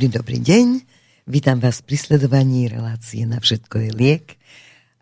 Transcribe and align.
Príjemný 0.00 0.16
dobrý 0.16 0.40
deň. 0.40 0.68
Vítam 1.28 1.60
vás 1.60 1.84
pri 1.84 2.00
sledovaní 2.00 2.72
relácie 2.72 3.28
Na 3.28 3.36
všetko 3.36 3.84
je 3.84 3.90
liek. 3.92 4.40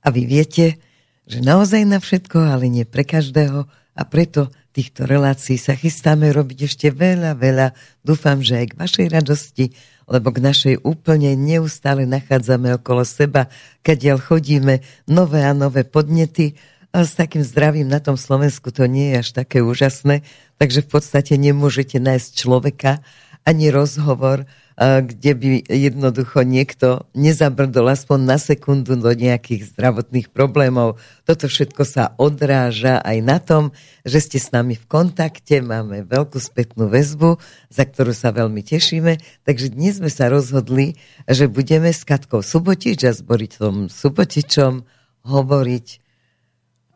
A 0.02 0.10
vy 0.10 0.26
viete, 0.26 0.74
že 1.22 1.38
naozaj 1.38 1.86
na 1.86 2.02
všetko, 2.02 2.34
ale 2.42 2.66
nie 2.66 2.82
pre 2.82 3.06
každého. 3.06 3.70
A 3.94 4.02
preto 4.02 4.50
týchto 4.74 5.06
relácií 5.06 5.54
sa 5.54 5.78
chystáme 5.78 6.26
robiť 6.34 6.66
ešte 6.66 6.90
veľa, 6.90 7.38
veľa. 7.38 7.78
Dúfam, 8.02 8.42
že 8.42 8.58
aj 8.58 8.74
k 8.74 8.78
vašej 8.82 9.06
radosti, 9.14 9.70
lebo 10.10 10.34
k 10.34 10.42
našej 10.42 10.74
úplne 10.82 11.30
neustále 11.38 12.02
nachádzame 12.02 12.74
okolo 12.82 13.06
seba, 13.06 13.46
kadiaľ 13.86 14.18
chodíme 14.18 14.82
nové 15.06 15.46
a 15.46 15.54
nové 15.54 15.86
podnety. 15.86 16.58
A 16.90 17.06
s 17.06 17.14
takým 17.14 17.46
zdravím 17.46 17.86
na 17.86 18.02
tom 18.02 18.18
Slovensku 18.18 18.74
to 18.74 18.90
nie 18.90 19.14
je 19.14 19.22
až 19.22 19.46
také 19.46 19.62
úžasné, 19.62 20.26
takže 20.58 20.82
v 20.82 20.90
podstate 20.90 21.38
nemôžete 21.38 22.02
nájsť 22.02 22.30
človeka, 22.34 22.98
ani 23.46 23.70
rozhovor, 23.70 24.42
kde 24.78 25.32
by 25.34 25.48
jednoducho 25.66 26.46
niekto 26.46 27.02
nezabrdol 27.10 27.90
aspoň 27.90 28.18
na 28.22 28.38
sekundu 28.38 28.94
do 28.94 29.10
nejakých 29.10 29.74
zdravotných 29.74 30.30
problémov. 30.30 31.02
Toto 31.26 31.50
všetko 31.50 31.82
sa 31.82 32.14
odráža 32.14 33.02
aj 33.02 33.18
na 33.18 33.42
tom, 33.42 33.74
že 34.06 34.22
ste 34.22 34.38
s 34.38 34.54
nami 34.54 34.78
v 34.78 34.86
kontakte, 34.86 35.58
máme 35.58 36.06
veľkú 36.06 36.38
spätnú 36.38 36.86
väzbu, 36.86 37.42
za 37.74 37.90
ktorú 37.90 38.14
sa 38.14 38.30
veľmi 38.30 38.62
tešíme. 38.62 39.18
Takže 39.42 39.74
dnes 39.74 39.98
sme 39.98 40.14
sa 40.14 40.30
rozhodli, 40.30 40.94
že 41.26 41.50
budeme 41.50 41.90
s 41.90 42.06
Katkou 42.06 42.46
Subotič 42.46 43.02
a 43.02 43.10
s 43.10 43.18
Boritom 43.18 43.90
Subotičom 43.90 44.86
hovoriť 45.26 45.86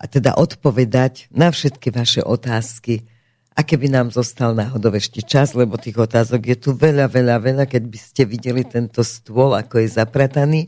a 0.03 0.05
teda 0.07 0.39
odpovedať 0.39 1.31
na 1.35 1.51
všetky 1.51 1.95
vaše 1.95 2.23
otázky, 2.23 3.07
a 3.53 3.61
keby 3.61 3.93
nám 3.93 4.09
zostal 4.09 4.57
náhodou 4.57 4.97
ešte 4.97 5.21
čas, 5.21 5.53
lebo 5.53 5.77
tých 5.77 6.01
otázok 6.01 6.41
je 6.53 6.57
tu 6.57 6.71
veľa, 6.73 7.09
veľa, 7.13 7.37
veľa, 7.41 7.65
keď 7.69 7.83
by 7.85 7.99
ste 8.01 8.23
videli 8.25 8.65
tento 8.65 9.05
stôl, 9.05 9.53
ako 9.53 9.85
je 9.85 9.89
zaprataný, 9.93 10.61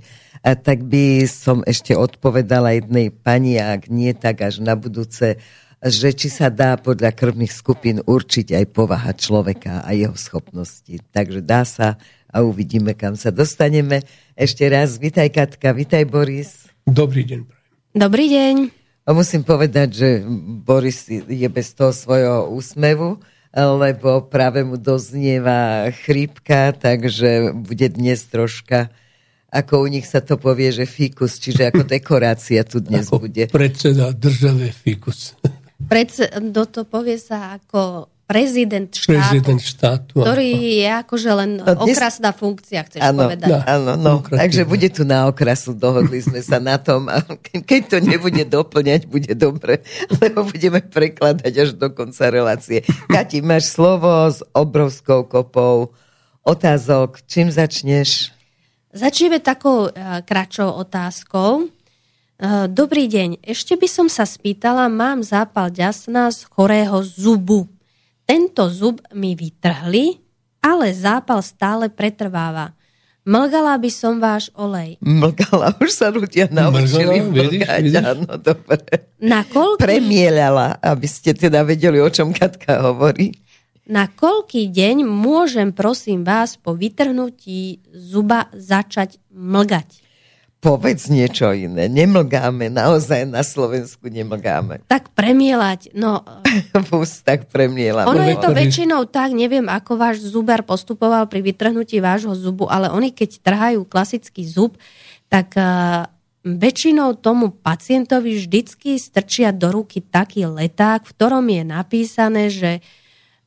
a 0.44 0.52
tak 0.52 0.84
by 0.84 1.24
som 1.24 1.64
ešte 1.64 1.96
odpovedala 1.96 2.76
jednej 2.76 3.08
pani, 3.08 3.56
a 3.56 3.80
ak 3.80 3.88
nie, 3.88 4.12
tak 4.12 4.44
až 4.44 4.60
na 4.60 4.76
budúce, 4.76 5.40
že 5.84 6.12
či 6.12 6.28
sa 6.28 6.52
dá 6.52 6.76
podľa 6.76 7.12
krvných 7.12 7.52
skupín 7.52 8.00
určiť 8.04 8.52
aj 8.56 8.64
povaha 8.72 9.12
človeka 9.16 9.84
a 9.84 9.92
jeho 9.96 10.16
schopnosti. 10.16 11.00
Takže 11.12 11.40
dá 11.44 11.64
sa 11.64 11.96
a 12.28 12.40
uvidíme, 12.40 12.96
kam 12.96 13.16
sa 13.16 13.28
dostaneme. 13.32 14.04
Ešte 14.36 14.64
raz, 14.68 14.96
vitaj 14.96 15.28
Katka, 15.32 15.76
vitaj 15.76 16.04
Boris. 16.08 16.68
Dobrý 16.84 17.24
deň. 17.24 17.40
Dobrý 17.96 18.26
deň. 18.28 18.83
A 19.04 19.12
musím 19.12 19.44
povedať, 19.44 19.88
že 19.92 20.08
Boris 20.64 21.04
je 21.12 21.48
bez 21.52 21.76
toho 21.76 21.92
svojho 21.92 22.48
úsmevu, 22.48 23.20
lebo 23.54 24.24
práve 24.24 24.64
mu 24.64 24.80
doznieva 24.80 25.92
chrípka, 25.92 26.72
takže 26.72 27.52
bude 27.52 27.86
dnes 27.92 28.24
troška 28.26 28.88
ako 29.54 29.86
u 29.86 29.86
nich 29.86 30.02
sa 30.02 30.18
to 30.18 30.34
povie, 30.34 30.74
že 30.74 30.82
fikus, 30.82 31.38
čiže 31.38 31.70
ako 31.70 31.86
dekorácia 31.94 32.66
tu 32.66 32.82
dnes 32.82 33.06
ako 33.06 33.22
bude. 33.22 33.46
Predseda 33.46 34.10
države 34.10 34.74
fikus. 34.74 35.38
Predseda, 35.86 36.42
to 36.66 36.82
povie 36.82 37.14
sa 37.22 37.54
ako 37.62 38.10
prezident 38.24 38.88
štátu, 38.88 39.12
prezident 39.12 39.60
štátu 39.60 40.16
ktorý 40.16 40.80
je 40.80 40.90
akože 41.04 41.30
len 41.36 41.50
no, 41.60 41.76
dnes... 41.84 41.96
okrasná 41.96 42.30
funkcia, 42.32 42.80
chceš 42.88 43.00
ano, 43.04 43.28
povedať. 43.28 43.48
No, 43.52 43.56
áno, 43.68 43.92
no, 44.00 44.12
takže 44.24 44.64
bude 44.64 44.88
tu 44.88 45.04
na 45.04 45.28
okrasu, 45.28 45.76
dohodli 45.76 46.24
sme 46.24 46.40
sa 46.40 46.56
na 46.56 46.80
tom 46.80 47.12
a 47.12 47.20
keď 47.44 47.80
to 47.92 47.98
nebude 48.00 48.40
doplňať, 48.48 49.04
bude 49.04 49.36
dobre, 49.36 49.84
lebo 50.24 50.48
budeme 50.48 50.80
prekladať 50.80 51.52
až 51.52 51.70
do 51.76 51.92
konca 51.92 52.32
relácie. 52.32 52.80
Kati, 53.12 53.44
máš 53.44 53.76
slovo 53.76 54.08
s 54.32 54.40
obrovskou 54.56 55.28
kopou 55.28 55.92
otázok. 56.44 57.20
Čím 57.28 57.52
začneš? 57.52 58.32
Začneme 58.94 59.42
takou 59.42 59.90
uh, 59.90 60.22
kratšou 60.22 60.70
otázkou. 60.80 61.66
Uh, 61.66 62.66
dobrý 62.70 63.10
deň, 63.10 63.42
ešte 63.42 63.74
by 63.74 63.88
som 63.90 64.06
sa 64.06 64.22
spýtala, 64.22 64.86
mám 64.86 65.20
zápal 65.26 65.68
ďasna 65.68 66.30
z 66.30 66.46
chorého 66.46 67.02
zubu. 67.02 67.73
Tento 68.24 68.72
zub 68.72 69.04
mi 69.12 69.36
vytrhli, 69.36 70.16
ale 70.64 70.96
zápal 70.96 71.44
stále 71.44 71.92
pretrváva. 71.92 72.72
Mlgala 73.24 73.80
by 73.80 73.88
som 73.88 74.20
váš 74.20 74.52
olej. 74.52 75.00
Mlgala, 75.00 75.72
už 75.80 75.90
sa 75.96 76.12
ľudia 76.12 76.44
naučili 76.52 77.24
mlgať. 77.24 77.84
Áno, 78.04 78.36
dobre. 78.36 79.08
Na 79.16 79.48
koľký... 79.48 79.80
Premielala, 79.80 80.76
aby 80.84 81.08
ste 81.08 81.32
teda 81.32 81.64
vedeli, 81.64 82.04
o 82.04 82.08
čom 82.12 82.36
Katka 82.36 82.84
hovorí. 82.84 83.32
Na 83.88 84.12
koľký 84.12 84.68
deň 84.68 85.08
môžem, 85.08 85.72
prosím 85.72 86.20
vás, 86.20 86.60
po 86.60 86.76
vytrhnutí 86.76 87.80
zuba 87.96 88.52
začať 88.52 89.16
mlgať? 89.32 90.03
Povedz 90.64 91.12
niečo 91.12 91.52
iné. 91.52 91.92
Nemlgáme, 91.92 92.72
naozaj 92.72 93.28
na 93.28 93.44
Slovensku 93.44 94.08
nemlgáme. 94.08 94.80
Tak 94.88 95.12
premielať, 95.12 95.92
no... 95.92 96.24
v 96.88 96.90
ústach 96.96 97.44
premielame. 97.52 98.08
Ono 98.08 98.24
je 98.24 98.40
to 98.40 98.48
väčšinou 98.48 99.04
tak, 99.04 99.36
neviem, 99.36 99.68
ako 99.68 100.00
váš 100.00 100.24
zubar 100.24 100.64
postupoval 100.64 101.28
pri 101.28 101.44
vytrhnutí 101.44 102.00
vášho 102.00 102.32
zubu, 102.32 102.64
ale 102.64 102.88
oni 102.88 103.12
keď 103.12 103.44
trhajú 103.44 103.84
klasický 103.84 104.48
zub, 104.48 104.80
tak 105.28 105.52
uh, 105.52 106.08
väčšinou 106.48 107.20
tomu 107.20 107.52
pacientovi 107.52 108.40
vždycky 108.40 108.96
strčia 108.96 109.52
do 109.52 109.68
ruky 109.68 110.00
taký 110.00 110.48
leták, 110.48 111.04
v 111.04 111.12
ktorom 111.12 111.44
je 111.44 111.62
napísané, 111.68 112.48
že 112.48 112.80
uh, 112.80 113.03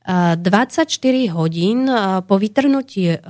24 0.08 0.88
hodín 1.36 1.84
po 2.24 2.40
vytrhnutí 2.40 3.20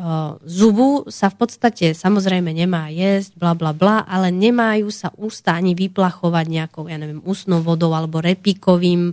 zubu 0.47 1.11
sa 1.11 1.27
v 1.27 1.37
podstate 1.43 1.91
samozrejme 1.91 2.55
nemá 2.55 2.87
jesť, 2.94 3.34
bla 3.34 3.59
bla 3.59 3.75
bla, 3.75 4.06
ale 4.06 4.31
nemajú 4.31 4.87
sa 4.94 5.11
ústa 5.19 5.59
ani 5.59 5.75
vyplachovať 5.75 6.47
nejakou, 6.47 6.87
ja 6.87 6.94
neviem, 6.94 7.19
ústnou 7.27 7.67
vodou 7.67 7.91
alebo 7.99 8.22
repíkovým 8.22 9.11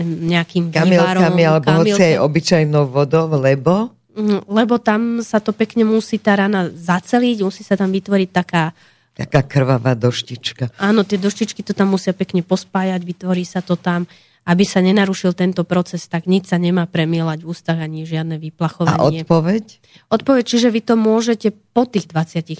nejakým 0.00 0.72
Kamilkami 0.72 1.42
alebo 1.44 1.84
hoci 1.84 2.16
aj 2.16 2.24
obyčajnou 2.24 2.88
vodou, 2.88 3.28
lebo? 3.36 3.92
Mhm, 4.16 4.48
lebo 4.48 4.80
tam 4.80 5.20
sa 5.20 5.44
to 5.44 5.52
pekne 5.52 5.84
musí 5.84 6.16
tá 6.16 6.40
rana 6.40 6.72
zaceliť, 6.72 7.44
musí 7.44 7.60
sa 7.60 7.76
tam 7.76 7.92
vytvoriť 7.92 8.30
taká 8.32 8.72
Taká 9.14 9.46
krvavá 9.46 9.94
doštička. 9.94 10.74
Áno, 10.74 11.06
tie 11.06 11.22
doštičky 11.22 11.62
to 11.62 11.70
tam 11.70 11.94
musia 11.94 12.10
pekne 12.10 12.42
pospájať, 12.42 12.98
vytvorí 12.98 13.46
sa 13.46 13.62
to 13.62 13.78
tam 13.78 14.10
aby 14.44 14.64
sa 14.68 14.84
nenarušil 14.84 15.32
tento 15.32 15.64
proces, 15.64 16.04
tak 16.04 16.28
nič 16.28 16.52
sa 16.52 16.60
nemá 16.60 16.84
premielať 16.84 17.44
v 17.44 17.48
ústach 17.48 17.80
ani 17.80 18.04
žiadne 18.04 18.36
vyplachovanie. 18.36 19.24
A 19.24 19.24
odpoveď? 19.24 19.64
Odpoveď, 20.12 20.44
čiže 20.44 20.68
vy 20.68 20.80
to 20.84 20.94
môžete 21.00 21.48
po 21.72 21.88
tých 21.88 22.12
24 22.12 22.52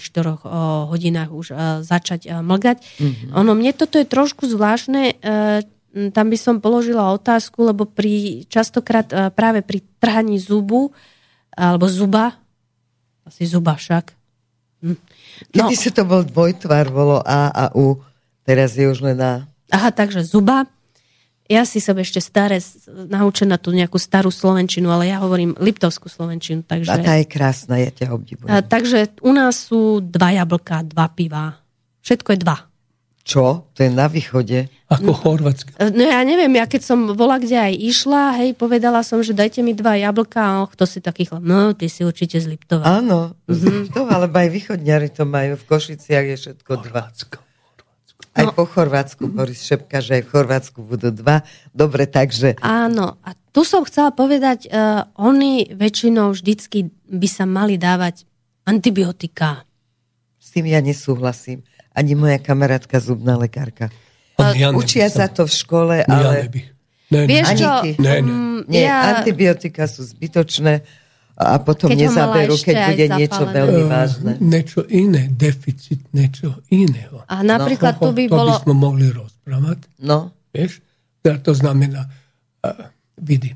hodinách 0.89 1.29
už 1.29 1.47
začať 1.85 2.41
mlgať. 2.41 2.77
Mm-hmm. 2.81 3.29
Ono, 3.37 3.51
mne 3.53 3.71
toto 3.77 4.01
je 4.01 4.05
trošku 4.09 4.49
zvláštne, 4.49 5.13
e, 5.13 5.61
tam 6.09 6.25
by 6.27 6.37
som 6.41 6.57
položila 6.57 7.13
otázku, 7.13 7.69
lebo 7.69 7.85
pri, 7.85 8.43
častokrát 8.49 9.07
e, 9.13 9.29
práve 9.29 9.61
pri 9.61 9.85
trhaní 10.01 10.41
zubu, 10.41 10.89
alebo 11.53 11.85
zuba, 11.85 12.35
asi 13.23 13.45
zuba 13.45 13.77
však. 13.77 14.11
Hm. 14.83 14.97
No. 15.55 15.65
Kedy 15.69 15.75
sa 15.77 15.91
to 15.93 16.03
bol 16.03 16.21
dvojtvar, 16.25 16.89
bolo 16.89 17.21
A 17.23 17.47
a 17.53 17.65
U, 17.77 18.01
teraz 18.41 18.73
je 18.73 18.89
už 18.89 19.05
len 19.05 19.21
A. 19.21 19.45
Aha, 19.71 19.89
takže 19.89 20.21
zuba, 20.21 20.69
ja 21.45 21.61
si 21.61 21.77
som 21.77 21.93
ešte 21.97 22.17
staré, 22.17 22.57
naučená 22.89 23.61
tú 23.61 23.69
nejakú 23.69 24.01
starú 24.01 24.33
slovenčinu, 24.33 24.89
ale 24.89 25.13
ja 25.13 25.21
hovorím 25.21 25.53
liptovskú 25.61 26.09
slovenčinu. 26.09 26.65
Takže, 26.65 26.89
a 26.89 26.97
tá 26.97 27.13
je 27.21 27.25
krásna, 27.29 27.77
ja 27.77 27.93
ťa 27.93 28.09
obdivujem. 28.13 28.49
A, 28.49 28.65
takže 28.65 29.13
u 29.21 29.29
nás 29.29 29.69
sú 29.69 30.01
dva 30.01 30.33
jablka, 30.33 30.81
dva 30.81 31.05
piva. 31.13 31.61
Všetko 32.01 32.33
je 32.33 32.39
dva. 32.41 32.57
Čo? 33.25 33.73
To 33.73 33.79
je 33.81 33.89
na 33.89 34.05
východe? 34.05 34.69
Ako 34.85 35.17
Chorvátske. 35.17 35.73
No 35.97 36.05
ja 36.05 36.21
neviem, 36.21 36.61
ja 36.61 36.69
keď 36.69 36.81
som 36.85 37.17
bola 37.17 37.41
kde 37.41 37.57
aj 37.57 37.73
išla, 37.73 38.37
hej, 38.37 38.53
povedala 38.53 39.01
som, 39.01 39.17
že 39.25 39.33
dajte 39.33 39.65
mi 39.65 39.73
dva 39.73 39.97
jablka, 39.97 40.37
a 40.37 40.53
oh, 40.61 40.69
to 40.69 40.85
si 40.85 41.01
taký 41.01 41.25
chlap, 41.25 41.41
no, 41.41 41.73
ty 41.73 41.89
si 41.89 42.05
určite 42.05 42.37
z 42.37 42.53
Liptova. 42.53 42.85
Áno, 42.85 43.33
z 43.49 43.65
Liptova, 43.65 44.21
alebo 44.21 44.37
aj 44.37 44.49
východňari 44.53 45.09
to 45.09 45.25
majú, 45.25 45.57
v 45.57 45.65
Košiciach 45.65 46.25
je 46.25 46.35
všetko 46.37 46.69
Chorvátsko. 46.69 47.37
dva. 47.41 47.53
Aj 48.35 48.45
no. 48.47 48.51
po 48.51 48.67
Chorvátsku, 48.67 49.31
Boris 49.31 49.63
Šepka, 49.63 50.03
že 50.03 50.19
aj 50.19 50.23
v 50.27 50.31
Chorvátsku 50.31 50.79
budú 50.83 51.07
dva. 51.11 51.43
Dobre, 51.71 52.03
takže... 52.03 52.59
Áno, 52.59 53.15
a 53.23 53.29
tu 53.55 53.63
som 53.63 53.87
chcela 53.87 54.11
povedať, 54.11 54.67
uh, 54.67 55.07
oni 55.15 55.71
väčšinou 55.71 56.35
vždycky 56.35 56.91
by 57.07 57.27
sa 57.31 57.47
mali 57.47 57.79
dávať 57.79 58.27
antibiotika. 58.67 59.63
S 60.35 60.51
tým 60.51 60.67
ja 60.67 60.83
nesúhlasím. 60.83 61.63
Ani 61.95 62.11
moja 62.19 62.35
kamarátka, 62.43 62.99
zubná 62.99 63.39
lekárka. 63.39 63.87
Uh, 64.35 64.51
ja 64.51 64.75
Učia 64.75 65.07
sa 65.07 65.31
to 65.31 65.47
v 65.47 65.53
škole, 65.55 65.95
ale... 66.03 66.51
Ja 66.51 66.75
Ne, 67.05 67.19
ne. 67.25 67.29
Vieš 67.29 67.47
čo? 67.61 67.71
Ne, 68.01 68.13
ne. 68.17 68.33
Mm, 68.33 68.59
Nie, 68.65 68.89
ja... 68.89 69.21
antibiotika 69.21 69.85
sú 69.85 70.01
zbytočné 70.01 70.81
a 71.35 71.59
potom 71.59 71.91
keď 71.91 71.99
nezaberú, 72.07 72.55
keď 72.55 72.75
bude 72.95 73.05
niečo 73.19 73.43
veľmi 73.43 73.83
vážne. 73.91 74.31
Niečo 74.39 74.87
iné, 74.87 75.27
deficit 75.27 75.99
niečo 76.15 76.63
iného. 76.71 77.27
A 77.27 77.43
napríklad 77.43 77.99
no, 77.99 78.07
tu 78.07 78.09
by 78.15 78.23
to 78.31 78.35
bolo... 78.39 78.51
by 78.55 78.63
sme 78.63 78.73
mohli 78.75 79.07
rozprávať. 79.11 79.79
No. 79.99 80.31
Vieš? 80.55 80.79
Teda 81.19 81.43
to 81.43 81.51
znamená, 81.51 82.07
uh, 82.07 82.87
vidi, 83.19 83.51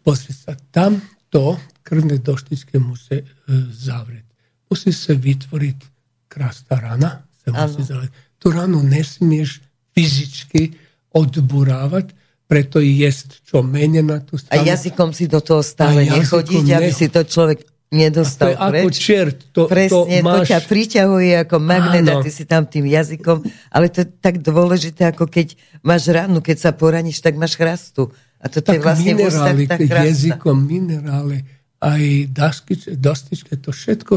pozri 0.00 0.32
sa, 0.32 0.56
tam 0.72 0.96
to 1.28 1.60
krvné 1.84 2.18
doštičky 2.18 2.80
musí 2.80 3.22
e, 3.22 3.26
zavrieť. 3.70 4.26
Musí 4.66 4.90
sa 4.90 5.14
vytvoriť 5.14 5.78
krásna 6.26 6.76
rana. 6.80 7.10
Sa 7.44 7.54
musí 7.54 7.86
zavrieť. 7.86 8.12
Tu 8.42 8.46
ranu 8.50 8.82
nesmieš 8.82 9.62
fyzicky 9.94 10.74
odburávať, 11.14 12.10
preto 12.46 12.78
jesť 12.78 13.42
čo 13.42 13.62
menej 13.62 14.06
na 14.06 14.22
tú 14.22 14.38
stranu. 14.38 14.62
A 14.62 14.66
jazykom 14.66 15.10
si 15.10 15.26
do 15.26 15.42
toho 15.42 15.62
stále 15.66 16.06
nechodiť, 16.06 16.64
ne... 16.66 16.74
aby 16.78 16.90
si 16.94 17.10
to 17.10 17.26
človek 17.26 17.66
nedostal 17.90 18.54
a 18.58 18.70
to 18.70 18.70
je 18.70 18.70
preč. 18.70 18.82
ako 18.82 18.90
čert. 18.94 19.38
To, 19.54 19.60
Presne, 19.70 20.18
to, 20.18 20.26
máš... 20.26 20.46
to 20.46 20.50
ťa 20.54 20.60
priťahuje 20.66 21.32
ako 21.46 21.56
magnet 21.62 22.06
Áno. 22.06 22.18
a 22.18 22.22
ty 22.22 22.30
si 22.34 22.44
tam 22.46 22.66
tým 22.66 22.86
jazykom. 22.86 23.46
Ale 23.70 23.86
to 23.90 24.02
je 24.02 24.08
tak 24.18 24.42
dôležité, 24.42 25.10
ako 25.10 25.30
keď 25.30 25.54
máš 25.86 26.10
ránu, 26.10 26.42
keď 26.42 26.56
sa 26.58 26.70
poraníš, 26.74 27.22
tak 27.22 27.38
máš 27.38 27.54
chrastu. 27.54 28.10
A 28.42 28.50
to 28.50 28.62
tak 28.62 28.78
je 28.78 28.80
vlastne 28.82 29.14
minerály, 29.16 29.64
tá 29.66 29.78
jazykom, 29.80 30.56
minerály, 30.60 31.42
aj 31.82 32.02
dastičke, 32.30 32.94
dastičke, 32.94 33.52
to 33.58 33.72
všetko 33.72 34.12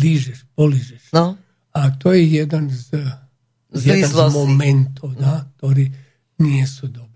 lížeš, 0.00 0.48
polížeš. 0.56 1.12
No. 1.12 1.36
A 1.70 1.92
to 1.94 2.10
je 2.16 2.40
jeden 2.40 2.72
z, 2.72 2.98
jeden 3.70 4.10
z 4.10 4.16
momentov, 4.32 5.14
no. 5.14 5.44
ktorý 5.60 5.86
nie 6.40 6.64
sú 6.66 6.88
dobré. 6.88 7.09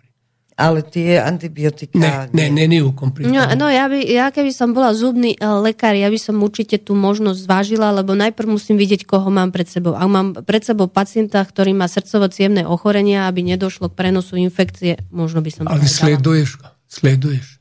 Ale 0.55 0.87
tie 0.87 1.19
antibiotika... 1.19 1.99
Ne, 1.99 2.31
ne, 2.31 2.47
ne, 2.47 2.71
nie 2.71 2.79
no, 3.27 3.43
no 3.59 3.67
ja, 3.67 3.91
by, 3.91 3.99
ja 4.07 4.31
keby 4.31 4.55
som 4.55 4.71
bola 4.71 4.95
zubný 4.95 5.35
uh, 5.35 5.59
lekár, 5.59 5.99
ja 5.99 6.07
by 6.07 6.15
som 6.15 6.39
určite 6.39 6.79
tú 6.79 6.95
možnosť 6.95 7.43
zvážila, 7.43 7.91
lebo 7.91 8.15
najprv 8.15 8.55
musím 8.55 8.79
vidieť, 8.79 9.03
koho 9.03 9.35
mám 9.35 9.51
pred 9.51 9.67
sebou. 9.67 9.99
Ak 9.99 10.07
mám 10.07 10.31
pred 10.47 10.63
sebou 10.63 10.87
pacienta, 10.87 11.43
ktorý 11.43 11.75
má 11.75 11.91
srdcovo 11.91 12.31
ochorenia, 12.71 13.27
aby 13.27 13.43
nedošlo 13.43 13.91
k 13.91 13.99
prenosu 13.99 14.39
infekcie, 14.39 15.03
možno 15.11 15.43
by 15.43 15.51
som... 15.51 15.65
Ale 15.67 15.91
sleduješ, 15.91 16.63
sleduješ. 16.87 17.59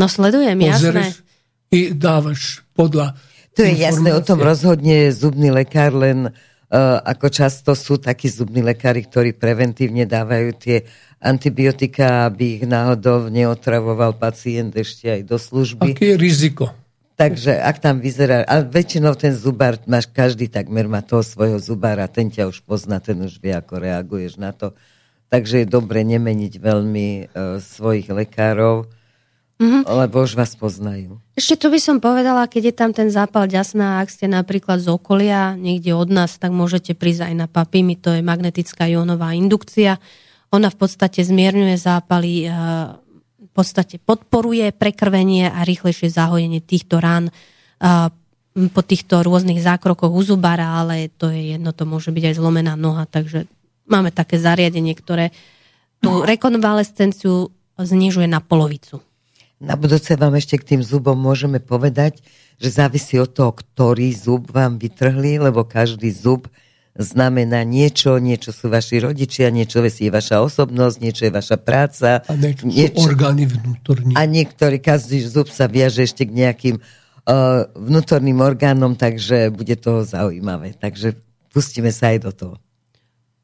No 0.00 0.08
sledujem, 0.08 0.56
Pozereš 0.56 0.80
jasné. 0.80 1.06
I 1.76 1.80
dávaš 1.92 2.64
podľa... 2.72 3.20
To 3.58 3.66
je 3.66 3.76
jasné, 3.84 4.16
o 4.16 4.22
tom 4.24 4.40
rozhodne 4.40 5.12
zubný 5.12 5.52
lekár, 5.52 5.92
len 5.92 6.32
uh, 6.32 6.49
ako 7.02 7.26
často 7.34 7.74
sú 7.74 7.98
takí 7.98 8.30
zubní 8.30 8.62
lekári, 8.62 9.02
ktorí 9.02 9.34
preventívne 9.34 10.06
dávajú 10.06 10.54
tie 10.54 10.86
antibiotika, 11.18 12.30
aby 12.30 12.62
ich 12.62 12.64
náhodou 12.64 13.26
neotravoval 13.26 14.14
pacient 14.16 14.72
ešte 14.78 15.10
aj 15.10 15.22
do 15.26 15.36
služby. 15.36 15.98
Aké 15.98 16.14
je 16.14 16.16
riziko? 16.16 16.64
Takže 17.20 17.60
ak 17.60 17.84
tam 17.84 18.00
vyzerá, 18.00 18.48
a 18.48 18.64
väčšinou 18.64 19.12
ten 19.12 19.36
zubár, 19.36 19.76
máš 19.84 20.08
každý 20.08 20.48
takmer 20.48 20.88
má 20.88 21.04
toho 21.04 21.20
svojho 21.20 21.60
zubára, 21.60 22.08
ten 22.08 22.32
ťa 22.32 22.48
už 22.48 22.64
pozná, 22.64 22.96
ten 22.96 23.20
už 23.20 23.36
vie, 23.36 23.52
ako 23.52 23.76
reaguješ 23.76 24.40
na 24.40 24.56
to. 24.56 24.72
Takže 25.28 25.62
je 25.62 25.66
dobre 25.68 26.00
nemeniť 26.00 26.56
veľmi 26.56 27.08
uh, 27.28 27.60
svojich 27.60 28.08
lekárov, 28.08 28.88
mm-hmm. 29.60 29.84
lebo 29.84 30.24
už 30.24 30.34
vás 30.34 30.56
poznajú. 30.56 31.20
Ešte 31.36 31.60
tu 31.60 31.68
by 31.68 31.76
som 31.76 32.00
povedala, 32.00 32.48
keď 32.48 32.72
je 32.72 32.74
tam 32.74 32.90
ten 32.96 33.12
zápal 33.12 33.44
ďasná, 33.44 34.00
ak 34.00 34.08
ste 34.08 34.26
napríklad 34.26 34.80
z 34.80 34.88
okolia, 34.88 35.54
niekde 35.60 35.92
od 35.92 36.08
nás, 36.08 36.40
tak 36.40 36.50
môžete 36.50 36.96
prísť 36.96 37.28
aj 37.28 37.34
na 37.36 37.46
papimy, 37.46 38.00
to 38.00 38.16
je 38.16 38.24
magnetická 38.24 38.88
jónová 38.88 39.36
indukcia 39.36 40.00
ona 40.50 40.68
v 40.68 40.76
podstate 40.76 41.22
zmierňuje 41.22 41.78
zápaly, 41.78 42.32
eh, 42.46 42.52
v 43.40 43.50
podstate 43.54 44.02
podporuje 44.02 44.70
prekrvenie 44.74 45.50
a 45.50 45.62
rýchlejšie 45.66 46.10
zahojenie 46.10 46.62
týchto 46.62 46.98
rán 46.98 47.30
eh, 47.30 48.10
po 48.50 48.82
týchto 48.82 49.22
rôznych 49.22 49.62
zákrokoch 49.62 50.10
u 50.10 50.22
zubara, 50.26 50.82
ale 50.82 51.06
to 51.14 51.30
je 51.30 51.54
jedno, 51.54 51.70
to 51.70 51.86
môže 51.86 52.10
byť 52.10 52.34
aj 52.34 52.34
zlomená 52.34 52.74
noha, 52.74 53.06
takže 53.06 53.46
máme 53.86 54.10
také 54.10 54.42
zariadenie, 54.42 54.90
ktoré 54.98 55.30
tú 56.02 56.26
rekonvalescenciu 56.26 57.54
znižuje 57.78 58.26
na 58.26 58.42
polovicu. 58.42 59.00
Na 59.60 59.76
budúce 59.76 60.16
vám 60.16 60.40
ešte 60.40 60.56
k 60.56 60.74
tým 60.74 60.82
zubom 60.82 61.20
môžeme 61.20 61.60
povedať, 61.60 62.24
že 62.56 62.80
závisí 62.80 63.20
od 63.20 63.28
toho, 63.28 63.52
ktorý 63.52 64.08
zub 64.16 64.48
vám 64.48 64.80
vytrhli, 64.80 65.36
lebo 65.36 65.68
každý 65.68 66.08
zub 66.08 66.48
znamená 66.96 67.60
niečo, 67.68 68.16
niečo 68.16 68.56
sú 68.56 68.72
vaši 68.72 69.04
rodičia, 69.04 69.52
niečo 69.52 69.84
je 69.84 70.08
vaša 70.08 70.40
osobnosť, 70.40 70.96
niečo 71.04 71.22
je 71.28 71.32
vaša 71.32 71.56
práca. 71.60 72.24
A 72.24 72.32
niečo, 72.40 72.64
niečo 72.66 73.04
orgány 73.04 73.44
vnútorní. 73.44 74.16
A 74.16 74.24
niektorý, 74.24 74.80
každý 74.80 75.20
zub 75.28 75.52
sa 75.52 75.68
viaže 75.68 76.08
ešte 76.08 76.24
k 76.24 76.32
nejakým 76.32 76.76
uh, 76.80 77.68
vnútorným 77.76 78.40
orgánom, 78.40 78.96
takže 78.96 79.52
bude 79.52 79.76
to 79.76 80.08
zaujímavé. 80.08 80.72
Takže 80.76 81.20
pustíme 81.52 81.92
sa 81.92 82.16
aj 82.16 82.18
do 82.24 82.32
toho. 82.32 82.54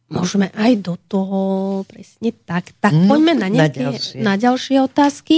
Môžeme 0.06 0.48
aj 0.54 0.72
do 0.80 0.94
toho, 1.10 1.38
presne 1.84 2.30
tak. 2.46 2.72
Tak 2.78 2.94
no, 2.94 3.10
poďme 3.10 3.34
na, 3.36 3.48
nejaké, 3.50 3.82
na, 3.82 3.90
ďalšie. 3.90 4.18
na 4.22 4.34
ďalšie 4.38 4.76
otázky. 4.80 5.36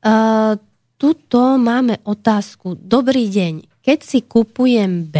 Uh, 0.00 0.56
tuto 0.96 1.60
máme 1.60 2.00
otázku. 2.08 2.76
Dobrý 2.76 3.28
deň. 3.28 3.84
Keď 3.84 3.98
si 4.00 4.18
kupujem 4.24 5.08
B, 5.08 5.16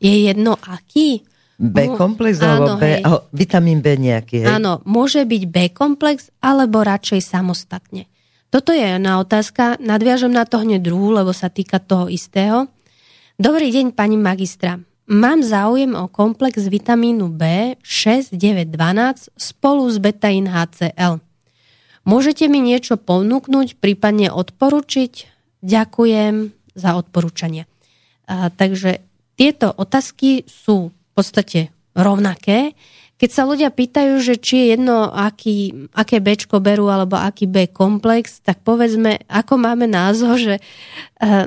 je 0.00 0.14
jedno 0.28 0.56
aký? 0.56 1.24
B-komplex 1.60 2.40
alebo 2.40 2.80
B, 2.80 3.04
oh, 3.04 3.28
vitamín 3.36 3.84
B 3.84 3.92
nejaký. 4.00 4.44
Hej? 4.44 4.48
Áno, 4.48 4.80
môže 4.88 5.28
byť 5.28 5.42
B-komplex 5.44 6.32
alebo 6.40 6.80
radšej 6.80 7.20
samostatne. 7.20 8.08
Toto 8.48 8.72
je 8.72 8.80
jedna 8.80 9.20
otázka. 9.20 9.76
Nadviažem 9.76 10.32
na 10.32 10.48
to 10.48 10.64
hneď 10.64 10.80
druhú, 10.80 11.12
lebo 11.12 11.36
sa 11.36 11.52
týka 11.52 11.76
toho 11.76 12.08
istého. 12.08 12.66
Dobrý 13.36 13.68
deň, 13.68 13.92
pani 13.92 14.16
magistra. 14.16 14.80
Mám 15.10 15.44
záujem 15.44 15.92
o 15.92 16.08
komplex 16.08 16.64
vitamínu 16.64 17.28
B 17.28 17.76
6, 17.84 18.32
9, 18.32 18.72
12 18.72 19.32
spolu 19.36 19.84
s 19.90 20.00
betain 20.00 20.48
HCl. 20.48 21.20
Môžete 22.10 22.50
mi 22.50 22.58
niečo 22.58 22.98
ponúknuť, 22.98 23.78
prípadne 23.78 24.34
odporučiť? 24.34 25.30
Ďakujem 25.62 26.50
za 26.74 26.90
odporúčanie. 26.98 27.70
A, 28.26 28.50
takže 28.50 28.98
tieto 29.38 29.70
otázky 29.70 30.42
sú 30.50 30.90
v 30.90 31.10
podstate 31.14 31.70
rovnaké. 31.94 32.74
Keď 33.14 33.30
sa 33.30 33.46
ľudia 33.46 33.70
pýtajú, 33.70 34.18
že 34.18 34.42
či 34.42 34.58
je 34.58 34.66
jedno, 34.74 35.06
aký, 35.06 35.86
aké 35.94 36.18
B 36.18 36.34
berú 36.58 36.90
alebo 36.90 37.14
aký 37.14 37.46
B 37.46 37.70
komplex, 37.70 38.42
tak 38.42 38.64
povedzme, 38.66 39.22
ako 39.30 39.60
máme 39.60 39.86
názor, 39.86 40.34
že 40.34 40.58
eh, 40.58 41.46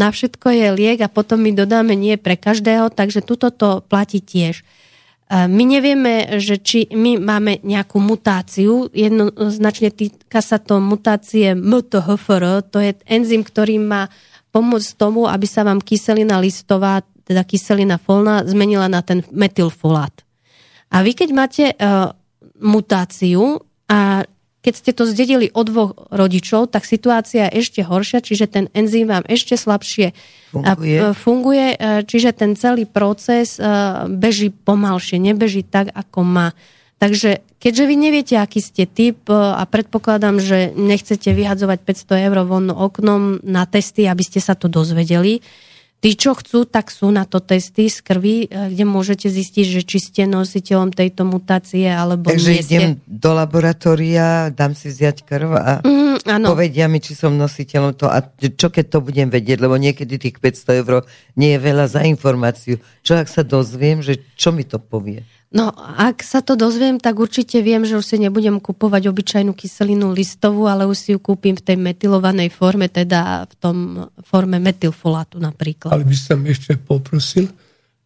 na 0.00 0.08
všetko 0.08 0.48
je 0.48 0.66
liek 0.80 1.04
a 1.04 1.12
potom 1.12 1.44
my 1.44 1.52
dodáme 1.52 1.92
nie 1.92 2.16
pre 2.16 2.40
každého, 2.40 2.88
takže 2.88 3.20
tuto 3.20 3.52
to 3.52 3.84
platí 3.84 4.24
tiež. 4.24 4.64
My 5.30 5.62
nevieme, 5.62 6.42
že 6.42 6.58
či 6.58 6.90
my 6.90 7.22
máme 7.22 7.62
nejakú 7.62 8.02
mutáciu, 8.02 8.90
jednoznačne 8.90 9.94
týka 9.94 10.42
sa 10.42 10.58
to 10.58 10.82
mutácie 10.82 11.54
MTHFR, 11.54 12.66
to 12.66 12.82
je 12.82 12.98
enzym, 13.06 13.46
ktorý 13.46 13.78
má 13.78 14.10
pomôcť 14.50 14.90
tomu, 14.98 15.30
aby 15.30 15.46
sa 15.46 15.62
vám 15.62 15.78
kyselina 15.78 16.42
listová 16.42 17.06
teda 17.30 17.46
kyselina 17.46 17.94
folná, 18.02 18.42
zmenila 18.42 18.90
na 18.90 19.06
ten 19.06 19.22
metylfolát. 19.30 20.10
A 20.90 21.06
vy 21.06 21.14
keď 21.14 21.28
máte 21.30 21.64
uh, 21.70 22.10
mutáciu 22.58 23.62
a 23.86 24.26
keď 24.60 24.74
ste 24.76 24.92
to 24.92 25.08
zdedili 25.08 25.48
od 25.48 25.66
dvoch 25.72 25.92
rodičov, 26.12 26.68
tak 26.68 26.84
situácia 26.84 27.48
je 27.48 27.64
ešte 27.64 27.80
horšia, 27.80 28.20
čiže 28.20 28.46
ten 28.46 28.64
enzym 28.76 29.08
vám 29.08 29.24
ešte 29.24 29.56
slabšie 29.56 30.12
funguje, 30.52 30.96
uh, 31.00 31.16
funguje 31.16 31.66
čiže 32.04 32.30
ten 32.36 32.52
celý 32.60 32.84
proces 32.84 33.56
uh, 33.56 34.04
beží 34.06 34.52
pomalšie, 34.52 35.16
nebeží 35.16 35.64
tak, 35.64 35.88
ako 35.96 36.20
má. 36.28 36.48
Takže 37.00 37.40
keďže 37.56 37.84
vy 37.88 37.94
neviete, 37.96 38.36
aký 38.36 38.60
ste 38.60 38.84
typ 38.84 39.24
a 39.32 39.64
predpokladám, 39.64 40.36
že 40.36 40.76
nechcete 40.76 41.32
vyhadzovať 41.32 41.80
500 41.80 42.28
eur 42.28 42.38
von 42.44 42.68
oknom 42.68 43.40
na 43.40 43.64
testy, 43.64 44.04
aby 44.04 44.20
ste 44.20 44.44
sa 44.44 44.52
to 44.52 44.68
dozvedeli, 44.68 45.40
Tí, 46.00 46.16
čo 46.16 46.32
chcú, 46.32 46.64
tak 46.64 46.88
sú 46.88 47.12
na 47.12 47.28
to 47.28 47.44
testy 47.44 47.92
z 47.92 48.00
krvi, 48.00 48.48
eh, 48.48 48.72
kde 48.72 48.84
môžete 48.88 49.28
zistiť, 49.28 49.66
že 49.68 49.80
či 49.84 49.98
ste 50.00 50.22
nositeľom 50.24 50.96
tejto 50.96 51.28
mutácie, 51.28 51.84
alebo 51.92 52.32
Takže 52.32 52.50
nie 52.56 52.64
idem 52.64 52.84
ste... 52.96 53.04
do 53.04 53.30
laboratória, 53.36 54.48
dám 54.48 54.72
si 54.72 54.88
vziať 54.88 55.28
krv 55.28 55.50
a 55.60 55.72
mm, 55.84 56.40
povedia 56.48 56.88
mi, 56.88 57.04
či 57.04 57.12
som 57.12 57.36
nositeľom 57.36 58.00
to. 58.00 58.08
A 58.08 58.24
čo 58.32 58.72
keď 58.72 58.96
to 58.96 58.98
budem 59.04 59.28
vedieť, 59.28 59.60
lebo 59.60 59.76
niekedy 59.76 60.16
tých 60.16 60.40
500 60.40 60.80
eur 60.80 61.04
nie 61.36 61.52
je 61.52 61.60
veľa 61.60 61.84
za 61.84 62.00
informáciu. 62.08 62.80
Čo 63.04 63.20
ak 63.20 63.28
sa 63.28 63.44
dozviem, 63.44 64.00
že 64.00 64.24
čo 64.40 64.56
mi 64.56 64.64
to 64.64 64.80
povie? 64.80 65.20
No, 65.50 65.74
ak 65.74 66.22
sa 66.22 66.46
to 66.46 66.54
dozviem, 66.54 67.02
tak 67.02 67.18
určite 67.18 67.58
viem, 67.58 67.82
že 67.82 67.98
už 67.98 68.06
si 68.06 68.16
nebudem 68.22 68.62
kupovať 68.62 69.10
obyčajnú 69.10 69.50
kyselinu 69.50 70.14
listovú, 70.14 70.70
ale 70.70 70.86
už 70.86 70.94
si 70.94 71.08
ju 71.10 71.18
kúpim 71.18 71.58
v 71.58 71.64
tej 71.66 71.74
metylovanej 71.74 72.54
forme, 72.54 72.86
teda 72.86 73.50
v 73.50 73.54
tom 73.58 73.76
forme 74.22 74.62
metylfolátu 74.62 75.42
napríklad. 75.42 75.90
Ale 75.90 76.06
by 76.06 76.14
som 76.14 76.46
ešte 76.46 76.78
poprosil, 76.78 77.50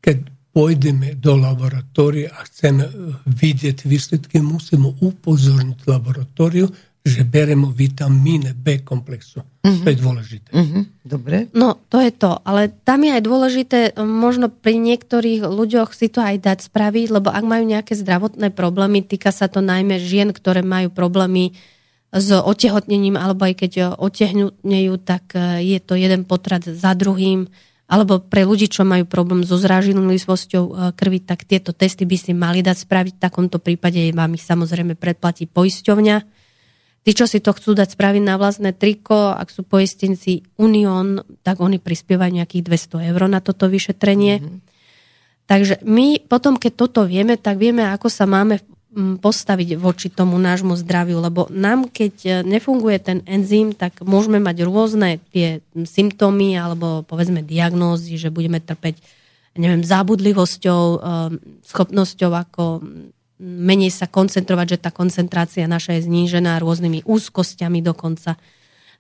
keď 0.01 0.25
pôjdeme 0.57 1.21
do 1.21 1.37
laboratória 1.37 2.33
a 2.33 2.49
chceme 2.49 2.89
vidieť 3.29 3.85
výsledky, 3.85 4.41
musíme 4.41 4.97
upozorniť 5.05 5.85
laboratóriu, 5.85 6.73
že 7.05 7.21
beremo 7.21 7.69
vitamíny 7.69 8.57
B 8.57 8.81
komplexu. 8.81 9.45
Uh-huh. 9.45 9.85
To 9.85 9.89
je 9.93 9.99
dôležité. 10.01 10.49
Uh-huh. 10.57 10.89
Dobre. 11.05 11.53
No, 11.53 11.77
to 11.93 12.01
je 12.01 12.09
to. 12.09 12.41
Ale 12.49 12.73
tam 12.89 13.05
je 13.05 13.11
aj 13.13 13.23
dôležité, 13.23 13.79
možno 14.01 14.49
pri 14.49 14.81
niektorých 14.81 15.45
ľuďoch 15.45 15.93
si 15.93 16.09
to 16.09 16.25
aj 16.25 16.41
dať 16.41 16.59
spraviť, 16.73 17.07
lebo 17.13 17.29
ak 17.29 17.45
majú 17.45 17.69
nejaké 17.69 17.93
zdravotné 17.93 18.57
problémy, 18.57 19.05
týka 19.05 19.37
sa 19.37 19.53
to 19.53 19.61
najmä 19.61 20.01
žien, 20.01 20.33
ktoré 20.33 20.65
majú 20.65 20.89
problémy 20.89 21.53
s 22.09 22.33
otehotnením, 22.33 23.21
alebo 23.21 23.53
aj 23.53 23.55
keď 23.69 23.73
otehnejú, 24.01 24.95
tak 25.05 25.37
je 25.61 25.79
to 25.85 26.01
jeden 26.01 26.25
potrat 26.25 26.65
za 26.65 26.97
druhým 26.97 27.53
alebo 27.85 28.17
pre 28.17 28.49
ľudí, 28.49 28.67
čo 28.73 28.81
majú 28.83 29.05
problém 29.05 29.45
so 29.45 29.61
zrážilivosťou 29.61 30.65
e, 30.65 30.73
krvi, 30.97 31.21
tak 31.21 31.45
tieto 31.45 31.77
testy 31.77 32.09
by 32.09 32.17
si 32.17 32.33
mali 32.33 32.65
dať 32.65 32.89
spraviť. 32.89 33.21
V 33.21 33.23
takomto 33.23 33.61
prípade 33.61 34.01
vám 34.17 34.33
ich 34.35 34.45
samozrejme 34.45 34.97
predplatí 34.97 35.45
poisťovňa. 35.45 36.17
Tí, 37.05 37.13
čo 37.13 37.29
si 37.29 37.45
to 37.45 37.53
chcú 37.53 37.77
dať 37.77 38.01
spraviť 38.01 38.23
na 38.25 38.41
vlastné 38.41 38.73
triko, 38.73 39.37
ak 39.37 39.53
sú 39.53 39.61
poistenci 39.61 40.41
Unión, 40.57 41.21
tak 41.45 41.61
oni 41.61 41.77
prispievajú 41.77 42.33
nejakých 42.41 42.65
200 42.65 43.13
eur 43.13 43.23
na 43.29 43.45
toto 43.45 43.69
vyšetrenie. 43.69 44.41
Mm-hmm. 44.41 44.59
Takže 45.45 45.85
my 45.85 46.25
potom, 46.25 46.57
keď 46.57 46.73
toto 46.73 47.05
vieme, 47.05 47.37
tak 47.37 47.61
vieme, 47.61 47.85
ako 47.85 48.09
sa 48.09 48.25
máme 48.25 48.65
postaviť 48.95 49.75
voči 49.77 50.09
tomu 50.09 50.39
nášmu 50.39 50.79
zdraviu, 50.79 51.19
lebo 51.19 51.51
nám, 51.51 51.91
keď 51.91 52.15
e, 52.25 52.31
nefunguje 52.47 53.03
ten 53.03 53.19
enzym, 53.27 53.75
tak 53.75 54.01
môžeme 54.07 54.39
mať 54.39 54.63
rôzne 54.63 55.19
tie 55.35 55.67
symptómy 55.75 56.55
alebo 56.55 57.03
povedzme 57.03 57.43
diagnózy, 57.43 58.15
že 58.17 58.31
budeme 58.31 58.63
trpeť 58.63 59.03
neviem, 59.59 59.83
zábudlivosťou, 59.83 60.83
e, 60.95 60.99
schopnosťou 61.67 62.31
ako 62.35 62.63
menej 63.45 63.93
sa 63.93 64.09
koncentrovať, 64.09 64.67
že 64.77 64.79
tá 64.81 64.91
koncentrácia 64.91 65.69
naša 65.69 66.01
je 66.01 66.09
znížená 66.09 66.57
rôznymi 66.65 67.05
úzkosťami 67.05 67.85
dokonca, 67.85 68.41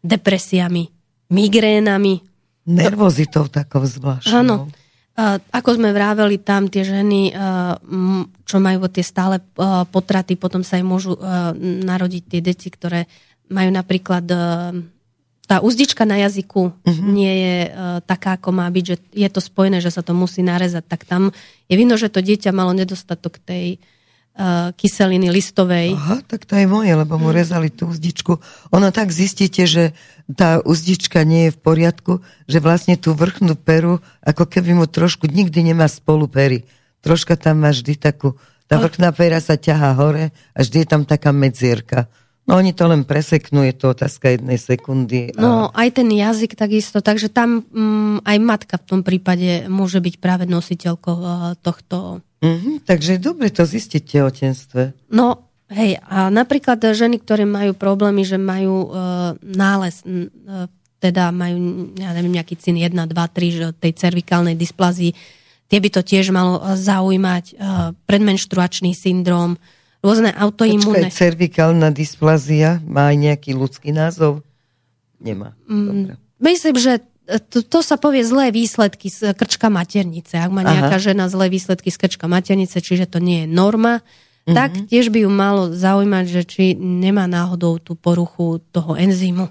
depresiami, 0.05 0.93
migrénami. 1.33 2.21
Nervozitou 2.69 3.49
takou 3.49 3.89
zvláštnou. 3.89 4.37
Áno. 4.37 4.69
Ako 5.55 5.79
sme 5.79 5.95
vráveli 5.95 6.43
tam, 6.43 6.69
tie 6.69 6.85
ženy, 6.85 7.33
čo 8.45 8.57
majú 8.59 8.91
tie 8.91 9.07
stále 9.07 9.41
potraty, 9.89 10.35
potom 10.37 10.67
sa 10.67 10.77
aj 10.77 10.85
môžu 10.85 11.15
narodiť 11.59 12.23
tie 12.29 12.41
deti, 12.43 12.69
ktoré 12.69 13.07
majú 13.47 13.71
napríklad 13.71 14.27
tá 15.45 15.61
uzdička 15.61 16.09
na 16.09 16.25
jazyku 16.25 16.73
uh-huh. 16.73 17.05
nie 17.05 17.29
je 17.29 17.57
uh, 17.69 18.01
taká, 18.01 18.41
ako 18.41 18.49
má 18.49 18.65
byť, 18.65 18.85
že 18.85 18.97
je 19.13 19.29
to 19.29 19.45
spojené, 19.45 19.85
že 19.85 19.93
sa 19.93 20.01
to 20.01 20.17
musí 20.17 20.41
narezať, 20.41 20.89
tak 20.89 21.05
tam 21.05 21.37
je 21.69 21.75
vidno, 21.77 22.01
že 22.01 22.09
to 22.09 22.25
dieťa 22.25 22.49
malo 22.57 22.73
nedostatok 22.73 23.37
tej 23.45 23.77
kyseliny 24.75 25.31
listovej. 25.31 25.95
Aha, 25.95 26.19
tak 26.26 26.43
to 26.43 26.59
je 26.59 26.67
moje, 26.67 26.91
lebo 26.91 27.14
mu 27.23 27.31
rezali 27.31 27.71
tú 27.71 27.87
uzdičku. 27.87 28.43
Ono 28.75 28.91
tak 28.91 29.14
zistíte, 29.14 29.62
že 29.62 29.95
tá 30.35 30.59
uzdička 30.59 31.23
nie 31.23 31.49
je 31.49 31.55
v 31.55 31.62
poriadku, 31.62 32.12
že 32.50 32.59
vlastne 32.59 32.99
tú 32.99 33.14
vrchnú 33.14 33.55
peru, 33.55 34.03
ako 34.26 34.50
keby 34.50 34.75
mu 34.75 34.91
trošku 34.91 35.31
nikdy 35.31 35.71
nemá 35.71 35.87
spolu 35.87 36.26
pery. 36.26 36.67
Troška 37.05 37.38
tam 37.38 37.62
má 37.62 37.71
vždy 37.71 37.95
takú, 37.95 38.35
tá 38.67 38.81
vrchná 38.81 39.12
pera 39.12 39.38
sa 39.38 39.55
ťahá 39.55 39.95
hore 39.95 40.33
a 40.57 40.59
vždy 40.64 40.83
je 40.83 40.88
tam 40.88 41.07
taká 41.07 41.31
medzierka. 41.31 42.11
No 42.45 42.61
oni 42.61 42.76
to 42.76 42.85
len 42.85 43.09
preseknú, 43.09 43.64
je 43.64 43.73
to 43.73 43.97
otázka 43.97 44.37
jednej 44.37 44.61
sekundy. 44.61 45.33
A... 45.33 45.41
No 45.41 45.53
aj 45.73 45.97
ten 45.97 46.12
jazyk 46.12 46.57
takisto, 46.59 47.00
takže 47.00 47.33
tam 47.33 47.64
mm, 47.64 48.21
aj 48.21 48.38
matka 48.41 48.76
v 48.76 48.85
tom 48.85 49.00
prípade 49.00 49.64
môže 49.73 49.97
byť 50.00 50.14
práve 50.21 50.45
nositeľkou 50.45 51.17
uh, 51.25 51.57
tohto. 51.61 52.21
Mm-hmm, 52.45 52.85
takže 52.85 53.17
dobre 53.17 53.49
to 53.49 53.65
zistiť 53.65 54.05
v 54.05 54.11
tehotenstve. 54.13 54.83
No 55.09 55.55
Hej, 55.73 55.97
a 56.05 56.29
napríklad 56.29 56.77
ženy, 56.77 57.25
ktoré 57.25 57.49
majú 57.49 57.73
problémy, 57.73 58.21
že 58.21 58.37
majú 58.37 58.93
uh, 58.93 59.33
nález, 59.41 60.05
uh, 60.05 60.69
teda 61.01 61.33
majú, 61.33 61.89
ja 61.97 62.13
neviem, 62.13 62.37
nejaký 62.37 62.61
cín 62.61 62.77
1, 62.77 62.93
2, 62.93 63.11
3, 63.11 63.49
že 63.49 63.67
tej 63.73 63.93
cervikálnej 63.97 64.61
dysplazii, 64.61 65.17
tie 65.73 65.79
by 65.81 65.89
to 65.89 66.01
tiež 66.05 66.33
malo 66.33 66.61
e, 66.61 66.77
zaujímať, 66.77 67.45
uh, 67.57 67.93
predmenštruačný 68.05 68.93
syndrom, 68.93 69.57
rôzne 70.05 70.37
autoimúne. 70.37 71.09
Počkaj, 71.09 71.17
cervikálna 71.17 71.89
dysplazia 71.93 72.85
má 72.85 73.13
aj 73.13 73.17
nejaký 73.21 73.51
ľudský 73.57 73.89
názov? 73.93 74.45
Nemá. 75.17 75.57
Mm, 75.65 76.21
myslím, 76.45 76.77
že 76.77 77.01
to, 77.25 77.64
to 77.64 77.81
sa 77.81 77.97
povie 77.97 78.21
zlé 78.21 78.52
výsledky 78.52 79.09
z 79.09 79.33
krčka 79.33 79.73
maternice. 79.73 80.37
Ak 80.37 80.52
má 80.52 80.61
nejaká 80.61 80.99
Aha. 81.00 81.04
žena 81.04 81.25
zlé 81.33 81.49
výsledky 81.49 81.88
z 81.88 81.97
krčka 81.97 82.28
maternice, 82.28 82.81
čiže 82.81 83.09
to 83.09 83.19
nie 83.21 83.45
je 83.45 83.49
norma, 83.49 84.00
mm-hmm. 84.00 84.54
tak 84.57 84.71
tiež 84.88 85.09
by 85.09 85.25
ju 85.25 85.31
malo 85.33 85.73
zaujímať, 85.73 86.25
že 86.28 86.43
či 86.45 86.64
nemá 86.76 87.25
náhodou 87.25 87.81
tú 87.81 87.97
poruchu 87.97 88.61
toho 88.73 88.97
enzymu. 88.97 89.49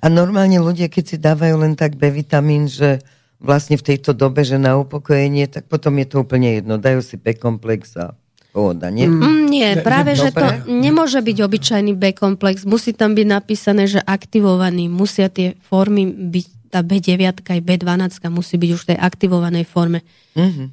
A 0.00 0.06
normálne 0.08 0.56
ľudia, 0.56 0.88
keď 0.88 1.04
si 1.04 1.16
dávajú 1.20 1.60
len 1.60 1.76
tak 1.76 2.00
B 2.00 2.08
vitamín, 2.08 2.68
že 2.68 3.04
vlastne 3.40 3.80
v 3.80 3.84
tejto 3.84 4.12
dobe, 4.12 4.44
že 4.44 4.60
na 4.60 4.76
upokojenie, 4.76 5.48
tak 5.48 5.68
potom 5.68 5.96
je 6.00 6.06
to 6.08 6.24
úplne 6.24 6.60
jedno. 6.60 6.76
Dajú 6.76 7.00
si 7.00 7.16
B-komplex 7.16 7.96
a 7.96 8.16
pohoda, 8.52 8.92
nie? 8.92 9.08
Mm, 9.08 9.48
nie, 9.48 9.68
práve, 9.80 10.12
že 10.16 10.32
to 10.34 10.68
nemôže 10.68 11.18
byť 11.20 11.36
obyčajný 11.40 11.92
B-komplex. 11.96 12.68
Musí 12.68 12.92
tam 12.92 13.16
byť 13.16 13.26
napísané, 13.26 13.88
že 13.88 14.00
aktivovaný. 14.04 14.92
Musia 14.92 15.32
tie 15.32 15.56
formy 15.64 16.08
byť, 16.08 16.46
tá 16.70 16.86
B9 16.86 17.42
aj 17.42 17.60
B12 17.60 18.14
musí 18.30 18.54
byť 18.56 18.70
už 18.70 18.80
v 18.86 18.88
tej 18.94 18.98
aktivovanej 18.98 19.66
forme. 19.66 20.06
Mm-hmm. 20.38 20.66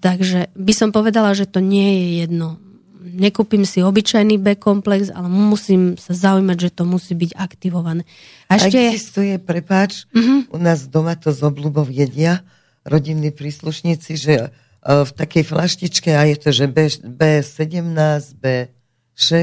Takže 0.00 0.52
by 0.52 0.72
som 0.76 0.92
povedala, 0.92 1.32
že 1.32 1.48
to 1.48 1.64
nie 1.64 1.88
je 1.88 2.06
jedno 2.24 2.60
nekúpim 2.98 3.64
si 3.64 3.80
obyčajný 3.80 4.36
B-komplex, 4.38 5.10
ale 5.10 5.26
musím 5.30 5.96
sa 5.96 6.12
zaujímať, 6.12 6.56
že 6.68 6.70
to 6.70 6.82
musí 6.84 7.16
byť 7.16 7.30
aktivované. 7.34 8.04
A 8.46 8.60
ešte... 8.60 8.94
Existuje, 8.94 9.34
prepáč, 9.40 10.04
uh-huh. 10.12 10.50
u 10.52 10.58
nás 10.60 10.86
doma 10.86 11.16
to 11.16 11.32
z 11.32 11.40
oblúbov 11.42 11.88
jedia 11.88 12.44
rodinní 12.84 13.32
príslušníci, 13.32 14.12
že 14.16 14.34
uh, 14.48 15.04
v 15.04 15.10
takej 15.12 15.44
flaštičke 15.44 16.10
a 16.14 16.22
je 16.28 16.36
to, 16.36 16.50
že 16.52 16.64
B, 16.68 16.78
B17, 16.88 18.38
B6 18.38 19.34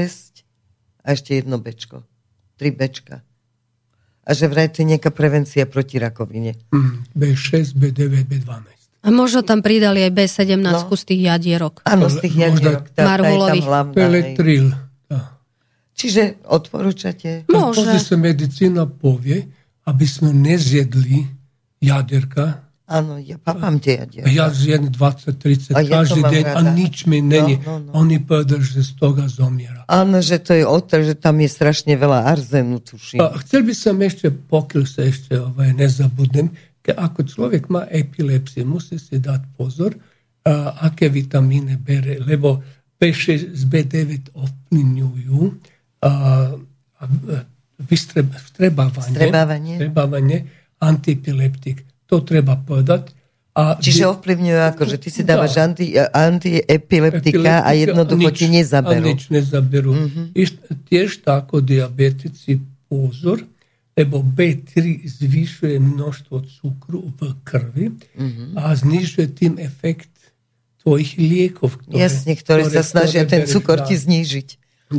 a 1.02 1.06
ešte 1.14 1.38
jedno 1.38 1.58
Bčko. 1.58 2.02
Tri 2.56 2.72
Bčka. 2.72 3.22
A 4.26 4.34
že 4.34 4.50
vraj 4.50 4.74
to 4.74 4.82
je 4.82 4.98
nejaká 4.98 5.14
prevencia 5.14 5.70
proti 5.70 6.02
rakovine. 6.02 6.58
Mm, 6.74 7.06
B6, 7.14 7.78
B9, 7.78 8.26
B12. 8.26 8.76
A 9.06 9.08
možno 9.14 9.46
tam 9.46 9.62
pridali 9.62 10.02
aj 10.02 10.10
B17 10.10 10.58
no. 10.66 10.90
z 10.90 11.04
tých 11.06 11.22
jadierok. 11.30 11.86
Áno, 11.86 12.10
z 12.10 12.26
tých 12.26 12.34
jadierok. 12.42 12.90
Tá, 12.90 13.06
Marhulových. 13.06 13.94
Elektril. 13.94 14.74
Čiže 15.96 16.44
odporúčate? 16.44 17.48
Môže. 17.48 17.86
Pozri 17.86 17.98
sa, 18.02 18.20
medicína 18.20 18.84
povie, 18.84 19.48
aby 19.88 20.04
sme 20.04 20.34
nezjedli 20.34 21.24
jaderka. 21.80 22.65
Áno, 22.86 23.18
ja 23.18 23.34
tie 23.82 23.98
jadierka. 23.98 24.30
Ja 24.30 24.46
zjem 24.54 24.94
20-30 24.94 25.74
každý 25.74 26.22
deň 26.22 26.42
rada. 26.46 26.70
a 26.70 26.70
nič 26.70 27.10
mi 27.10 27.18
není. 27.18 27.58
No, 27.66 27.82
no, 27.82 27.90
no. 27.90 28.06
Oni 28.06 28.22
povedali, 28.22 28.62
že 28.62 28.86
z 28.86 28.94
toho 28.94 29.26
zomiera. 29.26 29.82
Áno, 29.90 30.22
že 30.22 30.38
to 30.38 30.54
je 30.54 30.62
otr, 30.62 31.02
že 31.02 31.18
tam 31.18 31.42
je 31.42 31.50
strašne 31.50 31.98
veľa 31.98 32.30
arzenu, 32.30 32.78
tuším. 32.78 33.18
A 33.18 33.34
chcel 33.42 33.66
by 33.66 33.74
som 33.74 33.98
ešte, 33.98 34.30
pokiaľ 34.30 34.84
sa 34.86 35.02
ešte 35.02 35.34
ovaj, 35.34 35.74
nezabudnem, 35.74 36.54
ako 36.86 37.26
človek 37.26 37.66
má 37.74 37.90
epilepsie, 37.90 38.62
musí 38.62 39.02
si 39.02 39.18
dať 39.18 39.42
pozor, 39.58 39.98
a, 40.46 40.86
aké 40.86 41.10
vitamíny 41.10 41.74
bere, 41.82 42.22
lebo 42.22 42.62
B6 43.02 43.50
z 43.50 43.62
B9 43.66 44.30
ovplyvňujú 44.30 45.42
a, 46.06 46.10
a, 46.54 47.04
vstrebávanie, 47.82 49.10
vstrebávanie. 49.10 49.74
vstrebávanie 49.74 50.38
antiepileptik. 50.78 51.82
To 52.06 52.22
treba 52.22 52.54
povedať. 52.58 53.14
A 53.56 53.80
Čiže 53.80 54.04
by, 54.04 54.08
ovplyvňujú 54.12 54.60
ako, 54.68 54.82
že 54.84 54.96
ty 55.00 55.08
si 55.08 55.22
dávaš 55.24 55.56
da, 55.56 55.64
anti, 55.64 55.86
antiepileptika 55.96 57.64
a 57.64 57.72
jednoducho 57.72 58.28
nič, 58.28 58.36
ti 58.36 58.46
nezaberú. 58.52 59.08
A 59.08 59.12
nič 59.16 59.22
nezaberú. 59.32 59.92
Mm-hmm. 59.96 60.26
Tiež 60.92 61.24
tako 61.24 61.64
diabetici 61.64 62.60
pozor, 62.84 63.40
lebo 63.96 64.20
B3 64.20 65.00
zvyšuje 65.08 65.80
množstvo 65.80 66.36
cukru 66.60 67.08
v 67.16 67.32
krvi 67.48 67.96
mm-hmm. 67.96 68.60
a 68.60 68.76
znižuje 68.76 69.26
tým 69.32 69.56
efekt 69.56 70.12
tvojich 70.84 71.16
liekov. 71.16 71.80
Ktoré, 71.80 71.96
Jasne, 71.96 72.36
ktoré, 72.36 72.68
ktoré 72.68 72.76
sa 72.76 72.84
snažia 72.84 73.24
ktoré 73.24 73.32
ten 73.32 73.42
cukor 73.48 73.80
ti 73.88 73.96
znížiť. 73.96 74.48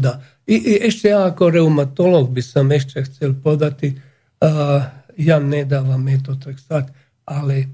Da. 0.02 0.26
I, 0.50 0.58
I 0.58 0.74
ešte 0.90 1.14
ja 1.14 1.30
ako 1.30 1.62
reumatolog 1.62 2.34
by 2.34 2.42
som 2.42 2.74
ešte 2.74 3.06
chcel 3.06 3.38
povedať, 3.38 4.02
uh, 4.42 4.97
ja 5.18 5.42
nedávam 5.42 6.00
metotrexát, 6.00 6.88
ale 7.26 7.74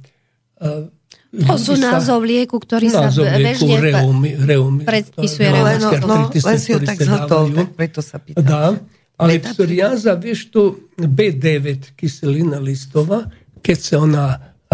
uh, 0.63 0.87
to 1.33 1.57
sú 1.57 1.73
názov 1.81 2.21
lieku, 2.23 2.61
ktorý 2.61 2.93
sa 2.93 3.09
bežne 3.09 3.81
reumi, 3.81 4.37
reumi, 4.37 4.81
predpisuje. 4.85 5.49
No, 5.49 5.65
no, 5.81 5.89
no, 6.05 6.15
len 6.29 6.59
si 6.61 6.77
ho 6.77 6.79
tak 6.79 7.01
zhltol, 7.01 7.49
tak 7.57 7.69
preto 7.73 7.99
sa 8.05 8.21
pýtam. 8.21 8.45
Dá, 8.45 8.77
ale 9.17 9.41
psoriáza, 9.41 10.13
vieš, 10.13 10.53
tu 10.53 10.93
B9 10.93 11.97
kyselina 11.97 12.61
listová, 12.61 13.25
keď 13.65 13.77
sa 13.81 13.95
ona 14.05 14.25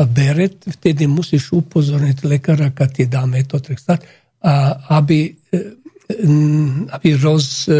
bere, 0.03 0.51
vtedy 0.51 1.07
musíš 1.07 1.51
upozorniť 1.55 2.27
lekára, 2.27 2.75
keď 2.75 2.89
ti 2.91 3.03
dá 3.07 3.23
metotrexat, 3.23 4.03
a 4.43 4.83
aby, 4.99 5.31
eh, 5.55 6.87
aby 6.91 7.09
roz, 7.19 7.71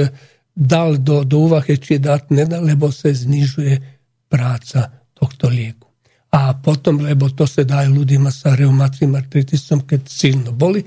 dal 0.59 0.99
do, 0.99 1.23
do 1.23 1.47
úvahy, 1.47 1.79
či 1.79 1.99
dať 1.99 2.35
nedá, 2.35 2.59
lebo 2.59 2.91
sa 2.91 3.07
znižuje 3.11 3.98
práca 4.29 4.87
tohto 5.17 5.49
lieku. 5.49 5.89
A 6.29 6.53
potom, 6.53 7.01
lebo 7.01 7.33
to 7.33 7.49
sa 7.49 7.65
dá 7.65 7.81
ľuďom 7.89 8.29
sa 8.29 8.53
reumatským 8.53 9.17
artritisom, 9.17 9.83
keď 9.83 10.01
silno 10.05 10.53
boli, 10.53 10.85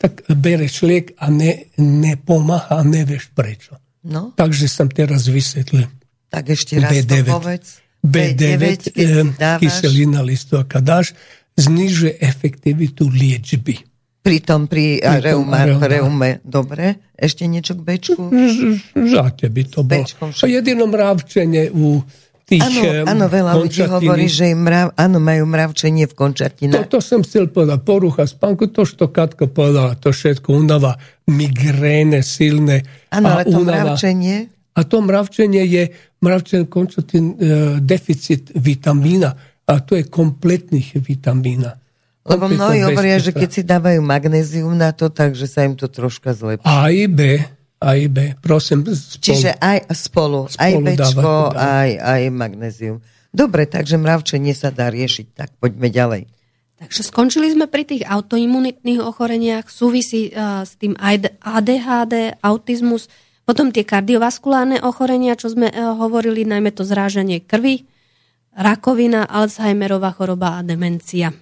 tak 0.00 0.24
bereš 0.32 0.88
liek 0.88 1.12
a 1.20 1.28
ne, 1.28 1.68
nepomáha 1.76 2.80
a 2.80 2.82
nevieš 2.82 3.28
prečo. 3.36 3.76
No. 4.08 4.32
Takže 4.32 4.64
som 4.64 4.88
teraz 4.88 5.28
vysvetlil. 5.28 5.84
Tak 6.32 6.56
ešte 6.56 6.80
raz 6.80 7.04
B9. 7.04 7.04
to 7.04 7.16
povedz. 7.28 7.68
B9, 8.00 8.96
keď 8.96 9.04
si 9.04 9.20
eh, 9.20 9.28
dávaš 9.36 9.60
kyselina 9.60 10.24
listová 10.24 10.64
dáš, 10.80 11.12
znižuje 11.60 12.16
efektivitu 12.16 13.12
liečby. 13.12 13.84
pri 14.20 14.38
tom, 14.40 14.68
pri 14.68 15.00
tom 15.00 15.20
reuma, 15.20 15.64
reuma. 15.64 15.86
reume. 15.88 16.30
Dobre, 16.44 17.12
ešte 17.16 17.44
niečo 17.44 17.76
k 17.76 17.80
Bčku? 17.84 18.24
Žáte 18.96 19.48
by 19.48 19.62
to 19.68 19.80
bolo. 19.84 20.04
Bečkom 20.04 20.28
A 20.32 20.44
jedino 20.48 20.84
mravčenie 20.88 21.72
u 21.72 22.00
tých 22.50 22.66
Áno, 22.66 22.82
áno, 23.06 23.24
veľa 23.30 23.52
ľudí 23.54 23.86
hovorí, 23.86 24.26
že 24.26 24.50
im 24.50 24.66
mrav, 24.66 24.90
áno, 24.98 25.22
majú 25.22 25.46
mravčenie 25.46 26.10
v 26.10 26.14
To, 26.14 26.18
končatinách. 26.18 26.90
to 26.90 26.98
som 26.98 27.22
chcel 27.22 27.46
povedať. 27.46 27.86
Porucha 27.86 28.26
spánku, 28.26 28.74
to, 28.74 28.82
što 28.82 29.06
Katka 29.06 29.46
povedala, 29.46 29.94
to 29.94 30.10
všetko 30.10 30.50
únava, 30.50 30.98
migréne 31.30 32.26
silné 32.26 32.82
Áno, 33.14 33.30
ale 33.30 33.46
to 33.46 33.62
mravčenie, 33.62 34.50
A 34.74 34.80
to 34.82 34.98
mravčenie 34.98 35.62
je 35.62 35.82
mravčenie 36.18 36.66
končatín 36.66 37.34
e, 37.34 37.46
deficit 37.78 38.50
vitamína. 38.54 39.30
A 39.70 39.78
to 39.86 39.94
je 39.94 40.02
kompletných 40.10 40.98
vitamína. 40.98 41.78
lebo 42.26 42.50
mnohí 42.50 42.82
hovoria, 42.82 43.22
že 43.22 43.30
keď 43.30 43.48
si 43.50 43.62
dávajú 43.62 44.02
magnézium 44.02 44.74
na 44.74 44.90
to, 44.90 45.10
takže 45.10 45.46
sa 45.46 45.62
im 45.62 45.78
to 45.78 45.86
troška 45.86 46.34
zlepší. 46.34 46.66
A 46.66 46.90
i 46.90 47.06
B, 47.06 47.38
A 47.80 47.96
i 47.96 48.12
B, 48.12 48.36
prosím, 48.44 48.84
spolu. 48.84 49.24
Čiže 49.24 49.56
aj 49.56 49.88
spolu, 49.96 50.44
aj 50.52 50.72
Spolu 50.76 50.84
Bčko, 50.84 51.00
dávať, 51.00 51.54
dávať. 51.56 51.64
aj, 51.64 51.90
aj 51.96 52.20
magnézium. 52.28 52.96
Dobre, 53.32 53.62
takže 53.64 53.96
mravčenie 53.96 54.52
sa 54.52 54.68
dá 54.68 54.92
riešiť, 54.92 55.26
tak 55.32 55.50
poďme 55.56 55.88
ďalej. 55.88 56.22
Takže 56.80 57.00
skončili 57.08 57.48
sme 57.52 57.68
pri 57.68 57.88
tých 57.88 58.04
autoimunitných 58.04 59.00
ochoreniach, 59.00 59.68
súvisí 59.72 60.32
uh, 60.32 60.64
s 60.64 60.76
tým 60.76 60.96
AD- 60.96 61.40
ADHD, 61.40 62.40
autizmus, 62.40 63.08
potom 63.48 63.72
tie 63.72 63.84
kardiovaskulárne 63.84 64.80
ochorenia, 64.84 65.36
čo 65.36 65.48
sme 65.48 65.72
uh, 65.72 65.96
hovorili, 65.96 66.44
najmä 66.44 66.72
to 66.76 66.84
zrážanie 66.84 67.40
krvi, 67.40 67.84
rakovina, 68.56 69.24
Alzheimerová 69.24 70.12
choroba 70.12 70.56
a 70.56 70.64
demencia. 70.64 71.32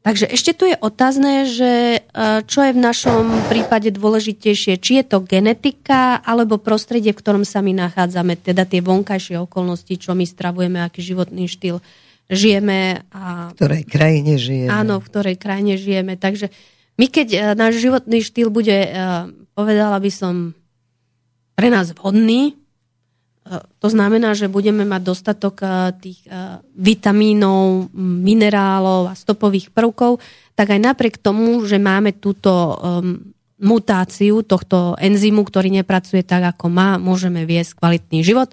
Takže 0.00 0.32
ešte 0.32 0.56
tu 0.56 0.64
je 0.64 0.80
otázne, 0.80 1.44
že 1.44 2.00
uh, 2.00 2.40
čo 2.48 2.64
je 2.64 2.72
v 2.72 2.80
našom 2.80 3.28
prípade 3.52 3.92
dôležitejšie, 3.92 4.80
či 4.80 4.92
je 5.00 5.04
to 5.04 5.20
genetika 5.20 6.16
alebo 6.24 6.56
prostredie, 6.56 7.12
v 7.12 7.20
ktorom 7.20 7.44
sa 7.44 7.60
my 7.60 7.76
nachádzame, 7.76 8.40
teda 8.40 8.64
tie 8.64 8.80
vonkajšie 8.80 9.36
okolnosti, 9.44 9.92
čo 10.00 10.16
my 10.16 10.24
stravujeme, 10.24 10.80
aký 10.80 11.04
životný 11.04 11.52
štýl 11.52 11.84
žijeme 12.30 13.02
a 13.10 13.50
V 13.50 13.58
ktorej 13.58 13.84
krajine 13.90 14.38
žijeme. 14.38 14.70
Áno, 14.70 15.02
v 15.02 15.06
ktorej 15.10 15.36
krajine 15.36 15.74
žijeme. 15.74 16.14
Takže 16.14 16.48
my, 16.96 17.06
keď 17.10 17.28
e, 17.34 17.38
náš 17.58 17.82
životný 17.82 18.22
štýl 18.22 18.48
bude, 18.54 18.76
e, 18.86 18.88
povedala 19.58 19.98
by 19.98 20.10
som, 20.14 20.54
pre 21.58 21.68
nás 21.68 21.90
vhodný, 21.96 22.54
e, 22.54 22.59
to 23.80 23.88
znamená, 23.88 24.36
že 24.36 24.52
budeme 24.52 24.84
mať 24.84 25.02
dostatok 25.02 25.64
e, 25.64 25.66
tých 25.98 26.20
e, 26.28 26.60
vitamínov, 26.76 27.90
minerálov 27.96 29.10
a 29.10 29.18
stopových 29.18 29.72
prvkov, 29.72 30.20
tak 30.54 30.76
aj 30.76 30.80
napriek 30.92 31.16
tomu, 31.16 31.64
že 31.64 31.80
máme 31.80 32.12
túto 32.20 32.52
mutáciu 33.60 34.44
tohto 34.44 34.96
enzymu, 34.96 35.44
ktorý 35.44 35.68
nepracuje 35.72 36.24
tak, 36.24 36.56
ako 36.56 36.68
má, 36.72 36.96
môžeme 36.96 37.44
viesť 37.44 37.76
kvalitný 37.80 38.20
život. 38.24 38.52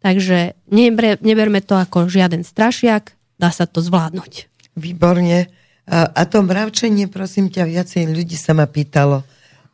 Takže 0.00 0.56
neber, 0.72 1.20
neberme 1.20 1.60
to 1.60 1.76
ako 1.76 2.08
žiaden 2.08 2.44
strašiak, 2.44 3.16
dá 3.36 3.52
sa 3.52 3.68
to 3.68 3.84
zvládnuť. 3.84 4.48
Výborne. 4.76 5.48
A 5.86 6.22
to 6.26 6.42
mravčenie, 6.42 7.06
prosím 7.06 7.52
ťa, 7.52 7.68
viacej 7.68 8.10
ľudí 8.10 8.34
sa 8.34 8.56
ma 8.56 8.66
pýtalo, 8.66 9.22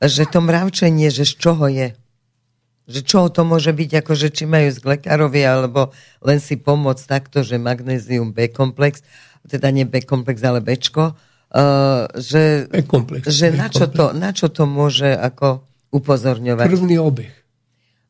že 0.02 0.28
to 0.28 0.44
mravčenie, 0.44 1.08
že 1.08 1.24
z 1.24 1.34
čoho 1.38 1.66
je? 1.70 1.94
Že 2.90 3.00
čoho 3.06 3.26
to 3.30 3.46
môže 3.46 3.70
byť, 3.70 3.90
ako 4.02 4.12
že 4.18 4.28
či 4.34 4.44
majú 4.44 4.68
z 4.70 4.82
lekárovi, 4.82 5.42
alebo 5.46 5.94
len 6.18 6.42
si 6.42 6.58
pomôcť 6.58 7.04
takto, 7.06 7.46
že 7.46 7.60
magnézium 7.60 8.34
B-komplex, 8.34 9.06
teda 9.46 9.70
nie 9.70 9.86
B-komplex, 9.86 10.42
ale 10.42 10.58
Bčko, 10.58 11.14
uh, 11.14 12.10
že, 12.18 12.66
B-komplex, 12.66 13.30
že 13.30 13.54
na, 13.54 13.70
čo 13.70 13.86
B-komplex. 13.86 13.96
to, 13.98 14.04
na 14.18 14.30
čo 14.34 14.46
to 14.50 14.64
môže 14.66 15.14
ako 15.14 15.62
upozorňovať? 15.94 16.66
Krvný 16.66 16.98
obeh. 16.98 17.32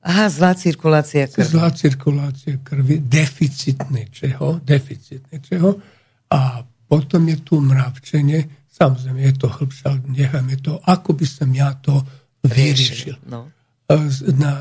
Aha, 0.02 0.26
zlá 0.26 0.58
cirkulácia 0.58 1.30
krvi. 1.30 1.46
Zlá 1.46 1.70
cirkulácia 1.70 2.58
krvi, 2.58 2.98
deficit 2.98 3.78
niečeho, 3.86 4.58
deficit 4.58 5.22
niečeho. 5.30 5.78
A 6.26 6.66
potom 6.90 7.22
je 7.30 7.38
tu 7.38 7.62
mravčenie, 7.62 8.66
samozrejme 8.66 9.22
je 9.30 9.34
to 9.38 9.46
hĺbšie, 9.46 9.84
ale 9.86 10.00
necháme 10.10 10.58
to, 10.58 10.82
ako 10.82 11.14
by 11.14 11.26
som 11.28 11.54
ja 11.54 11.70
to 11.78 12.02
vyriešil. 12.42 13.14
No. 13.30 13.46
A 13.92 14.08
z- 14.08 14.32
Na, 14.34 14.52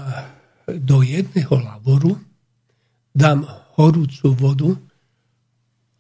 do 0.68 1.00
jedného 1.02 1.56
laboru 1.58 2.20
dám 3.12 3.44
horúcu 3.76 4.28
vodu, 4.34 4.70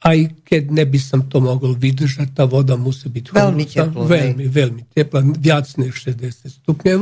aj 0.01 0.19
keď 0.41 0.63
neby 0.71 0.97
som 0.97 1.21
to 1.23 1.37
mohol 1.37 1.77
vydržať, 1.77 2.33
tá 2.33 2.43
voda 2.43 2.73
musí 2.73 3.05
byť 3.05 3.25
Veľmi 3.29 3.63
horúca, 3.63 3.83
teplá, 3.85 4.01
hej. 4.01 4.11
veľmi, 4.11 4.45
veľmi 4.49 4.81
teplá, 4.89 5.19
viac 5.37 5.67
než 5.77 5.93
60 5.95 6.49
stupňov. 6.61 7.01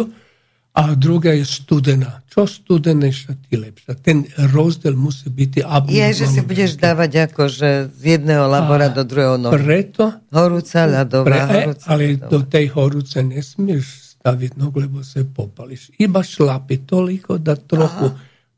A 0.70 0.94
druhá 0.96 1.34
je 1.34 1.44
studená. 1.44 2.22
Čo 2.30 2.46
studenejšia, 2.46 3.36
tým 3.42 3.66
lepšia. 3.66 3.98
Ten 4.00 4.24
rozdiel 4.54 4.94
musí 4.94 5.28
byť 5.28 5.66
Je, 5.90 6.08
že 6.14 6.26
si 6.30 6.40
budeš 6.40 6.78
dávať 6.78 7.28
ako, 7.28 7.50
že 7.50 7.70
z 7.90 8.02
jedného 8.16 8.46
labora 8.46 8.88
do 8.88 9.02
druhého 9.02 9.36
nohy. 9.36 9.60
Preto, 9.60 10.14
Horúca, 10.30 10.86
ľadová, 10.86 11.26
pre, 11.26 11.42
horúca, 11.42 11.84
ale 11.90 12.04
ľadová. 12.16 12.30
do 12.32 12.40
tej 12.46 12.66
horúce 12.70 13.18
nesmieš 13.18 14.09
staviť 14.20 14.52
nohu, 14.60 14.76
lebo 14.76 15.00
sa 15.00 15.24
popališ. 15.24 15.96
Iba 15.96 16.20
šlapi 16.20 16.84
toliko, 16.84 17.40
da 17.40 17.56
trochu, 17.56 18.12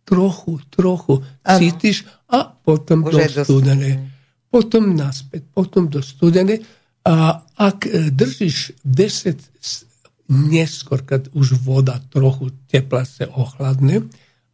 trochu, 0.03 0.57
trochu 0.73 1.21
Áno. 1.45 1.59
cítiš 1.61 2.03
a 2.27 2.49
potom 2.49 3.05
Už 3.05 3.13
do 3.13 3.45
studenej. 3.45 4.01
Potom 4.49 4.97
naspäť, 4.97 5.47
potom 5.53 5.87
do 5.87 6.01
studenej. 6.01 6.65
A 7.05 7.39
ak 7.55 7.85
e, 7.85 8.09
držíš 8.09 8.81
10 8.83 9.37
s- 9.57 9.85
neskôr, 10.27 11.01
keď 11.01 11.29
už 11.31 11.61
voda 11.61 12.01
trochu 12.09 12.49
tepla 12.65 13.05
sa 13.05 13.29
ochladne, 13.31 14.05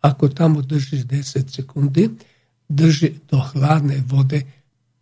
ako 0.04 0.30
tam 0.30 0.60
ho 0.60 0.64
držíš 0.64 1.08
10 1.08 1.48
sekundy, 1.50 2.14
drži 2.68 3.24
do 3.32 3.40
chladnej 3.40 4.04
vode 4.04 4.44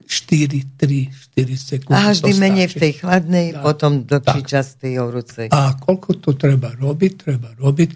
4, 0.05 0.77
3, 0.77 1.09
4 1.33 1.57
sekundy. 1.57 1.97
A 1.97 2.13
vždy 2.13 2.31
menej 2.37 2.67
v 2.71 2.75
tej 2.77 2.93
chladnej, 3.01 3.47
Tak, 3.57 3.61
potom 3.65 3.91
do 4.05 4.17
tak. 4.21 4.45
častej 4.45 5.01
horúcej. 5.01 5.47
A 5.49 5.73
koľko 5.75 6.21
to 6.21 6.37
treba 6.37 6.71
robiť? 6.77 7.11
Treba 7.25 7.49
robiť, 7.57 7.89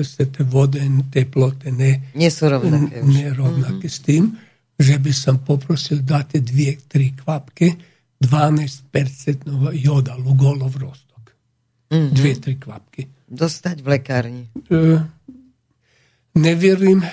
sa 0.00 0.24
tie 0.24 0.44
vode, 0.48 0.80
teploty 1.12 1.68
ne, 1.72 2.12
Nie 2.16 2.32
sú 2.32 2.48
rovnaké 2.48 3.04
už. 3.04 3.12
nerovnaké 3.12 3.86
s 3.88 4.00
tým, 4.00 4.32
že 4.78 4.96
by 4.96 5.12
som 5.12 5.44
poprosil 5.44 6.00
dáte 6.00 6.40
dve, 6.40 6.78
tri 6.88 7.12
kvapky 7.12 7.76
12% 8.18 9.46
joda, 9.78 10.16
lugolov 10.18 10.74
rostok. 10.74 11.34
Mhm. 11.90 12.08
Dve, 12.14 12.32
tri 12.40 12.54
kvapky. 12.56 13.02
Dostať 13.28 13.76
v 13.84 13.86
lekárni. 13.88 14.44
E, 14.72 14.98
neverím, 16.34 17.04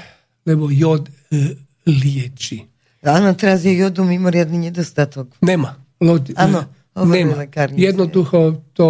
lebo 0.45 0.71
jod 0.71 1.09
e, 1.31 1.55
lieči. 1.85 2.74
Áno, 3.07 3.33
teraz 3.33 3.61
je 3.61 3.71
jodu 3.71 4.01
mimoriadný 4.01 4.57
nedostatok. 4.65 5.29
Nema. 5.39 5.77
Lodi, 5.97 6.33
Áno, 6.33 6.65
hovorili 6.91 7.23
nema. 7.27 7.35
lekárnici. 7.39 7.81
Jednoducho 7.81 8.37
to 8.71 8.87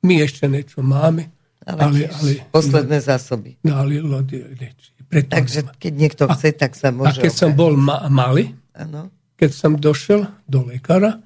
my 0.00 0.14
ešte 0.18 0.46
niečo 0.46 0.80
máme, 0.80 1.28
Ale, 1.62 1.78
ale, 1.78 1.98
ale, 2.08 2.30
posledné 2.48 2.98
zásoby. 2.98 3.60
no, 3.60 3.76
ale 3.76 4.00
lodi 4.00 4.40
lieči. 4.40 4.96
Preto 5.04 5.28
Takže 5.30 5.60
nema. 5.62 5.72
keď 5.74 5.92
niekto 5.94 6.22
chce, 6.26 6.48
tak 6.54 6.72
sa 6.72 6.88
A 6.88 6.94
môže... 6.94 7.18
keď 7.18 7.32
som 7.34 7.50
obrátiť. 7.50 7.60
bol 7.60 7.72
ma- 7.74 8.04
malý, 8.08 8.44
Áno. 8.72 9.08
keď 9.34 9.50
som 9.50 9.72
došiel 9.74 10.24
do 10.44 10.64
lekára, 10.64 11.20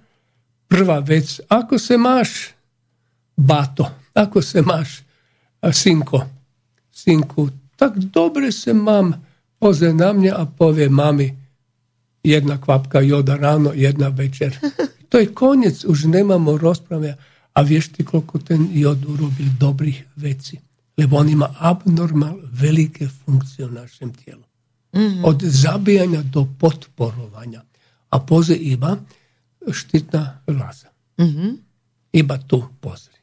prvá 0.67 0.99
vec, 0.99 1.39
ako 1.47 1.75
sa 1.77 1.95
máš, 1.95 2.55
bato, 3.33 3.87
ako 4.13 4.39
sa 4.39 4.61
máš, 4.61 5.03
a 5.59 5.71
synko, 5.71 6.27
synku, 6.91 7.47
tak 7.75 7.99
dobre 8.05 8.51
sa 8.51 8.71
mám, 8.73 9.19
pozrie 9.57 9.91
na 9.91 10.11
mňa 10.11 10.33
a 10.33 10.45
povie 10.45 10.87
mami, 10.87 11.31
jedna 12.25 12.61
kvapka 12.61 13.01
joda 13.01 13.37
rano, 13.37 13.73
jedna 13.75 14.09
večer. 14.09 14.59
To 15.13 15.19
je 15.19 15.27
konjec, 15.27 15.85
už 15.85 16.05
nemamo 16.05 16.57
rasprave, 16.59 17.17
a 17.55 17.63
vješti 17.63 18.05
koliko 18.05 18.39
ten 18.39 18.69
jod 18.73 19.05
urobi 19.05 19.45
dobrih 19.59 20.05
veci. 20.17 20.61
Lebo 20.97 21.17
on 21.17 21.29
ima 21.29 21.55
abnormal 21.59 22.39
velike 22.53 23.09
funkcije 23.09 23.67
u 23.67 23.71
našem 23.71 24.15
tijelu. 24.15 24.43
Mhm. 24.97 25.25
Od 25.25 25.43
zabijanja 25.43 26.23
do 26.23 26.47
potporovanja. 26.59 27.63
A 28.11 28.19
poze 28.19 28.55
iba 28.55 28.97
štitna 29.73 30.39
laza. 30.47 30.89
Mm-hmm. 31.19 31.57
Iba 32.13 32.39
tu 32.39 32.69
pozri. 32.81 33.15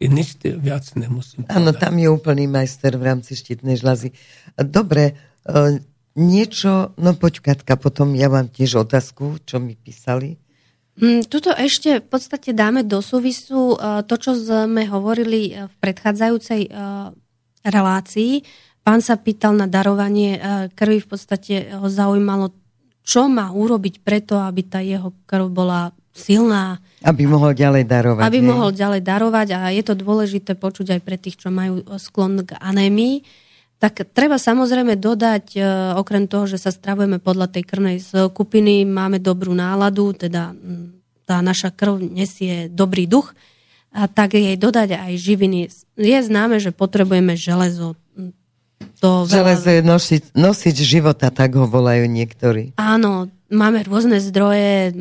I 0.00 0.08
ništa 0.08 0.48
vjac 0.56 0.94
ne 0.94 1.08
musim. 1.08 1.44
Ano, 1.48 1.72
tam 1.72 1.98
je 1.98 2.10
úplný 2.10 2.46
majster 2.50 2.96
v 2.96 3.02
rámci 3.02 3.36
štitne 3.36 3.76
žlazi. 3.76 4.10
Dobre, 4.58 5.02
e, 5.02 5.78
niečo, 6.16 6.92
no 7.00 7.16
poď 7.16 7.52
Katka, 7.52 7.80
potom 7.80 8.12
ja 8.12 8.28
mám 8.28 8.48
tiež 8.52 8.84
otázku, 8.84 9.40
čo 9.44 9.56
mi 9.62 9.76
písali. 9.76 10.36
Mm, 11.00 11.24
Tuto 11.24 11.56
ešte 11.56 12.04
v 12.04 12.06
podstate 12.06 12.52
dáme 12.52 12.84
do 12.84 13.00
súvisu 13.00 13.80
eh, 13.80 14.04
to, 14.04 14.14
čo 14.20 14.36
sme 14.36 14.84
hovorili 14.92 15.56
eh, 15.56 15.64
v 15.64 15.74
predchádzajúcej 15.80 16.68
eh, 16.68 16.72
relácií. 17.64 18.44
Pán 18.82 18.98
sa 18.98 19.14
pýtal 19.14 19.54
na 19.54 19.70
darovanie 19.70 20.42
krvi, 20.74 20.98
v 20.98 21.08
podstate 21.14 21.70
ho 21.70 21.86
zaujímalo, 21.86 22.50
čo 23.06 23.30
má 23.30 23.54
urobiť 23.54 24.02
preto, 24.02 24.42
aby 24.42 24.66
tá 24.66 24.82
jeho 24.82 25.14
krv 25.22 25.46
bola 25.54 25.94
silná. 26.10 26.82
Aby 27.06 27.30
mohol 27.30 27.54
ďalej 27.54 27.86
darovať. 27.86 28.26
Aby 28.26 28.42
nie? 28.42 28.50
mohol 28.50 28.74
ďalej 28.74 29.06
darovať 29.06 29.48
a 29.54 29.70
je 29.70 29.82
to 29.86 29.94
dôležité 29.94 30.58
počuť 30.58 30.98
aj 30.98 31.00
pre 31.06 31.14
tých, 31.14 31.38
čo 31.38 31.54
majú 31.54 31.86
sklon 31.94 32.42
k 32.42 32.58
anémii. 32.58 33.22
Tak 33.82 34.14
treba 34.14 34.38
samozrejme 34.38 34.94
dodať, 34.94 35.58
okrem 35.98 36.30
toho, 36.30 36.46
že 36.46 36.54
sa 36.54 36.70
stravujeme 36.70 37.18
podľa 37.18 37.50
tej 37.50 37.66
krvnej 37.66 37.98
skupiny, 37.98 38.86
máme 38.86 39.18
dobrú 39.18 39.58
náladu, 39.58 40.14
teda 40.14 40.54
tá 41.26 41.42
naša 41.42 41.74
krv 41.74 41.98
nesie 41.98 42.70
dobrý 42.70 43.10
duch, 43.10 43.34
a 43.90 44.06
tak 44.06 44.38
jej 44.38 44.54
dodať 44.54 44.94
aj 44.94 45.12
živiny. 45.18 45.66
Je 45.98 46.18
známe, 46.22 46.62
že 46.62 46.70
potrebujeme 46.70 47.34
železo. 47.34 47.98
To 49.02 49.26
železo 49.26 49.66
veľa... 49.66 49.74
je 49.74 49.82
nosič, 49.82 50.24
nosič 50.30 50.76
života, 50.78 51.34
tak 51.34 51.58
ho 51.58 51.66
volajú 51.66 52.06
niektorí. 52.06 52.78
Áno, 52.78 53.34
máme 53.50 53.82
rôzne 53.82 54.22
zdroje, 54.22 54.94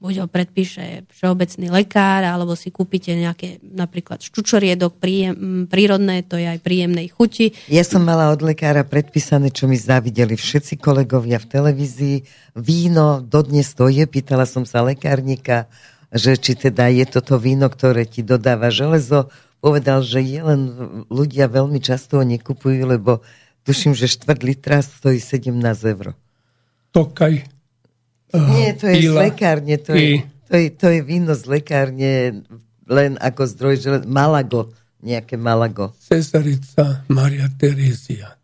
buď 0.00 0.24
ho 0.24 0.26
predpíše 0.26 1.04
všeobecný 1.12 1.68
lekár, 1.68 2.24
alebo 2.24 2.56
si 2.56 2.72
kúpite 2.72 3.12
nejaké 3.12 3.60
napríklad 3.60 4.24
ščučoriedok 4.24 4.96
príjem, 4.96 5.68
prírodné, 5.68 6.24
to 6.24 6.40
je 6.40 6.48
aj 6.48 6.64
príjemnej 6.64 7.12
chuti. 7.12 7.52
Ja 7.68 7.84
som 7.84 8.08
mala 8.08 8.32
od 8.32 8.40
lekára 8.40 8.80
predpísané, 8.82 9.52
čo 9.52 9.68
mi 9.68 9.76
závideli 9.76 10.40
všetci 10.40 10.80
kolegovia 10.80 11.36
v 11.36 11.46
televízii. 11.52 12.16
Víno 12.56 13.20
dodnes 13.20 13.76
to 13.76 13.92
je, 13.92 14.08
pýtala 14.08 14.48
som 14.48 14.64
sa 14.64 14.80
lekárnika, 14.80 15.68
že 16.08 16.40
či 16.40 16.56
teda 16.56 16.88
je 16.88 17.04
toto 17.04 17.36
víno, 17.36 17.68
ktoré 17.68 18.08
ti 18.08 18.24
dodáva 18.24 18.72
železo. 18.72 19.28
Povedal, 19.60 20.00
že 20.00 20.24
je 20.24 20.40
len 20.40 20.60
ľudia 21.12 21.44
veľmi 21.44 21.76
často 21.84 22.18
ho 22.18 22.24
nekupujú, 22.24 22.88
lebo 22.88 23.20
tuším, 23.68 23.92
že 23.92 24.08
štvrt 24.08 24.40
litra 24.40 24.80
stojí 24.80 25.20
17 25.20 25.52
eur. 25.92 26.16
Tokaj 26.96 27.59
nie, 28.38 28.70
to 28.78 28.86
je 28.86 29.10
z 29.10 29.14
lekárne, 29.14 29.74
to 29.80 29.92
je, 29.96 30.22
to, 30.46 30.54
je, 30.54 30.66
to 30.70 30.86
je 30.86 31.00
víno 31.02 31.34
z 31.34 31.44
lekárne 31.50 32.12
len 32.90 33.14
ako 33.22 33.42
zdroj, 33.46 33.74
že 33.78 33.88
Malago, 34.06 34.74
nejaké 35.02 35.38
Malago. 35.38 35.94
Cesarica 35.98 37.06
Maria 37.10 37.46
Terezia. 37.54 38.34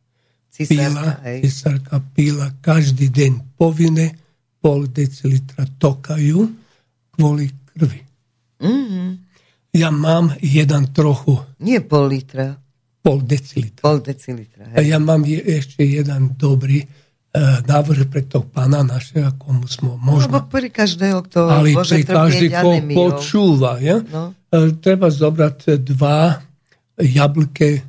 Cisárka, 0.51 1.21
pila, 1.21 1.41
cisárka 1.45 1.97
pila 2.17 2.49
každý 2.65 3.13
deň 3.13 3.61
povinne 3.61 4.17
pol 4.57 4.89
decilitra 4.89 5.69
tokaju 5.77 6.49
kvôli 7.13 7.53
krvi. 7.77 8.01
Mm-hmm. 8.65 9.09
Ja 9.77 9.93
mám 9.93 10.33
jeden 10.41 10.97
trochu. 10.97 11.37
Nie 11.61 11.85
pol 11.85 12.09
litra. 12.09 12.57
Pol 13.05 13.21
decilitra. 13.21 13.85
Pol 13.85 14.01
decilitra. 14.01 14.73
Hej. 14.73 14.77
A 14.77 14.81
ja 14.81 14.97
mám 14.97 15.29
je, 15.29 15.37
ešte 15.45 15.85
jeden 15.85 16.33
dobrý 16.41 16.89
návrh 17.67 18.09
pre 18.09 18.25
toho 18.25 18.49
pána 18.49 18.81
našeho, 18.81 19.37
komu 19.37 19.69
sme 19.69 19.93
možno... 20.01 20.41
No, 20.41 20.49
pri 20.49 20.73
každého, 20.73 21.21
kto 21.29 21.39
ale 21.45 21.77
pri 21.77 22.03
každý, 22.07 22.47
ko 22.49 22.71
počúva. 22.97 23.77
Ja? 23.83 24.01
No. 24.01 24.33
E, 24.49 24.73
treba 24.81 25.13
zobrať 25.13 25.77
dva 25.85 26.41
jablke, 26.97 27.85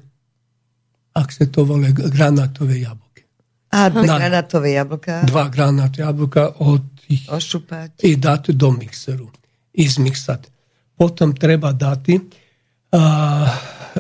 ak 1.16 1.30
sa 1.32 1.48
to 1.48 1.64
volá, 1.64 1.96
granátové 1.96 2.84
jablky. 2.84 3.24
A 3.72 3.88
dve 3.88 4.08
Na, 4.08 4.20
granátové 4.20 4.70
jablka? 4.76 5.24
Dva 5.24 5.48
granátové 5.48 6.04
jablka 6.04 6.44
od 6.60 6.84
ich, 7.08 7.24
Ošupať. 7.32 8.04
I 8.04 8.20
dať 8.20 8.52
do 8.52 8.76
mixeru. 8.76 9.32
I 9.80 9.88
zmixať. 9.88 10.52
Potom 11.00 11.32
treba 11.32 11.72
dať 11.72 12.20
uh, 12.20 13.48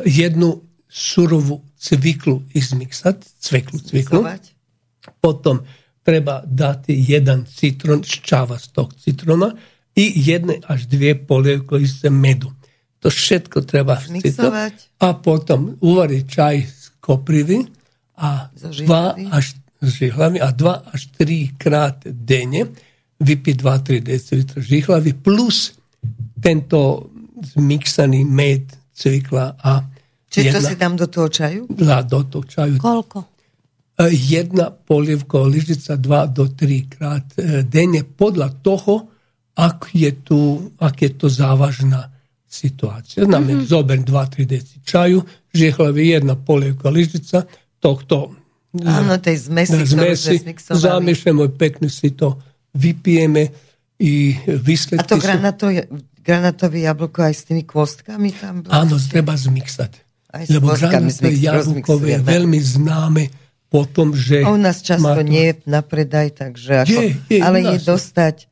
jednu 0.03 0.59
surovú 0.91 1.63
cviklu 1.79 2.43
i 2.51 2.59
zmixať. 2.59 3.15
Cviklu, 3.39 3.79
cviklu. 3.79 4.27
Zmixovať 4.27 4.56
potom 5.21 5.63
treba 6.03 6.39
dať 6.45 6.87
jeden 6.87 7.43
citrón, 7.47 8.03
šťava 8.03 8.55
z 8.55 8.67
toho 8.71 8.89
citrona 8.95 9.51
i 9.97 10.05
jedne 10.23 10.63
až 10.63 10.87
dve 10.87 11.19
polievkovice 11.19 12.07
medu. 12.07 12.53
To 13.03 13.11
všetko 13.11 13.67
treba 13.67 13.99
zmixovať. 13.99 15.03
A 15.03 15.07
potom 15.19 15.75
uvariť 15.83 16.23
čaj 16.23 16.55
z 16.63 16.83
koprivy 17.03 17.67
a 18.17 18.49
dva 18.87 19.13
až 19.29 19.59
žihlavy 19.83 20.41
a 20.41 20.49
dva 20.55 20.81
až 20.89 21.11
tri 21.13 21.53
krát 21.53 22.01
denne 22.07 22.71
vypiť 23.21 23.55
2-3 23.61 24.05
dl 24.05 24.17
žihlavy 24.61 25.11
plus 25.17 25.77
tento 26.41 27.09
zmixaný 27.57 28.25
med, 28.25 28.65
cvikla 28.93 29.57
a 29.61 29.85
Čiže 30.27 30.49
to 30.53 30.61
si 30.61 30.75
dám 30.75 30.99
do 30.99 31.07
toho 31.07 31.31
čaju? 31.31 31.71
Dá 31.71 32.03
do 32.03 32.19
toho 32.27 32.43
čaju. 32.43 32.75
Koľko? 32.77 33.36
Jedna 34.05 34.69
polievka 34.69 35.41
lyžica 35.41 35.97
dva 35.97 36.29
do 36.29 36.45
tri 36.53 36.85
krát 36.85 37.25
e, 37.33 37.65
denne 37.65 38.05
podľa 38.05 38.61
toho, 38.61 39.09
ak 39.57 39.89
je, 39.89 40.13
tu, 40.21 40.69
ak 40.77 41.01
je 41.01 41.11
to 41.17 41.25
závažná 41.33 42.13
situácia. 42.45 43.25
Znamená, 43.25 43.65
mm-hmm. 43.65 43.73
zober 43.73 43.97
2-3 43.97 44.45
deci 44.45 44.75
čaju, 44.85 45.25
žiehlavy 45.49 46.13
jedna 46.13 46.37
polievka 46.37 46.93
lyžica, 46.93 47.49
tohto 47.81 48.37
e, 48.77 48.85
Áno, 48.85 49.17
tej 49.17 49.49
zmesi, 49.49 49.81
zmesi 49.81 50.45
zamiešame, 50.69 51.49
pekne 51.57 51.89
si 51.89 52.13
to 52.13 52.37
vypijeme 52.77 53.49
i 53.97 54.37
výsledky... 54.45 55.01
A 55.01 55.09
to 55.09 55.17
granatové, 55.17 55.89
granatové 56.21 56.85
jablko 56.85 57.25
aj 57.25 57.33
s 57.33 57.43
tými 57.49 57.65
kvostkami 57.65 58.29
tam? 58.37 58.61
Áno, 58.69 59.01
treba 59.09 59.33
zmixať. 59.33 60.05
Lebo 60.53 60.69
granatové 60.77 61.33
jablko 61.33 61.97
je 61.97 62.17
veľmi 62.21 62.59
známe 62.61 63.46
potom, 63.67 64.15
že... 64.15 64.43
A 64.43 64.55
u 64.55 64.59
nás 64.59 64.79
často 64.79 65.19
to... 65.19 65.23
nie 65.27 65.51
je 65.51 65.55
na 65.67 65.83
predaj, 65.83 66.39
takže 66.39 66.87
ako... 66.87 66.99
Je, 66.99 67.07
je, 67.27 67.39
ale 67.43 67.57
je 67.75 67.77
dostať, 67.83 68.47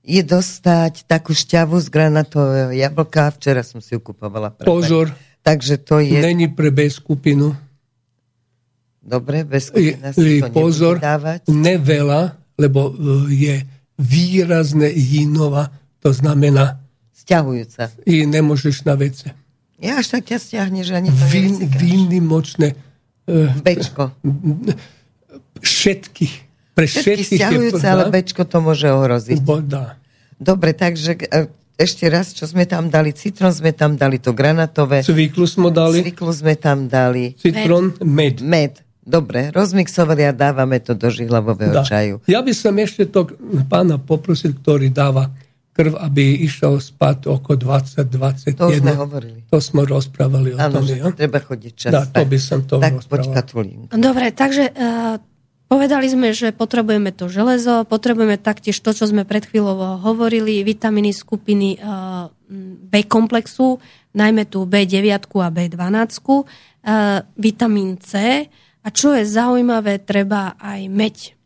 je 0.00 0.22
dostať 0.24 1.04
takú 1.04 1.36
šťavu 1.36 1.76
z 1.84 1.88
granatového 1.92 2.72
jablka. 2.72 3.28
Včera 3.36 3.60
som 3.60 3.84
si 3.84 3.92
ju 3.92 4.00
kupovala. 4.00 4.56
Pre 4.56 4.64
Pozor. 4.64 5.12
Takže 5.44 5.80
to 5.84 6.00
je... 6.00 6.20
Není 6.20 6.52
pre 6.52 6.72
B 6.72 6.88
skupinu. 6.88 7.52
Dobre, 9.04 9.44
bez 9.44 9.72
skupina 9.72 10.12
si 10.12 10.44
to 10.44 10.52
Pozor, 10.52 11.00
neveľa, 11.48 12.36
lebo 12.60 12.92
e, 12.92 12.92
je 13.32 13.54
výrazné 13.96 14.92
jinova, 14.92 15.72
to 16.04 16.12
znamená... 16.12 16.76
Sťahujúca. 17.16 17.92
I 18.04 18.24
nemôžeš 18.28 18.84
na 18.84 18.96
vece. 18.96 19.32
Ja 19.78 20.00
až 20.00 20.16
tak 20.16 20.28
ťa 20.28 20.38
stiahneš, 20.40 20.92
ani 20.92 21.08
to 21.08 21.24
Vin, 21.30 21.56
Výnimočné 21.68 22.87
Bečko. 23.60 24.16
Všetky. 25.60 26.26
Pre 26.72 26.86
všetky 26.86 27.36
stiahujúce, 27.36 27.84
ale 27.84 28.08
Bečko 28.08 28.46
to 28.48 28.62
môže 28.64 28.88
ohroziť. 28.88 29.38
Boda. 29.42 29.98
Dobre, 30.38 30.70
takže 30.70 31.18
e, 31.18 31.50
ešte 31.74 32.06
raz, 32.06 32.30
čo 32.30 32.46
sme 32.46 32.66
tam 32.66 32.90
dali? 32.90 33.10
Citrón 33.10 33.50
sme 33.50 33.74
tam 33.74 33.98
dali 33.98 34.22
to 34.22 34.30
granatové. 34.30 35.02
Cviklu 35.02 35.46
sme 35.46 35.74
dali. 35.74 36.02
Cviklu 36.06 36.30
sme 36.30 36.54
tam 36.54 36.86
dali. 36.86 37.34
Citrón, 37.34 37.98
med. 38.02 38.38
Med. 38.42 38.72
Dobre, 39.08 39.48
rozmixovali 39.56 40.28
a 40.28 40.36
dávame 40.36 40.84
to 40.84 40.92
do 40.92 41.08
žihlavového 41.08 41.80
čaju. 41.80 42.20
Ja 42.28 42.44
by 42.44 42.52
som 42.52 42.76
ešte 42.76 43.08
to 43.08 43.24
pána 43.64 43.96
poprosil, 43.96 44.52
ktorý 44.52 44.92
dáva 44.92 45.32
krv, 45.78 45.94
aby 45.94 46.42
išiel 46.42 46.82
spať 46.82 47.30
oko 47.30 47.54
20-21. 47.54 48.58
To 48.58 48.66
sme 48.74 48.92
hovorili. 48.98 49.38
To 49.46 49.62
sme 49.62 49.86
rozprávali 49.86 50.50
o 50.52 50.58
ano, 50.58 50.82
tom. 50.82 50.90
Že 50.90 51.14
treba 51.14 51.38
chodiť 51.38 51.72
čas. 51.78 51.92
Dá, 51.94 52.02
to 52.10 52.26
by 52.26 52.38
som 52.42 52.66
to 52.66 52.82
tak 52.82 52.98
rozprával. 52.98 53.38
Dobre, 53.94 54.34
takže 54.34 54.74
uh, 54.74 55.22
povedali 55.70 56.10
sme, 56.10 56.34
že 56.34 56.50
potrebujeme 56.50 57.14
to 57.14 57.30
železo, 57.30 57.86
potrebujeme 57.86 58.42
taktiež 58.42 58.74
to, 58.82 58.90
čo 58.90 59.06
sme 59.06 59.22
pred 59.22 59.46
chvíľou 59.46 60.02
hovorili, 60.02 60.66
vitamíny 60.66 61.14
skupiny 61.14 61.78
uh, 61.78 62.26
B 62.90 63.06
komplexu, 63.06 63.78
najmä 64.18 64.50
tu 64.50 64.66
B9 64.66 65.14
a 65.14 65.48
B12, 65.54 66.10
uh, 66.26 66.42
vitamín 67.38 68.02
C 68.02 68.42
a 68.82 68.88
čo 68.90 69.14
je 69.14 69.22
zaujímavé, 69.22 70.02
treba 70.02 70.58
aj 70.58 70.80
meď 70.90 71.37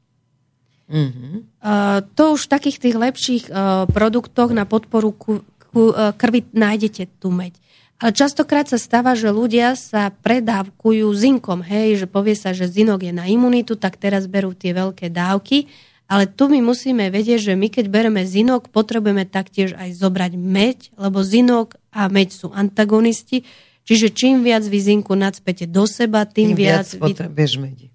Mm-hmm. 0.92 1.34
Uh, 1.64 2.04
to 2.12 2.36
už 2.36 2.44
v 2.46 2.52
takých 2.52 2.78
tých 2.78 2.96
lepších 3.00 3.44
uh, 3.48 3.88
produktoch 3.88 4.52
na 4.52 4.68
podporu 4.68 5.16
ku, 5.16 5.40
ku, 5.72 5.90
uh, 5.90 6.12
krvi 6.12 6.44
nájdete 6.52 7.08
tú 7.16 7.32
meď. 7.32 7.56
Ale 7.96 8.12
častokrát 8.12 8.66
sa 8.66 8.76
stáva, 8.76 9.14
že 9.14 9.30
ľudia 9.30 9.78
sa 9.78 10.10
predávkujú 10.10 11.06
zinkom, 11.14 11.62
hej, 11.62 12.02
že 12.02 12.06
povie 12.10 12.34
sa, 12.34 12.50
že 12.50 12.66
zinok 12.66 13.06
je 13.06 13.14
na 13.14 13.30
imunitu, 13.30 13.78
tak 13.78 13.94
teraz 13.96 14.26
berú 14.26 14.52
tie 14.52 14.74
veľké 14.74 15.08
dávky. 15.08 15.70
Ale 16.10 16.28
tu 16.28 16.50
my 16.50 16.60
musíme 16.60 17.08
vedieť, 17.08 17.54
že 17.54 17.54
my 17.56 17.72
keď 17.72 17.88
bereme 17.88 18.20
zinok, 18.26 18.68
potrebujeme 18.68 19.24
taktiež 19.24 19.72
aj 19.78 19.96
zobrať 19.96 20.34
meď, 20.36 20.92
lebo 20.98 21.24
zinok 21.24 21.78
a 21.88 22.10
meď 22.12 22.36
sú 22.36 22.46
antagonisti. 22.52 23.48
Čiže 23.86 24.12
čím 24.12 24.44
viac 24.44 24.66
vy 24.66 24.78
zinku 24.82 25.16
nadspete 25.16 25.70
do 25.70 25.88
seba, 25.88 26.28
tým, 26.28 26.52
tým 26.52 26.68
viac... 26.68 26.84
viac 26.92 27.00
potrebuješ 27.00 27.52
medi. 27.62 27.86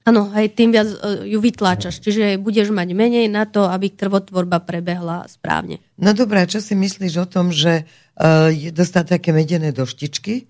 Áno, 0.00 0.32
aj 0.32 0.56
tým 0.56 0.72
viac 0.72 0.88
e, 0.88 1.28
ju 1.28 1.38
vytláčaš. 1.44 2.00
Čiže 2.00 2.40
budeš 2.40 2.72
mať 2.72 2.96
menej 2.96 3.28
na 3.28 3.44
to, 3.44 3.68
aby 3.68 3.92
krvotvorba 3.92 4.64
prebehla 4.64 5.28
správne. 5.28 5.76
No 6.00 6.16
dobré, 6.16 6.48
čo 6.48 6.64
si 6.64 6.72
myslíš 6.72 7.20
o 7.20 7.26
tom, 7.28 7.52
že 7.52 7.84
uh, 7.84 8.48
je 8.48 8.72
dostať 8.72 9.20
také 9.20 9.36
medené 9.36 9.76
doštičky 9.76 10.48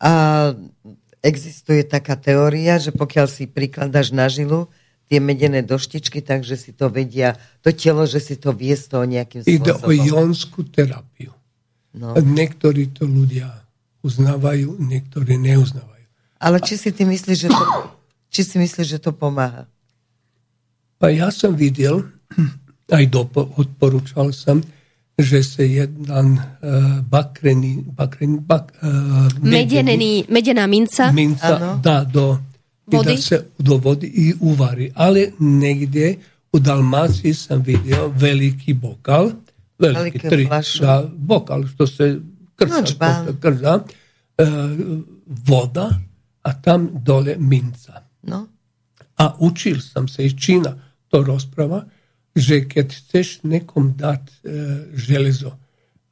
A 0.00 0.52
existuje 1.20 1.84
taká 1.84 2.16
teória, 2.16 2.80
že 2.80 2.92
pokiaľ 2.92 3.26
si 3.28 3.44
prikladaš 3.44 4.16
na 4.16 4.32
žilu 4.32 4.68
tie 5.06 5.22
medené 5.22 5.62
doštičky, 5.62 6.24
takže 6.24 6.58
si 6.58 6.70
to 6.74 6.90
vedia, 6.90 7.38
to 7.62 7.70
telo, 7.70 8.08
že 8.08 8.18
si 8.18 8.34
to 8.40 8.50
vie 8.50 8.74
z 8.74 8.90
toho 8.90 9.04
nejakým 9.06 9.44
spôsobom. 9.44 9.60
Ide 9.60 9.72
o 9.86 9.90
jonskú 9.92 10.66
terapiu. 10.66 11.30
No. 11.96 12.12
Niektorí 12.16 12.92
to 12.92 13.08
ľudia 13.08 13.48
uznávajú, 14.04 14.76
niektorí 14.82 15.40
neuznávajú. 15.40 16.06
Ale 16.36 16.60
či 16.60 16.76
si 16.76 16.92
ty 16.92 17.08
myslíš, 17.08 17.48
že 17.48 17.48
to, 17.48 17.64
či 18.36 18.44
si 18.44 18.60
myslíš, 18.60 18.84
že 18.84 19.00
to 19.00 19.16
pomáha? 19.16 19.64
A 21.00 21.08
ja 21.08 21.32
som 21.32 21.56
videl, 21.56 22.04
aj 22.92 23.04
dopo, 23.08 23.48
odporúčal 23.56 24.36
som, 24.36 24.60
že 25.16 25.40
sa 25.40 25.64
jeden 25.64 26.36
uh, 26.36 27.00
bakrený, 27.00 27.80
bakrený 27.96 28.36
bak, 28.44 28.76
uh, 28.84 29.32
medený, 29.40 30.28
medená 30.28 30.68
minca, 30.68 31.08
minca 31.08 31.80
dá 31.80 32.04
do 32.04 32.36
vody? 32.84 33.16
sa 33.16 33.40
do 33.56 33.80
vody 33.80 34.12
i 34.12 34.26
uvarí. 34.36 34.92
Ale 34.92 35.32
niekde 35.40 36.20
u 36.52 36.60
Dalmácii 36.60 37.32
som 37.32 37.64
videl 37.64 38.12
veľký 38.12 38.76
bokal, 38.76 39.32
veľký 39.80 40.18
tri, 40.20 40.44
dá, 40.84 41.08
bokal, 41.08 41.64
što 41.64 41.84
se 41.88 42.20
krca, 42.52 42.84
no, 43.00 43.32
krca 43.40 43.72
uh, 43.80 43.84
voda 45.24 45.96
a 46.44 46.50
tam 46.60 46.92
dole 46.92 47.40
minca. 47.40 48.05
No. 48.26 48.50
A 49.16 49.34
učil 49.40 49.80
som 49.80 50.10
sa 50.10 50.22
i 50.22 50.34
Čína 50.34 50.76
to 51.08 51.22
rozprava, 51.22 51.86
že 52.36 52.68
keď 52.68 52.86
chceš 52.92 53.46
nekom 53.46 53.96
dať 53.96 54.22
e, 54.28 54.34
železo, 54.92 55.56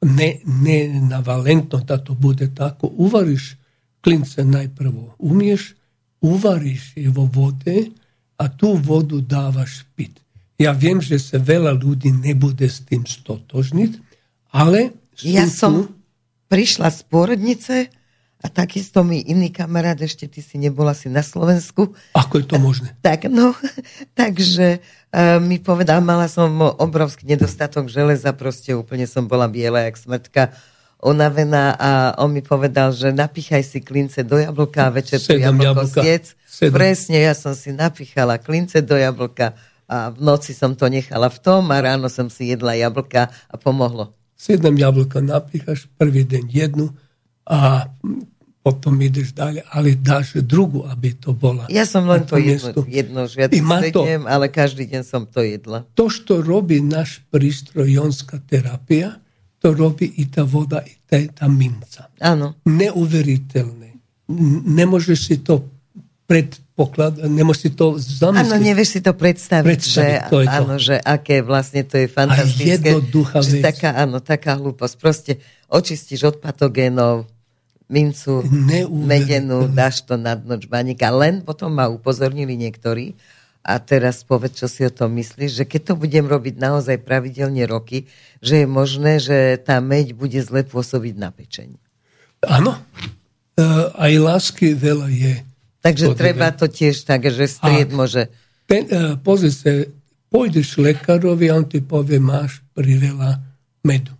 ne, 0.01 0.41
ne 0.45 1.01
navalentno 1.05 1.83
da 1.85 2.01
to 2.01 2.17
bude 2.17 2.49
tako, 2.55 2.89
uvariš 2.89 3.59
klince 4.01 4.41
najprvo, 4.41 5.15
umiješ, 5.19 5.75
uvariš 6.21 6.97
je 6.97 7.09
vo 7.09 7.29
vode, 7.29 7.93
a 8.37 8.51
tu 8.51 8.75
vodu 8.75 9.21
davaš 9.21 9.87
pit. 9.95 10.19
Ja 10.59 10.71
viem, 10.71 11.03
že 11.03 11.19
sa 11.19 11.39
veľa 11.39 11.75
ľudí 11.75 12.11
nebude 12.11 12.67
s 12.67 12.83
tým 12.83 13.03
stotožniť, 13.03 13.91
ale... 14.55 14.95
Ja 15.23 15.47
som 15.47 15.91
prišla 16.51 16.91
z 16.91 16.99
pôrodnice 17.07 17.75
a 18.45 18.47
takisto 18.53 19.01
mi 19.01 19.25
iný 19.25 19.49
kamarát, 19.49 19.97
ešte 19.97 20.29
ty 20.29 20.45
si 20.45 20.61
nebola 20.61 20.93
si 20.93 21.09
na 21.09 21.25
Slovensku. 21.25 21.97
Ako 22.13 22.37
je 22.37 22.45
to 22.45 22.61
možné? 22.61 22.93
Tak, 23.01 23.25
no, 23.25 23.57
takže 24.19 24.85
uh, 25.09 25.41
mi 25.41 25.57
povedal, 25.57 26.05
mala 26.05 26.29
som 26.29 26.53
obrovský 26.61 27.25
nedostatok 27.25 27.89
železa, 27.89 28.37
proste 28.37 28.77
úplne 28.77 29.09
som 29.09 29.25
bola 29.25 29.49
biela 29.49 29.81
jak 29.89 29.97
smrtka, 29.97 30.53
unavená 31.01 31.73
a 31.73 31.89
on 32.21 32.29
mi 32.29 32.45
povedal, 32.45 32.93
že 32.93 33.09
napíchaj 33.09 33.65
si 33.65 33.81
klince 33.81 34.21
do 34.21 34.37
jablka 34.37 34.89
a 34.89 34.93
večer 34.93 35.17
tu 35.17 35.33
jablko 35.33 35.81
zjedz. 35.89 36.37
Presne, 36.69 37.25
ja 37.25 37.33
som 37.33 37.57
si 37.57 37.73
napíchala 37.73 38.37
klince 38.37 38.85
do 38.85 38.93
jablka 38.93 39.57
a 39.89 40.13
v 40.13 40.21
noci 40.21 40.53
som 40.53 40.77
to 40.77 40.85
nechala 40.85 41.33
v 41.33 41.41
tom 41.41 41.65
a 41.73 41.81
ráno 41.81 42.13
som 42.13 42.29
si 42.29 42.53
jedla 42.53 42.77
jablka 42.77 43.33
a 43.49 43.55
pomohlo. 43.57 44.13
Sedem 44.37 44.77
jablka 44.77 45.17
napíchaš, 45.21 45.89
prvý 45.97 46.25
deň 46.29 46.45
jednu 46.53 46.93
a 47.45 47.89
potom 48.65 48.97
ideš 48.97 49.29
dalje, 49.37 49.61
ali 49.69 49.93
daš 49.93 50.41
drugu, 50.41 50.89
aby 50.89 51.13
to 51.13 51.37
bola. 51.37 51.69
Ja 51.69 51.85
som 51.85 52.09
len 52.09 52.25
to 52.25 52.41
jedno, 52.41 52.81
jedno 52.89 53.29
žiadne 53.29 53.61
ale 54.25 54.49
každý 54.49 54.89
deň 54.89 55.03
som 55.05 55.29
to 55.29 55.45
jedla. 55.45 55.85
To, 55.93 56.09
što 56.09 56.41
robi 56.41 56.81
naš 56.81 57.21
prístroj 57.29 57.85
jonská 57.85 58.41
terapia, 58.41 59.21
to 59.61 59.69
robí 59.69 60.09
i 60.17 60.25
ta 60.25 60.41
voda, 60.41 60.81
i 60.81 60.97
ta, 61.05 61.21
ta 61.29 61.45
minca. 61.45 62.09
Áno. 62.17 62.57
Neuveriteľné. 62.65 64.01
Nemôžeš 64.65 65.19
si 65.21 65.37
to 65.45 65.69
predpoklad, 66.25 67.21
nemôžeš 67.21 67.61
si 67.61 67.71
to 67.77 68.01
zamyslieť. 68.01 68.49
Áno, 68.49 68.57
nevieš 68.57 68.89
si 68.97 68.99
to 69.05 69.13
predstaviť, 69.13 69.65
predstaviť 69.77 70.21
že, 70.25 70.29
to 70.33 70.37
je 70.41 70.47
áno, 70.49 70.73
to. 70.73 70.81
že 70.81 70.95
aké 71.05 71.45
vlastne 71.45 71.85
to 71.85 72.01
je 72.01 72.09
fantastické. 72.09 72.81
A 72.81 72.97
jednoduchá 72.97 73.39
vec. 73.45 73.61
Taká, 73.61 73.89
áno, 73.93 74.17
taká 74.25 74.57
hlúposť. 74.57 74.95
Proste 74.97 75.31
očistíš 75.69 76.33
od 76.33 76.35
patogénov, 76.41 77.29
mincu 77.85 78.41
medenú, 78.89 79.69
dáš 79.69 80.01
to 80.05 80.17
na 80.17 80.33
dno 80.33 80.57
čbaníka. 80.57 81.13
Len 81.13 81.45
potom 81.45 81.73
ma 81.73 81.85
upozornili 81.85 82.57
niektorí, 82.57 83.13
a 83.65 83.81
teraz 83.81 84.21
povedz, 84.21 84.61
čo 84.61 84.67
si 84.69 84.85
o 84.85 84.93
tom 84.93 85.17
myslíš, 85.17 85.51
že 85.57 85.65
keď 85.65 85.81
to 85.81 85.93
budem 85.97 86.29
robiť 86.29 86.61
naozaj 86.61 87.01
pravidelne 87.01 87.65
roky, 87.65 88.05
že 88.37 88.61
je 88.61 88.67
možné, 88.69 89.17
že 89.17 89.57
tá 89.57 89.81
meď 89.81 90.13
bude 90.13 90.37
zle 90.37 90.61
pôsobiť 90.61 91.17
na 91.17 91.33
pečeň. 91.33 91.73
Áno. 92.45 92.77
Uh, 93.57 93.89
aj 93.97 94.13
lásky 94.21 94.77
veľa 94.77 95.09
je. 95.09 95.35
Takže 95.81 96.13
podľa. 96.13 96.21
treba 96.21 96.47
to 96.53 96.69
tiež 96.69 97.09
tak, 97.09 97.25
že 97.25 97.49
stried 97.49 97.89
a 97.89 97.95
môže... 97.97 98.29
Ten, 98.69 98.85
uh, 98.85 99.17
pozri 99.17 99.49
sa, 99.49 99.69
pôjdeš 100.29 100.77
lekárovi 100.77 101.49
a 101.49 101.57
on 101.57 101.65
ti 101.65 101.81
povie, 101.81 102.21
máš 102.21 102.61
priveľa 102.77 103.41
medu. 103.81 104.13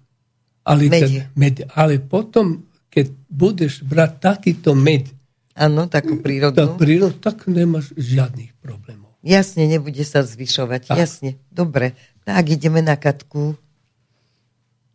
Ale, 0.65 0.89
med, 1.37 1.69
ale 1.77 2.01
potom 2.01 2.65
keď 2.95 3.11
budeš 3.27 3.83
brať 3.83 4.11
takýto 4.23 4.71
med, 4.71 5.11
Áno, 5.55 5.87
takú 5.87 6.19
prírodu. 6.19 6.59
Tak, 6.59 6.75
prírodu, 6.75 7.15
tak 7.15 7.47
nemáš 7.47 7.95
žiadnych 7.95 8.51
problémov. 8.59 9.15
Jasne, 9.23 9.71
nebude 9.71 10.03
sa 10.03 10.19
zvyšovať. 10.19 10.91
Tak. 10.91 10.99
Jasne, 10.99 11.39
dobre. 11.47 11.95
Tak 12.27 12.43
ideme 12.51 12.83
na 12.83 12.99
Katku. 12.99 13.55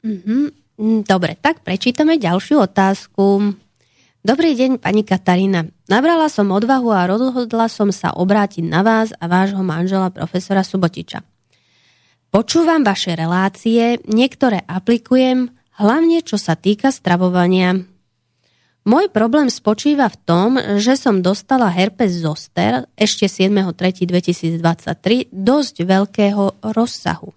Mm-hmm. 0.05 0.45
Dobre, 1.09 1.41
tak 1.41 1.65
prečítame 1.65 2.21
ďalšiu 2.21 2.61
otázku. 2.61 3.57
Dobrý 4.21 4.53
deň, 4.53 4.85
pani 4.85 5.01
Katarína. 5.01 5.65
Nabrala 5.89 6.29
som 6.29 6.53
odvahu 6.53 6.93
a 6.93 7.09
rozhodla 7.09 7.73
som 7.73 7.89
sa 7.89 8.13
obrátiť 8.13 8.61
na 8.61 8.85
vás 8.85 9.17
a 9.17 9.25
vášho 9.25 9.65
manžela 9.65 10.13
profesora 10.13 10.61
Subotiča. 10.61 11.25
Počúvam 12.29 12.85
vaše 12.85 13.17
relácie, 13.17 13.97
niektoré 14.05 14.61
aplikujem, 14.69 15.49
hlavne 15.81 16.21
čo 16.21 16.37
sa 16.37 16.55
týka 16.55 16.93
stravovania. 16.93 17.81
Môj 18.85 19.13
problém 19.13 19.53
spočíva 19.53 20.09
v 20.09 20.17
tom, 20.25 20.57
že 20.81 20.97
som 20.97 21.21
dostala 21.21 21.69
herpes 21.69 22.25
zoster 22.25 22.89
ešte 22.97 23.29
7.3.2023 23.29 25.29
dosť 25.29 25.77
veľkého 25.85 26.65
rozsahu. 26.65 27.37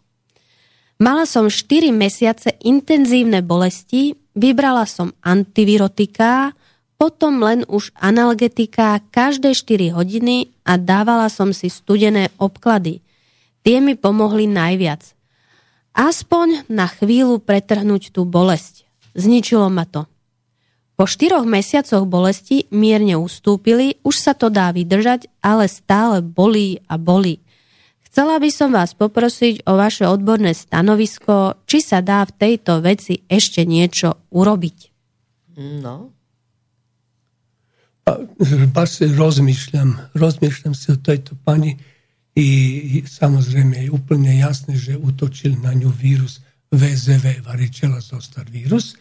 Mala 1.04 1.28
som 1.28 1.52
4 1.52 1.92
mesiace 1.92 2.56
intenzívne 2.64 3.44
bolesti, 3.44 4.16
vybrala 4.40 4.88
som 4.88 5.12
antivirotiká, 5.20 6.56
potom 6.96 7.44
len 7.44 7.68
už 7.68 7.92
analgetiká 8.00 9.04
každé 9.12 9.52
4 9.52 10.00
hodiny 10.00 10.48
a 10.64 10.80
dávala 10.80 11.28
som 11.28 11.52
si 11.52 11.68
studené 11.68 12.32
obklady. 12.40 13.04
Tie 13.68 13.84
mi 13.84 14.00
pomohli 14.00 14.48
najviac. 14.48 15.12
Aspoň 15.94 16.66
na 16.74 16.90
chvíľu 16.90 17.38
pretrhnúť 17.38 18.10
tú 18.10 18.26
bolesť. 18.26 18.90
Zničilo 19.14 19.70
ma 19.70 19.86
to. 19.86 20.10
Po 20.94 21.10
štyroch 21.10 21.46
mesiacoch 21.46 22.06
bolesti 22.06 22.70
mierne 22.70 23.18
ustúpili, 23.18 23.98
už 24.06 24.16
sa 24.18 24.34
to 24.38 24.54
dá 24.54 24.70
vydržať, 24.74 25.30
ale 25.42 25.66
stále 25.70 26.22
bolí 26.22 26.82
a 26.86 27.02
bolí. 27.02 27.42
Chcela 28.06 28.38
by 28.38 28.50
som 28.54 28.70
vás 28.70 28.94
poprosiť 28.94 29.66
o 29.66 29.74
vaše 29.74 30.06
odborné 30.06 30.54
stanovisko, 30.54 31.58
či 31.66 31.82
sa 31.82 32.02
dá 32.06 32.22
v 32.26 32.38
tejto 32.38 32.78
veci 32.86 33.26
ešte 33.26 33.66
niečo 33.66 34.30
urobiť. 34.30 34.78
No. 35.82 36.14
rozmýšľam, 39.18 40.14
rozmýšľam 40.14 40.74
si 40.78 40.94
o 40.94 40.98
tejto 40.98 41.34
pani 41.42 41.82
i 42.34 42.50
samozrejme 43.06 43.86
je 43.86 43.90
úplne 43.94 44.34
jasné, 44.42 44.74
že 44.74 44.98
utočil 44.98 45.54
na 45.62 45.74
ňu 45.78 45.94
vírus 45.94 46.42
VZV, 46.74 47.46
varičela 47.46 48.02
zostar 48.02 48.50
vírus, 48.50 48.98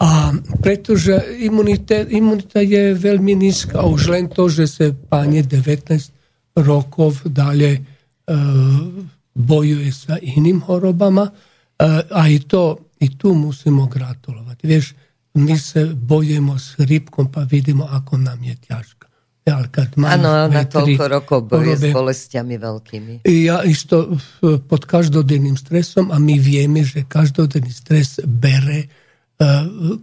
a 0.00 0.32
pretože 0.64 1.12
imunita, 1.44 2.08
imunita 2.08 2.64
je 2.64 2.96
veľmi 2.96 3.36
nízka. 3.36 3.84
Už 3.84 4.08
len 4.08 4.32
to, 4.32 4.48
že 4.48 4.64
sa 4.64 4.88
páne 4.88 5.44
19 5.44 6.56
rokov 6.56 7.28
dále 7.28 7.76
e, 7.76 7.80
bojuje 9.36 9.92
sa 9.92 10.16
iným 10.16 10.64
chorobama, 10.64 11.28
e, 11.28 11.32
aj 12.08 12.32
to, 12.48 12.88
i 13.04 13.12
tu 13.12 13.36
musíme 13.36 13.84
gratulovať. 13.84 14.58
Vieš, 14.64 14.86
my 15.36 15.54
sa 15.60 15.84
bojujeme 15.92 16.56
s 16.56 16.76
chrípkom, 16.80 17.28
pa 17.28 17.44
vidíme, 17.44 17.84
ako 17.84 18.20
nám 18.20 18.40
je 18.40 18.56
ťažko. 18.58 19.01
Áno, 20.06 20.46
na 20.46 20.62
toľko 20.62 21.04
rokov 21.10 21.38
bojuje 21.50 21.74
s 21.74 21.84
bolestiami 21.90 22.54
veľkými. 22.62 23.12
Ja 23.26 23.66
isto 23.66 24.14
pod 24.40 24.86
každodenným 24.86 25.58
stresom 25.58 26.14
a 26.14 26.22
my 26.22 26.38
vieme, 26.38 26.86
že 26.86 27.02
každodenný 27.10 27.74
stres 27.74 28.22
bere 28.22 29.02
E, 29.42 29.46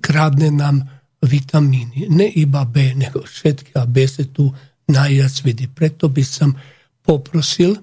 kradne 0.04 0.52
nám 0.52 0.84
vitamíny. 1.23 2.12
Ne 2.12 2.28
iba 2.28 2.67
B, 2.67 2.91
nego 2.95 3.23
všetky 3.23 3.71
a 3.80 3.88
B 3.88 4.08
se 4.08 4.28
tu 4.28 4.52
najviac 4.91 5.34
vidi. 5.43 5.65
Preto 5.71 6.12
by 6.12 6.23
som 6.23 6.52
poprosil, 6.99 7.78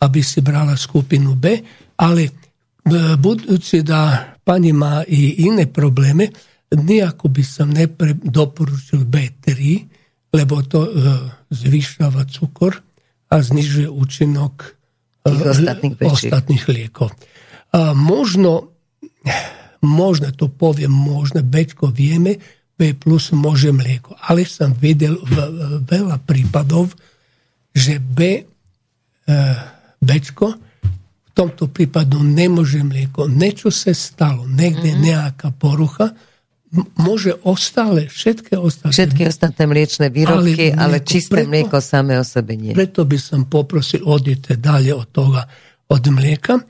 aby 0.00 0.20
si 0.22 0.38
brala 0.38 0.78
skupinu 0.78 1.34
B, 1.34 1.58
ale 1.98 2.22
e, 2.22 2.32
budući 3.18 3.82
da 3.82 4.34
pani 4.44 4.72
má 4.72 5.02
i 5.06 5.46
iné 5.46 5.66
problémy, 5.66 6.30
nejako 6.70 7.28
by 7.28 7.42
som 7.42 7.74
nepre, 7.74 8.14
doporučil 8.14 9.02
B3, 9.02 9.50
lebo 10.30 10.62
to 10.62 10.80
uh, 10.86 10.90
zvyšáva 11.50 12.26
cukor 12.30 12.78
a 13.30 13.34
znižuje 13.42 13.90
účinok 13.90 14.54
uh, 14.62 15.50
ostatných, 15.50 15.98
ostatných 15.98 16.64
liekov. 16.70 17.10
A 17.74 17.94
možno, 17.94 18.74
možno 19.82 20.30
to 20.34 20.46
poviem, 20.50 20.90
možno 20.90 21.42
Bčko 21.42 21.90
vieme, 21.90 22.38
B 22.80 22.96
plus 22.96 23.34
môže 23.36 23.74
mlieko. 23.74 24.16
Ale 24.16 24.48
som 24.48 24.72
videl 24.72 25.20
v, 25.20 25.36
v, 25.36 25.60
veľa 25.84 26.16
prípadov, 26.24 26.94
že 27.74 27.98
B, 27.98 28.42
uh, 28.42 29.58
Bčko 29.98 30.48
v 31.30 31.30
tomto 31.34 31.70
prípadu 31.70 32.22
nemôže 32.22 32.82
mlieko. 32.82 33.30
Niečo 33.30 33.70
sa 33.70 33.94
stalo, 33.94 34.46
niekde 34.46 34.94
mm-hmm. 34.94 35.06
nejaká 35.06 35.48
porucha, 35.54 36.14
môže 36.94 37.34
ostále, 37.42 38.06
všetky 38.06 38.54
ostatné... 38.54 38.94
Všetky 38.94 39.22
ostatné 39.26 39.64
mliečne 39.66 40.06
výrobky, 40.06 40.70
ale, 40.70 40.78
mlieko, 40.78 40.78
ale 40.78 40.96
čisté 41.02 41.42
preto, 41.42 41.50
mlieko 41.50 41.78
samé 41.82 42.14
o 42.22 42.24
sebe 42.24 42.54
nie. 42.54 42.70
Preto 42.74 43.02
by 43.02 43.18
som 43.18 43.50
poprosil, 43.50 44.06
odjete 44.06 44.54
dalje 44.54 44.94
od 44.94 45.10
toga, 45.10 45.42
od 45.90 46.04
mlijeka. 46.06 46.62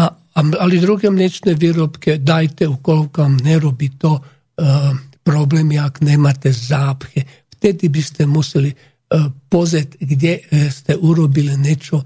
A, 0.00 0.04
ali 0.40 0.80
druge 0.80 1.12
mliječne 1.12 1.52
výrobke 1.52 2.16
dajte 2.16 2.68
ukoliko 2.68 3.28
vam 3.28 3.36
ne 3.36 3.60
robi 3.60 3.92
to 4.00 4.16
uh, 4.16 4.96
problem, 5.20 5.72
jak 5.72 6.00
nemate 6.00 6.52
zaphe. 6.52 7.20
Vtedy 7.52 7.92
biste 7.92 8.24
museli 8.26 8.72
uh, 8.72 9.28
pozet 9.52 10.00
gdje 10.00 10.40
uh, 10.40 10.72
ste 10.72 10.96
urobili 10.96 11.56
nečo 11.56 12.00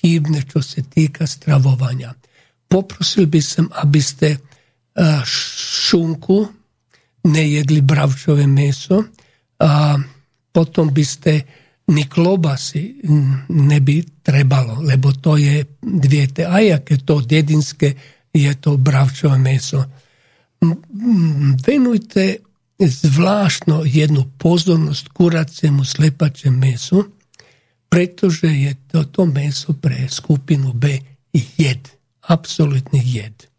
hibne 0.00 0.44
čo 0.44 0.62
se 0.62 0.82
tika 0.82 1.26
stravovanja. 1.26 2.14
Poprosil 2.68 3.26
bi 3.26 3.40
sam, 3.42 3.68
abiste 3.72 4.36
uh, 4.36 5.24
šunku, 5.24 6.59
nejedli 7.24 7.80
bravčové 7.84 8.46
meso 8.46 9.12
a 9.60 9.98
potom 10.50 10.90
by 10.90 11.04
ste 11.04 11.32
ni 11.90 12.06
klobasy 12.06 13.02
by 13.82 13.96
trebalo, 14.22 14.78
lebo 14.78 15.10
to 15.18 15.34
je 15.34 15.66
dviete. 15.82 16.46
Aj 16.46 16.78
aké 16.78 17.02
to 17.02 17.18
dedinské 17.18 17.98
je 18.30 18.52
to 18.62 18.78
bravčové 18.78 19.36
meso. 19.42 19.82
Venujte 21.66 22.46
zvláštno 22.78 23.82
jednu 23.84 24.38
pozornosť 24.38 25.04
kuraciemu 25.10 25.82
slepačem 25.82 26.54
mesu, 26.54 27.10
pretože 27.90 28.46
je 28.46 28.72
toto 28.86 29.26
meso 29.26 29.74
pre 29.74 30.06
skupinu 30.06 30.70
B 30.70 30.94
jed. 31.34 31.90
Absolutný 32.30 33.02
jed. 33.02 33.49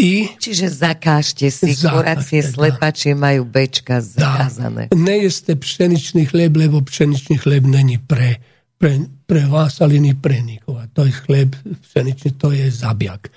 I 0.00 0.32
Čiže 0.40 0.72
zakážte 0.72 1.52
si, 1.52 1.76
kurácie 1.76 2.40
slepačie 2.40 3.12
majú 3.12 3.44
bečka 3.44 4.00
zakázané. 4.00 4.88
Nejeste 4.96 5.60
pšeničný 5.60 6.24
chleb, 6.24 6.56
lebo 6.56 6.80
pšeničný 6.80 7.36
chleb 7.36 7.68
není 7.68 8.00
pre, 8.00 8.40
pre, 8.80 9.04
pre 9.28 9.44
vás, 9.44 9.84
ale 9.84 10.00
ni 10.00 10.16
pre 10.16 10.40
nikoho. 10.40 10.80
To 10.96 11.04
je 11.04 11.12
chleb 11.12 11.52
pšeničný, 11.84 12.40
to 12.40 12.56
je 12.56 12.72
zabiak. 12.72 13.28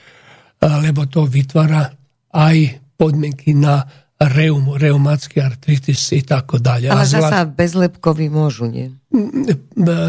Lebo 0.63 1.03
to 1.11 1.27
vytvára 1.27 1.91
aj 2.31 2.79
podmienky 2.95 3.51
na 3.51 3.83
reum, 4.23 4.79
reumatský 4.79 5.43
artritis 5.43 6.15
i 6.15 6.23
tako 6.23 6.63
dalje. 6.63 6.87
Ale 6.87 7.03
zasa 7.03 7.43
bezlepkovi 7.43 8.31
môžu, 8.31 8.71
nie? 8.71 8.87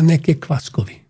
Neke 0.07 0.39
kvaskovi. 0.39 1.04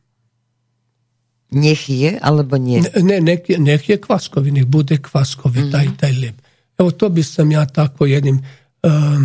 Nech 1.55 1.87
je, 1.89 2.19
alebo 2.19 2.59
nie? 2.59 2.83
Ne, 2.99 3.23
nech, 3.23 3.47
je, 3.47 3.59
nech 3.59 3.87
je 3.87 3.97
kvaskový, 3.99 4.51
nech 4.51 4.67
bude 4.67 4.99
kvaskový 4.99 5.67
mm. 5.67 5.71
taj, 5.71 5.87
taj 5.97 6.13
lep. 6.19 6.37
Evo 6.75 6.91
to 6.91 7.07
by 7.11 7.23
som 7.23 7.47
ja 7.51 7.63
tako 7.67 8.11
jednim, 8.11 8.43
um, 8.83 9.23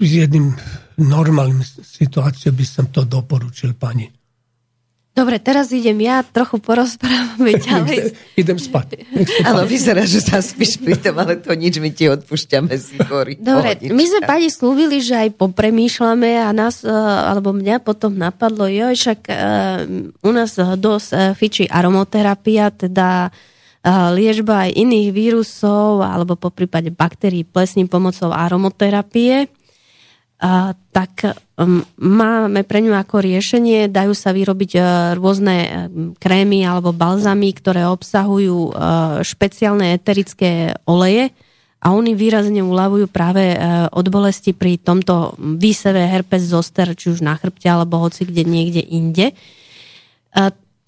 jednim 0.00 0.56
normálnym 0.96 1.60
situáciou 1.84 2.56
by 2.56 2.64
som 2.64 2.88
to 2.88 3.04
doporučil 3.04 3.76
pani. 3.76 4.08
Dobre, 5.12 5.36
teraz 5.36 5.68
idem 5.68 6.00
ja, 6.00 6.24
trochu 6.24 6.56
porozprávame 6.56 7.60
ďalej. 7.68 8.16
idem 8.32 8.56
spať. 8.56 9.04
Áno, 9.48 9.68
vyzerá, 9.68 10.08
že 10.08 10.24
sa 10.24 10.40
spíš 10.40 10.80
pri 10.80 10.96
tom, 10.96 11.20
ale 11.20 11.36
to 11.36 11.52
nič, 11.52 11.76
my 11.84 11.92
ti 11.92 12.08
odpúšťame 12.08 12.72
si 12.80 12.96
hory. 12.96 13.36
Dobre, 13.36 13.76
Pohodička. 13.76 13.92
my 13.92 14.04
sme 14.08 14.20
pani 14.24 14.48
slúbili, 14.48 15.04
že 15.04 15.28
aj 15.28 15.36
popremýšľame 15.36 16.40
a 16.40 16.48
nás, 16.56 16.80
e, 16.80 16.88
alebo 17.28 17.52
mňa 17.52 17.84
potom 17.84 18.16
napadlo, 18.16 18.64
jo, 18.64 18.88
však 18.88 19.20
uh, 19.28 19.84
u 20.24 20.30
nás 20.32 20.56
dosť 20.56 21.08
uh, 21.12 21.36
fičí 21.36 21.68
aromoterapia, 21.68 22.72
teda 22.72 23.28
liečba 24.14 24.70
aj 24.70 24.78
iných 24.78 25.10
vírusov 25.10 26.06
alebo 26.06 26.38
po 26.38 26.54
prípade 26.54 26.94
baktérií 26.94 27.42
plesním 27.42 27.90
pomocou 27.90 28.30
aromoterapie 28.30 29.50
tak 30.90 31.38
um, 31.54 31.86
máme 32.02 32.66
pre 32.66 32.82
ňu 32.82 32.98
ako 32.98 33.22
riešenie, 33.22 33.86
dajú 33.86 34.10
sa 34.10 34.34
vyrobiť 34.34 34.72
uh, 34.74 34.84
rôzne 35.14 35.56
um, 35.62 35.70
krémy 36.18 36.66
alebo 36.66 36.90
balzamy, 36.90 37.54
ktoré 37.54 37.86
obsahujú 37.86 38.74
uh, 38.74 39.22
špeciálne 39.22 39.94
eterické 39.94 40.74
oleje 40.82 41.30
a 41.78 41.94
oni 41.94 42.18
výrazne 42.18 42.58
uľavujú 42.58 43.06
práve 43.06 43.54
uh, 43.54 43.86
od 43.94 44.06
bolesti 44.10 44.50
pri 44.50 44.82
tomto 44.82 45.38
výseve 45.38 46.02
herpes 46.10 46.50
zoster, 46.50 46.90
či 46.98 47.14
už 47.14 47.22
na 47.22 47.38
chrbte 47.38 47.70
alebo 47.70 48.02
hoci 48.02 48.26
kde 48.26 48.42
niekde 48.42 48.82
inde. 48.82 49.30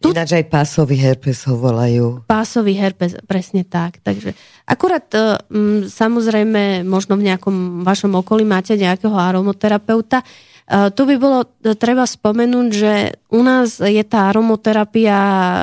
Tu... 0.05 0.13
Ináč 0.13 0.37
aj 0.37 0.53
pásový 0.53 1.01
herpes 1.01 1.49
ho 1.49 1.57
volajú. 1.57 2.21
Pásový 2.29 2.77
herpes, 2.77 3.17
presne 3.25 3.65
tak. 3.65 4.05
Takže 4.05 4.37
akurát 4.69 5.09
um, 5.49 5.89
samozrejme 5.89 6.85
možno 6.85 7.17
v 7.17 7.33
nejakom 7.33 7.81
vašom 7.81 8.13
okolí 8.21 8.45
máte 8.45 8.77
nejakého 8.77 9.17
aromoterapeuta. 9.17 10.21
Uh, 10.69 10.93
tu 10.93 11.09
by 11.09 11.17
bolo 11.17 11.49
treba 11.81 12.05
spomenúť, 12.05 12.69
že 12.69 12.93
u 13.33 13.41
nás 13.41 13.81
je 13.81 14.05
tá 14.05 14.29
aromoterapia 14.29 15.17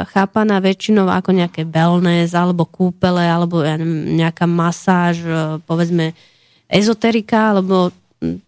chápaná 0.10 0.58
väčšinou 0.58 1.06
ako 1.06 1.38
nejaké 1.38 1.62
wellness 1.70 2.34
alebo 2.34 2.66
kúpele 2.66 3.22
alebo 3.22 3.62
nejaká 4.18 4.50
masáž, 4.50 5.22
povedzme 5.70 6.18
ezoterika 6.66 7.54
alebo 7.54 7.94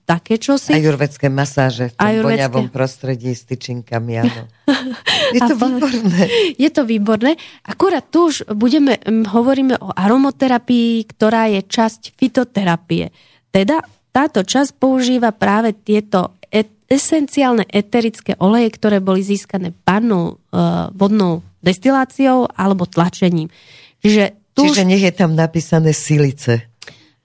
také 0.05 0.37
čosi. 0.37 0.69
Ajurvedské 0.77 1.33
masáže 1.33 1.89
v 1.89 1.93
tom 1.97 2.05
Ajurvedské... 2.05 2.45
voňavom 2.45 2.67
prostredí 2.69 3.33
s 3.33 3.43
tyčinkami, 3.49 4.21
áno. 4.21 4.41
Je 5.35 5.41
to 5.41 5.55
výborné. 5.55 6.21
Je 6.55 6.69
to 6.69 6.83
výborné. 6.83 7.31
Akurát 7.65 8.05
tu 8.07 8.29
už 8.29 8.47
budeme, 8.53 8.99
hovoríme 9.07 9.79
o 9.79 9.89
aromoterapii, 9.93 11.07
ktorá 11.09 11.49
je 11.51 11.61
časť 11.65 12.17
fitoterapie. 12.17 13.09
Teda 13.53 13.81
táto 14.13 14.45
časť 14.45 14.77
používa 14.77 15.33
práve 15.33 15.73
tieto 15.73 16.37
esenciálne 16.93 17.65
eterické 17.65 18.37
oleje, 18.37 18.69
ktoré 18.77 19.01
boli 19.01 19.25
získané 19.25 19.73
parnou 19.73 20.37
uh, 20.37 20.93
vodnou 20.93 21.41
destiláciou 21.65 22.45
alebo 22.53 22.85
tlačením. 22.85 23.49
Čiže, 24.03 24.53
tu 24.53 24.69
Čiže 24.69 24.85
nech 24.85 25.01
je 25.01 25.13
tam 25.15 25.33
napísané 25.33 25.95
silice. 25.95 26.69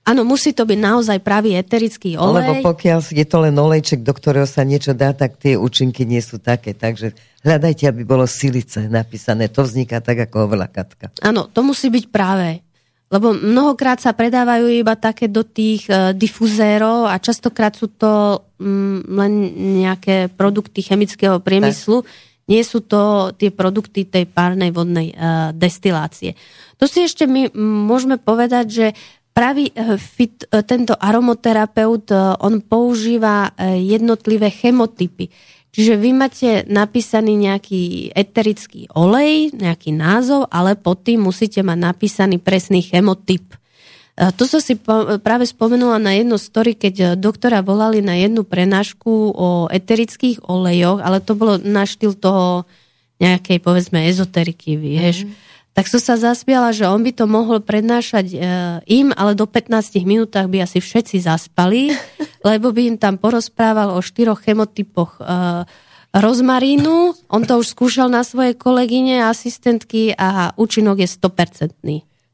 Áno, 0.09 0.25
musí 0.25 0.57
to 0.57 0.65
byť 0.65 0.79
naozaj 0.81 1.21
pravý 1.21 1.53
eterický 1.61 2.17
olej. 2.17 2.65
Lebo 2.65 2.73
pokiaľ 2.73 3.13
je 3.13 3.27
to 3.29 3.45
len 3.45 3.53
olejček, 3.53 4.01
do 4.01 4.17
ktorého 4.17 4.49
sa 4.49 4.65
niečo 4.65 4.97
dá, 4.97 5.13
tak 5.13 5.37
tie 5.37 5.53
účinky 5.53 6.09
nie 6.09 6.25
sú 6.25 6.41
také. 6.41 6.73
Takže 6.73 7.13
hľadajte, 7.45 7.93
aby 7.93 8.09
bolo 8.09 8.25
silice 8.25 8.89
napísané. 8.89 9.53
To 9.53 9.69
vzniká 9.69 10.01
tak, 10.01 10.25
ako 10.25 10.49
hovorila 10.49 10.65
Katka. 10.65 11.13
Áno, 11.21 11.53
to 11.53 11.61
musí 11.61 11.93
byť 11.93 12.09
práve. 12.09 12.65
Lebo 13.09 13.33
mnohokrát 13.37 14.01
sa 14.01 14.13
predávajú 14.13 14.69
iba 14.69 14.93
také 14.97 15.29
do 15.29 15.41
tých 15.45 15.89
uh, 15.89 16.13
difuzérov 16.13 17.09
a 17.09 17.17
častokrát 17.21 17.73
sú 17.73 17.89
to 17.93 18.45
um, 18.61 19.01
len 19.05 19.33
nejaké 19.81 20.33
produkty 20.33 20.85
chemického 20.85 21.41
priemyslu. 21.41 22.05
Tak. 22.05 22.09
Nie 22.49 22.65
sú 22.65 22.81
to 22.81 23.33
tie 23.37 23.53
produkty 23.53 24.09
tej 24.09 24.25
párnej 24.25 24.73
vodnej 24.73 25.13
uh, 25.13 25.53
destilácie. 25.53 26.33
To 26.81 26.89
si 26.89 27.05
ešte 27.05 27.29
my 27.29 27.53
môžeme 27.57 28.17
povedať, 28.17 28.67
že 28.73 28.87
Pravý 29.39 29.71
eh, 29.71 29.95
fit, 29.95 30.43
eh, 30.51 30.67
tento 30.67 30.99
aromoterapeut, 30.99 32.11
eh, 32.11 32.19
on 32.43 32.59
používa 32.59 33.55
jednotlivé 33.79 34.51
chemotypy. 34.51 35.31
Čiže 35.71 35.95
vy 35.95 36.11
máte 36.11 36.51
napísaný 36.67 37.39
nejaký 37.39 38.11
eterický 38.11 38.91
olej, 38.99 39.55
nejaký 39.55 39.95
názov, 39.95 40.51
ale 40.51 40.75
pod 40.75 41.07
tým 41.07 41.23
musíte 41.23 41.63
mať 41.63 41.79
napísaný 41.79 42.43
presný 42.43 42.83
chemotyp. 42.83 43.55
To 44.19 44.43
som 44.49 44.59
si 44.59 44.75
práve 45.23 45.47
spomenula 45.47 46.03
na 46.03 46.19
jedno 46.19 46.35
story, 46.41 46.75
keď 46.75 47.15
doktora 47.15 47.63
volali 47.63 48.03
na 48.03 48.19
jednu 48.19 48.43
prenášku 48.43 49.39
o 49.39 49.71
eterických 49.71 50.43
olejoch, 50.51 50.99
ale 50.99 51.23
to 51.23 51.39
bolo 51.39 51.61
na 51.63 51.87
štýl 51.87 52.19
toho 52.19 52.67
nejakej, 53.23 53.63
povedzme, 53.63 54.03
ezoteriky, 54.09 54.75
vieš. 54.75 55.23
Mm-hmm 55.23 55.48
tak 55.79 55.87
som 55.87 56.03
sa 56.03 56.19
zaspiala, 56.19 56.75
že 56.75 56.91
on 56.91 57.07
by 57.07 57.15
to 57.15 57.31
mohol 57.31 57.63
prednášať 57.63 58.27
e, 58.35 58.39
im, 58.91 59.15
ale 59.15 59.39
do 59.39 59.47
15 59.47 59.95
minútach 60.03 60.51
by 60.51 60.67
asi 60.67 60.83
všetci 60.83 61.23
zaspali, 61.23 61.95
lebo 62.51 62.75
by 62.75 62.91
im 62.91 62.97
tam 62.99 63.15
porozprával 63.15 63.95
o 63.95 64.03
štyroch 64.03 64.43
chemotypoch 64.43 65.23
e, 65.23 65.71
rozmarínu. 66.19 67.15
On 67.31 67.43
to 67.47 67.63
už 67.63 67.79
skúšal 67.79 68.11
na 68.11 68.27
svoje 68.27 68.59
kolegyne 68.59 69.23
asistentky 69.23 70.19
a 70.19 70.51
účinok 70.59 70.99
je 70.99 71.07
100%. 71.15 71.71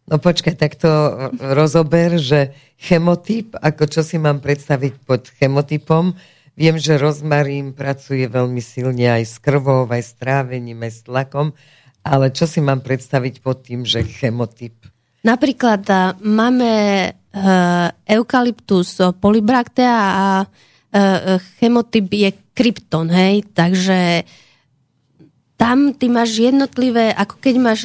No 0.09 0.17
počkaj, 0.17 0.57
tak 0.57 0.81
to 0.81 0.89
rozober, 1.37 2.17
že 2.17 2.57
chemotyp, 2.81 3.61
ako 3.61 3.93
čo 3.93 4.01
si 4.01 4.17
mám 4.17 4.41
predstaviť 4.41 5.05
pod 5.05 5.29
chemotypom, 5.37 6.17
viem, 6.57 6.81
že 6.81 6.97
rozmarín 6.97 7.77
pracuje 7.77 8.25
veľmi 8.25 8.65
silne 8.65 9.21
aj 9.21 9.25
s 9.29 9.37
krvou, 9.37 9.85
aj 9.85 10.01
s 10.01 10.13
trávením, 10.17 10.81
aj 10.81 10.93
s 10.97 11.01
tlakom, 11.05 11.53
ale 12.05 12.31
čo 12.31 12.45
si 12.45 12.61
mám 12.61 12.85
predstaviť 12.85 13.41
pod 13.41 13.65
tým, 13.65 13.89
že 13.89 14.05
chemotyp? 14.05 14.77
Napríklad 15.25 15.89
máme 16.21 16.73
e, 17.01 17.11
eukalyptus 18.13 19.01
polybraktea 19.17 19.97
a 19.97 20.27
chemotyp 21.59 22.07
je 22.07 22.31
krypton, 22.55 23.11
hej, 23.11 23.43
takže 23.51 24.23
tam 25.59 25.91
ty 25.91 26.07
máš 26.07 26.39
jednotlivé, 26.39 27.11
ako 27.11 27.35
keď 27.43 27.55
máš 27.59 27.81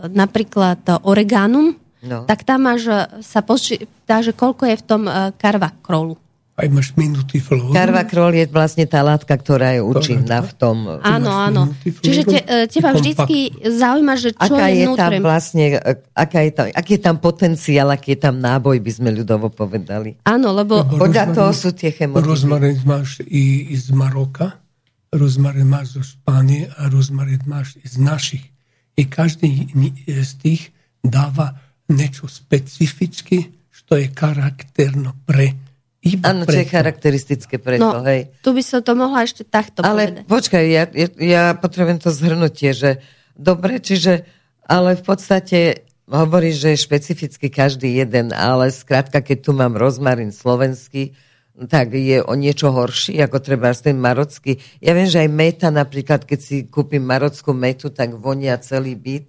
napríklad 0.00 0.80
oregánum, 1.04 1.76
no. 2.00 2.24
tak 2.24 2.48
tam 2.48 2.64
máš, 2.64 2.88
sa 3.20 3.44
počíta, 3.44 4.24
že 4.24 4.32
koľko 4.32 4.64
je 4.64 4.80
v 4.80 4.86
tom 4.88 5.02
karvakrolu 5.36 6.16
aj 6.58 6.68
máš 6.74 6.90
minúty 6.98 7.38
flóru. 7.38 7.70
Karvakrol 7.70 8.34
je 8.34 8.50
vlastne 8.50 8.82
tá 8.90 8.98
látka, 9.06 9.30
ktorá 9.30 9.78
je 9.78 9.82
účinná 9.86 10.42
v 10.42 10.52
tom. 10.58 10.76
Áno, 11.06 11.30
áno. 11.30 11.70
Čiže 11.86 12.22
te, 12.26 12.38
e, 12.42 12.66
teba 12.66 12.90
vždycky 12.90 13.54
zaujíma, 13.62 14.18
že 14.18 14.34
čo 14.34 14.58
aká 14.58 14.66
je, 14.66 14.82
je 14.82 14.86
tam 14.98 15.12
vlastne, 15.22 15.64
e, 15.78 15.90
aká 16.18 16.42
je 16.42 16.50
tam, 16.50 16.66
aký 16.74 16.90
je 16.98 17.02
tam 17.06 17.16
potenciál, 17.22 17.94
aký 17.94 18.18
je 18.18 18.20
tam 18.26 18.42
náboj, 18.42 18.82
by 18.82 18.90
sme 18.90 19.14
ľudovo 19.14 19.54
povedali. 19.54 20.18
Áno, 20.26 20.50
lebo... 20.50 20.82
lebo 20.82 20.98
Podľa 20.98 21.30
toho 21.30 21.50
sú 21.54 21.70
tie 21.70 21.94
chemotypy. 21.94 22.26
Rozmarín 22.26 22.82
máš 22.82 23.22
i, 23.22 23.70
i 23.70 23.76
z 23.78 23.94
Maroka, 23.94 24.58
rozmarín 25.14 25.70
máš 25.70 25.94
zo 25.94 26.02
Špánie 26.02 26.66
a 26.74 26.90
rozmarín 26.90 27.46
máš 27.46 27.78
i 27.78 27.86
z 27.86 28.02
našich. 28.02 28.44
I 28.98 29.06
každý 29.06 29.70
z 30.10 30.32
tých 30.42 30.74
dáva 31.06 31.54
niečo 31.86 32.26
specificky, 32.26 33.54
čo 33.70 33.94
je 33.94 34.10
charakterno 34.10 35.14
pre 35.22 35.67
iba 35.98 36.30
Áno, 36.30 36.46
čo 36.46 36.62
je 36.62 36.68
charakteristické 36.70 37.58
pre 37.58 37.76
no, 37.82 37.98
to, 37.98 37.98
hej. 38.06 38.30
Tu 38.38 38.50
by 38.54 38.62
som 38.62 38.80
to 38.86 38.94
mohla 38.94 39.26
ešte 39.26 39.42
takto 39.42 39.82
ale 39.82 40.14
povedať. 40.14 40.24
počkaj, 40.30 40.64
ja, 40.70 40.84
ja, 40.94 41.08
ja 41.18 41.44
potrebujem 41.58 41.98
to 41.98 42.14
zhrnutie, 42.14 42.70
že 42.70 43.02
dobre, 43.34 43.82
čiže, 43.82 44.22
ale 44.62 44.94
v 44.94 45.02
podstate 45.02 45.58
hovoríš, 46.06 46.56
že 46.62 46.68
je 46.74 46.84
špecificky 46.86 47.46
každý 47.50 47.98
jeden, 47.98 48.30
ale 48.30 48.70
skrátka, 48.70 49.18
keď 49.18 49.38
tu 49.42 49.50
mám 49.50 49.74
rozmarín 49.74 50.30
slovenský, 50.30 51.18
tak 51.66 51.98
je 51.98 52.22
o 52.22 52.38
niečo 52.38 52.70
horší, 52.70 53.18
ako 53.18 53.42
treba 53.42 53.74
ten 53.74 53.98
marocký. 53.98 54.62
Ja 54.78 54.94
viem, 54.94 55.10
že 55.10 55.26
aj 55.26 55.30
meta 55.34 55.68
napríklad, 55.74 56.22
keď 56.22 56.38
si 56.38 56.56
kúpim 56.70 57.02
marockú 57.02 57.50
metu, 57.50 57.90
tak 57.90 58.14
vonia 58.14 58.54
celý 58.62 58.94
byt. 58.94 59.26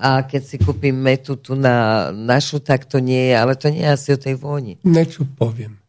A 0.00 0.24
keď 0.24 0.42
si 0.44 0.56
kúpim 0.60 0.96
metu 0.96 1.40
tu 1.40 1.56
na 1.56 2.08
našu, 2.12 2.60
tak 2.60 2.84
to 2.84 3.00
nie 3.00 3.32
je, 3.32 3.34
ale 3.36 3.52
to 3.56 3.72
nie 3.72 3.84
je 3.84 3.92
asi 3.96 4.08
o 4.12 4.20
tej 4.20 4.36
vôni. 4.36 4.76
Niečo 4.84 5.24
poviem 5.36 5.79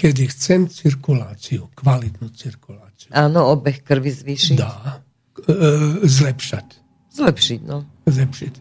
kedy 0.00 0.32
chcem 0.32 0.64
cirkuláciu, 0.64 1.68
kvalitnú 1.76 2.32
cirkuláciu. 2.32 3.12
Áno, 3.12 3.52
obeh 3.52 3.84
krvi 3.84 4.08
zvýšiť. 4.08 4.56
Dá, 4.56 5.04
e, 5.44 6.08
zlepšať. 6.08 6.80
Zlepšiť, 7.12 7.60
no. 7.68 7.84
Zlepšiť. 8.08 8.54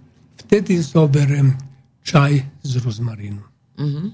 Vtedy 0.43 0.83
zoberem 0.83 1.55
čaj 2.03 2.43
z 2.43 2.73
rozmarínu. 2.83 3.39
Uh-huh. 3.79 4.11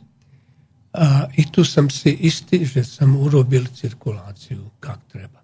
A 0.94 1.26
i 1.34 1.50
tu 1.50 1.66
som 1.66 1.90
si 1.90 2.14
istý, 2.14 2.62
že 2.62 2.86
som 2.86 3.18
urobil 3.18 3.66
cirkuláciu, 3.74 4.70
kak 4.78 5.02
treba. 5.10 5.42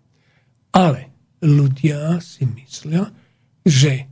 Ale 0.77 1.09
ľudia 1.41 2.21
si 2.21 2.45
myslia, 2.45 3.09
že 3.65 4.05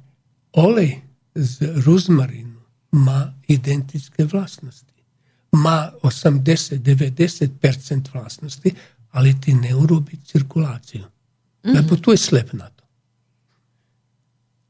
olej 0.58 1.06
z 1.38 1.86
rozmarínu 1.86 2.58
má 2.98 3.38
identické 3.46 4.26
vlastnosti 4.26 4.99
ma 5.52 5.92
80-90% 6.04 8.02
vlasnosti, 8.14 8.74
ali 9.12 9.42
ti 9.42 9.54
ne 9.54 9.76
urobi 9.76 10.18
cirkulaciju. 10.26 11.04
Mm 11.66 11.72
-hmm. 11.72 12.02
tu 12.02 12.12
je 12.12 12.18
slep 12.18 12.54
na 12.54 12.70
to. 12.70 12.80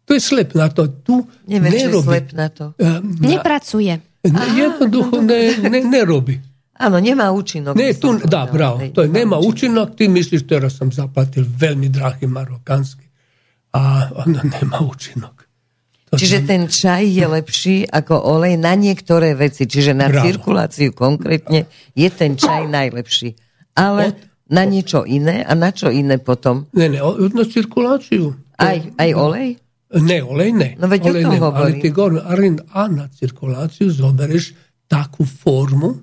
To 0.05 0.13
je 0.13 0.19
slep 0.19 0.53
na 0.53 0.69
to. 0.69 0.88
Tu 0.88 1.25
je 1.47 1.59
ne 1.59 1.88
robi. 1.91 2.03
Slep 2.03 2.32
na 2.32 2.49
to. 2.49 2.73
E, 2.80 3.01
ne 3.19 3.39
pracuje. 3.43 3.99
Ne, 4.23 4.41
jedno 4.57 4.88
duho 4.88 5.21
ne, 5.21 5.69
ne, 5.69 5.82
ne 5.84 6.05
robi. 6.05 6.41
Ano, 6.73 6.99
nema 6.99 7.32
učinog. 7.32 7.77
Ne, 7.77 7.93
tu, 7.93 8.19
da, 8.25 8.49
bravo. 8.53 8.82
To 8.93 9.01
je, 9.01 9.07
nema 9.07 9.38
učinog, 9.38 9.95
ti 9.95 10.07
misliš, 10.07 10.47
teraz 10.47 10.77
sam 10.77 10.91
zaplatil 10.91 11.45
veľmi 11.59 11.89
drahi 11.89 12.27
marokanski, 12.27 13.03
a 13.71 14.09
ono 14.15 14.39
nema 14.61 14.80
učinog. 14.91 15.43
Čiže 16.10 16.45
ten 16.45 16.66
čaj 16.66 17.05
je 17.05 17.26
lepší 17.30 17.78
ako 17.86 18.18
olej 18.18 18.57
na 18.57 18.74
niektoré 18.74 19.38
veci. 19.38 19.70
Čiže 19.70 19.93
na 19.93 20.10
Bravo. 20.10 20.26
cirkuláciu 20.26 20.89
konkrétne 20.93 21.70
je 21.93 22.10
ten 22.10 22.34
čaj 22.34 22.66
najlepší. 22.66 23.38
Ale 23.78 24.18
na 24.49 24.66
niečo 24.66 25.05
iné 25.05 25.45
a 25.45 25.53
na 25.53 25.70
čo 25.70 25.93
iné 25.93 26.18
potom? 26.18 26.66
Ne, 26.74 26.89
ne, 26.89 26.99
na 27.05 27.45
cirkuláciu. 27.45 28.34
Aj, 28.57 28.82
aj 28.97 29.10
olej? 29.14 29.62
Ne, 30.01 30.22
olej 30.22 30.51
ne. 30.53 30.70
No 30.78 30.89
veď 30.89 31.14
olej 31.14 31.24
o 31.24 31.26
tom 31.30 31.34
ne, 31.34 31.41
hovorím. 31.41 31.78
Ale 31.78 31.82
ty 31.82 31.89
govorím, 31.89 32.57
a 32.74 32.82
na 32.89 33.05
cirkuláciu 33.10 33.88
zobereš 33.93 34.57
takú 34.89 35.26
formu, 35.26 36.01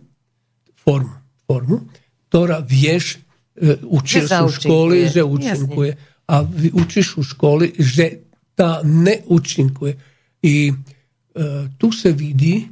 formu, 0.74 1.18
formu, 1.46 1.90
ktorá 2.30 2.62
vieš, 2.62 3.18
e, 3.58 3.82
učíš 3.82 4.30
u 4.30 4.50
školi, 4.50 5.10
že 5.10 5.22
účinkuje. 5.26 5.92
A 6.26 6.42
učíš 6.74 7.18
u 7.18 7.22
školi, 7.22 7.74
že 7.78 8.25
tá 8.56 8.80
neúčinkuje. 8.82 9.92
I 10.42 10.72
e, 10.72 10.74
tu 11.76 11.92
se 11.92 12.10
vidí 12.16 12.64
e, 12.64 12.68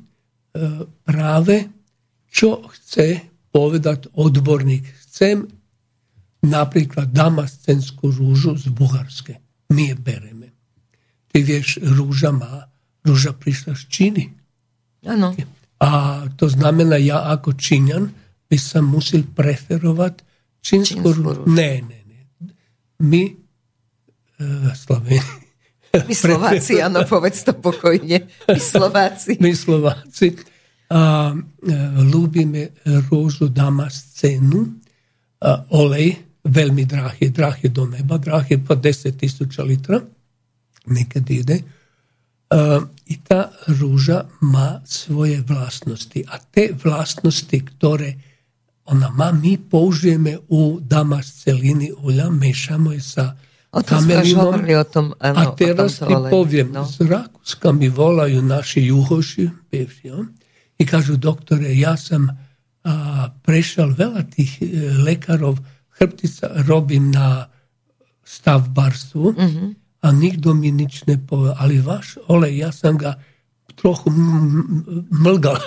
práve, 1.04 1.68
čo 2.32 2.64
chce 2.72 3.20
povedať 3.52 4.10
odborník. 4.16 4.82
Chcem 5.06 5.44
napríklad 6.42 7.12
damascenskú 7.12 8.10
rúžu 8.10 8.56
z 8.56 8.72
Bulharske. 8.72 9.38
My 9.70 9.92
je 9.92 9.96
bereme. 9.96 10.48
Ty 11.30 11.38
vieš, 11.44 11.78
rúža 11.84 12.32
má, 12.32 12.66
rúža 13.04 13.36
prišla 13.36 13.76
z 13.76 13.84
Číny. 13.86 14.24
Áno. 15.04 15.36
A 15.84 15.90
to 16.34 16.48
znamená, 16.48 16.96
ja 16.96 17.28
ako 17.28 17.54
Číňan 17.54 18.08
by 18.48 18.56
sa 18.56 18.80
musel 18.80 19.28
preferovať 19.28 20.24
čínsku 20.64 21.04
rúžu. 21.04 21.44
Ne, 21.44 21.84
ne, 21.84 22.00
ne. 22.08 22.20
My, 23.04 23.22
e, 23.28 23.34
Sloveni, 24.72 25.43
my 26.02 26.14
Slováci, 26.14 26.80
áno, 26.86 27.06
povedz 27.06 27.46
to 27.46 27.54
pokojne. 27.54 28.26
My 28.50 28.60
Slováci. 28.60 29.38
My 29.38 29.54
Slováci. 29.54 30.34
A, 30.90 31.32
e, 31.32 31.74
ľúbime 32.02 32.74
róžu 33.08 33.48
damascenu, 33.48 34.82
olej, 35.72 36.16
veľmi 36.44 36.84
drahý, 36.84 37.28
drahý 37.32 37.68
do 37.72 37.88
neba, 37.88 38.16
drahý 38.16 38.60
po 38.60 38.76
10 38.76 39.14
tisíc 39.16 39.52
litra, 39.62 40.02
nekedy 40.90 41.32
ide. 41.40 41.58
A, 42.50 42.82
I 42.84 43.14
tá 43.20 43.52
rúža 43.70 44.28
má 44.40 44.80
svoje 44.84 45.40
vlastnosti. 45.44 46.20
A 46.28 46.40
te 46.40 46.72
vlastnosti, 46.72 47.54
ktoré 47.54 48.16
ona 48.84 49.08
má, 49.08 49.32
my 49.32 49.56
použijeme 49.56 50.44
u 50.52 50.76
damasceliny 50.76 51.96
ulja, 52.04 52.28
mešamo 52.28 52.92
je 52.92 53.00
sa 53.00 53.32
O 53.74 53.82
tom 53.82 54.06
govorili, 54.34 54.74
o 54.74 54.84
tom, 54.84 55.12
ano, 55.18 55.40
a 55.40 55.56
teraz 55.56 55.98
ti 55.98 56.14
povijem, 56.30 56.72
no. 56.72 56.86
z 56.86 57.00
Rakuska 57.00 57.72
mi 57.72 57.88
volaju 57.88 58.42
naši 58.42 58.86
juhoši, 58.86 59.50
pevši, 59.70 60.10
on, 60.10 60.28
i 60.78 60.86
kažu, 60.86 61.16
doktore, 61.16 61.74
ja 61.74 61.96
sam 61.96 62.28
a, 62.84 63.28
prešal 63.42 63.94
vela 63.98 64.22
tih 64.22 64.58
e, 64.62 64.66
lekarov, 65.02 65.58
hrptica 65.98 66.50
robim 66.66 67.10
na 67.10 67.48
stavbarstvu, 68.24 69.32
mm 69.32 69.46
-hmm. 69.46 69.74
a 70.00 70.12
nikdo 70.12 70.54
mi 70.54 70.72
nič 70.72 71.06
ne 71.06 71.18
pove, 71.26 71.54
ali 71.58 71.80
vaš 71.80 72.18
olej, 72.28 72.58
ja 72.58 72.72
sam 72.72 72.98
ga 72.98 73.14
trochu 73.74 74.10
mlgal. 75.10 75.58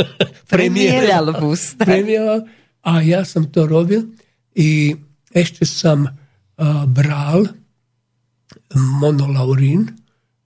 premijeral, 0.50 1.34
premijeral, 1.78 2.40
a 2.82 3.02
ja 3.02 3.24
sam 3.24 3.52
to 3.52 3.66
robil 3.66 4.02
i 4.54 4.96
ešte 5.34 5.66
sam 5.66 6.19
bral 6.86 7.48
monolaurín 8.76 9.88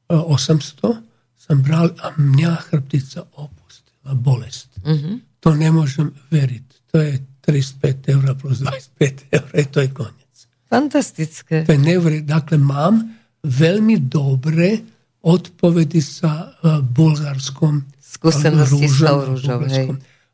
800, 0.09 1.03
som 1.35 1.57
bral 1.61 1.91
a 2.01 2.15
mňa 2.17 2.53
chrbtica 2.71 3.27
opustila 3.37 4.13
bolest. 4.15 4.71
Mm-hmm. 4.87 5.43
To 5.45 5.51
nemôžem 5.53 6.09
veriť. 6.33 6.67
To 6.95 6.97
je 7.03 7.21
35 7.45 8.15
eur 8.15 8.25
plus 8.39 8.65
25 8.65 9.35
eur, 9.35 9.49
to 9.69 9.79
je 9.85 9.91
koniec. 9.93 10.35
Fantastické. 10.71 11.69
To 11.69 11.77
je 11.77 11.83
neveriť. 11.83 12.23
Dakle, 12.25 12.57
mám 12.57 13.05
veľmi 13.45 14.09
dobré 14.09 14.81
odpovedy 15.25 16.01
sa 16.01 16.57
v 16.61 16.85
bulgarskom 16.85 17.85
skúsenosti 18.01 18.89
s. 18.89 19.01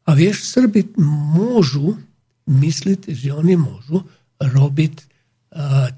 A 0.06 0.10
vieš, 0.18 0.46
Srbi 0.50 0.94
môžu 0.98 1.94
myslieť, 2.50 3.14
že 3.14 3.30
oni 3.30 3.54
môžu 3.54 4.02
robiť 4.42 5.09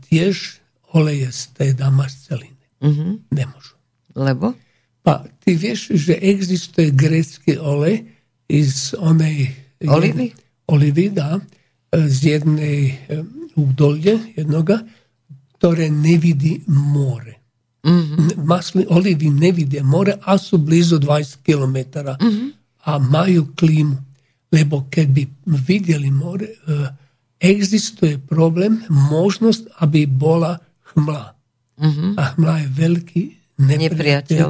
tiež 0.09 0.61
oleje 0.93 1.29
z 1.33 1.43
tej 1.57 1.71
damasceliny. 1.77 2.65
Mm-hmm. 2.83 3.13
Nemôžu. 3.33 3.77
Lebo? 4.17 4.57
Pa 5.03 5.25
ti 5.43 5.57
vieš, 5.57 5.97
že 5.97 6.21
existuje 6.21 6.93
grecký 6.93 7.57
olej 7.57 8.07
iz 8.49 8.93
onej... 8.97 9.51
Olivy? 9.89 10.31
Olivy, 10.69 11.11
da. 11.11 11.41
Z 11.93 12.19
jednej 12.39 12.97
údolje 13.59 14.37
jednoga, 14.37 14.81
ktoré 15.59 15.93
nevidí 15.93 16.65
more. 16.71 17.41
Mm-hmm. 17.83 18.47
Masli 18.47 18.87
olivy 18.87 19.27
nevidie 19.29 19.83
more, 19.83 20.15
a 20.23 20.39
sú 20.39 20.63
blizu 20.63 21.03
20 21.03 21.43
km 21.43 21.77
mm-hmm. 22.15 22.49
a 22.87 22.93
majú 23.03 23.51
klímu. 23.59 23.99
Lebo 24.53 24.87
keď 24.87 25.07
by 25.11 25.23
videli 25.67 26.13
more, 26.13 26.47
existuje 27.43 28.23
problém, 28.23 28.87
možnosť, 28.89 29.83
aby 29.83 30.07
bola 30.07 30.63
hmla. 30.95 31.35
Mm-hmm. 31.83 32.11
A 32.15 32.23
hmla 32.39 32.55
je 32.63 32.69
veľký 32.71 33.23
nepriateľ 33.59 34.47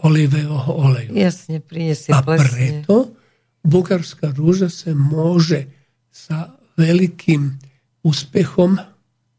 olivového 0.00 0.56
oleju. 0.72 1.12
Jasne, 1.12 1.60
prinesie 1.60 2.16
A 2.16 2.24
plesne. 2.24 2.48
preto 2.48 3.12
bulgarská 3.60 4.32
rúža 4.32 4.72
sa 4.72 4.96
môže 4.96 5.68
sa 6.08 6.56
veľkým 6.80 7.60
úspechom 8.00 8.80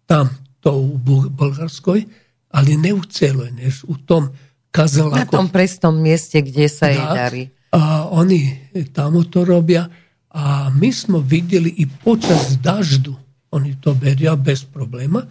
tam, 0.05 0.29
tou 0.61 0.93
bulgarskoj, 1.33 2.05
ale 2.53 2.69
ne 2.77 2.93
u 2.93 3.01
celoj, 3.01 3.49
než 3.49 3.81
u 3.89 3.97
tom 3.97 4.29
kazaláku. 4.69 5.17
Na 5.17 5.25
tom 5.25 5.49
prestom 5.49 5.97
mieste, 5.97 6.37
kde 6.45 6.69
sa 6.69 6.93
jej 6.93 7.01
darí. 7.01 7.43
A 7.73 8.05
oni 8.11 8.69
tamo 8.93 9.25
to 9.25 9.41
robia 9.41 9.89
a 10.31 10.69
my 10.69 10.93
smo 10.93 11.19
vidjeli 11.19 11.69
i 11.77 11.87
počas 12.03 12.57
daždu, 12.61 13.15
oni 13.51 13.75
to 13.81 13.93
beria 13.93 14.35
bez 14.35 14.63
problema, 14.63 15.25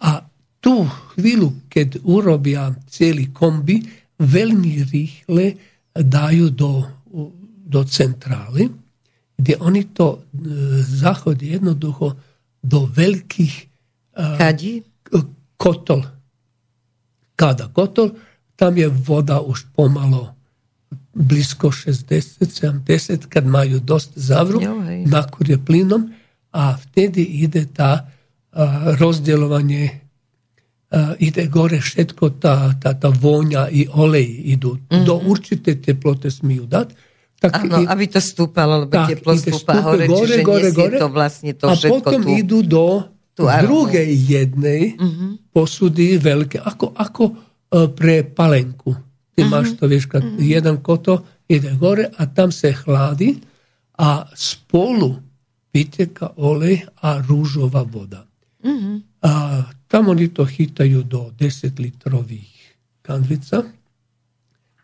a 0.00 0.26
tu 0.60 0.84
chvíľu, 1.14 1.70
keď 1.70 2.02
urobia 2.04 2.74
cijeli 2.90 3.30
kombi, 3.32 3.80
veľmi 4.20 4.72
rýchle 4.90 5.44
dajú 5.94 6.50
do, 6.52 6.84
do 7.64 7.80
centrály, 7.86 8.68
gdje 9.40 9.54
oni 9.56 9.82
to 9.96 10.06
e, 10.12 10.18
zahodí 10.84 11.56
jednoducho 11.56 12.12
do 12.60 12.84
veľkých 12.84 13.54
Kadi? 14.20 14.84
kotol. 15.56 16.04
Kada 17.36 17.72
kotol, 17.72 18.16
tam 18.56 18.76
je 18.76 18.88
voda 18.88 19.40
už 19.40 19.72
pomalo 19.72 20.39
blisko 21.10 21.74
60-70, 21.74 23.26
kad 23.26 23.42
majú 23.42 23.82
dosť 23.82 24.10
zavru, 24.14 24.62
nakurje 25.06 25.58
plinom, 25.58 26.14
a 26.50 26.74
vtedy 26.74 27.46
ide 27.46 27.66
tá 27.70 28.02
uh, 28.02 28.94
rozdjelovanie 28.98 30.10
uh, 30.90 31.14
ide 31.22 31.46
gore 31.46 31.78
všetko, 31.78 32.42
tá, 32.42 32.74
tá, 32.74 32.94
tá 32.98 33.08
vôňa 33.10 33.70
i 33.70 33.86
olej 33.86 34.58
idú. 34.58 34.74
Mm-hmm. 34.76 35.04
Do 35.06 35.14
určité 35.22 35.78
teploty 35.78 36.30
smiju 36.30 36.66
dať. 36.66 36.88
Tak 37.40 37.50
Áno, 37.56 37.88
aby 37.88 38.04
to 38.04 38.20
stúpalo, 38.20 38.84
lebo 38.84 38.92
tak, 38.92 39.16
teplo 39.16 39.32
stúpa 39.32 39.80
hore, 39.80 40.04
gore, 40.04 40.28
čiže 40.28 40.44
gore, 40.44 40.70
gore, 40.76 40.98
to 41.00 41.08
vlastne 41.08 41.56
to 41.56 41.72
a 41.72 41.72
všetko 41.72 42.04
potom 42.04 42.20
tu, 42.20 42.36
idú 42.36 42.58
do 42.60 43.00
tu 43.32 43.48
druhej 43.48 44.10
jednej 44.12 44.92
mm-hmm. 45.00 45.48
posudy 45.48 46.20
veľké, 46.20 46.60
ako, 46.60 46.92
ako 46.92 47.22
uh, 47.32 47.88
pre 47.96 48.28
palenku. 48.28 48.92
ti 49.40 49.46
mhm. 49.46 49.54
imaš 49.54 49.68
uh-huh. 49.68 49.78
to 49.78 49.86
viš 49.86 50.06
kad 50.06 50.24
mm-hmm. 50.24 50.38
jedan 50.40 50.82
koto 50.82 51.24
ide 51.48 51.72
gore, 51.80 52.08
a 52.16 52.26
tam 52.26 52.52
se 52.52 52.72
hladi, 52.72 53.36
a 53.98 54.26
spolu 54.34 54.98
polu 54.98 55.16
pite 55.72 56.06
ka 56.14 56.30
olej, 56.36 56.82
a 57.02 57.22
ružova 57.28 57.82
voda. 57.82 58.26
Mm-hmm. 58.64 59.02
A, 59.22 59.62
tam 59.88 60.08
oni 60.08 60.28
to 60.28 60.44
hitaju 60.44 61.02
do 61.02 61.30
10 61.38 61.80
litrovih 61.80 62.74
kandvica, 63.02 63.62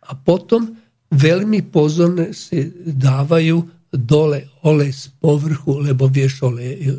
a 0.01 0.15
potom 0.15 0.77
velmi 1.11 1.63
pozorne 1.63 2.33
se 2.35 2.71
davaju 2.87 3.69
dole 3.93 4.43
olej 4.63 4.93
s 4.93 5.11
povrhu, 5.21 5.79
lebo 5.79 6.07
vješ 6.07 6.43
olej 6.43 6.93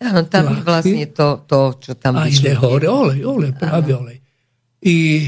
Ano, 0.00 0.20
e, 0.20 0.30
tam 0.30 0.62
vlastne 0.64 1.06
to, 1.06 1.44
to, 1.46 1.72
čo 1.80 1.94
tam 1.94 2.16
A 2.16 2.28
ide 2.28 2.54
hore 2.54 2.88
olej, 2.88 3.24
olej, 3.24 3.52
pravi 3.60 3.92
olej. 3.92 4.25
I 4.86 5.26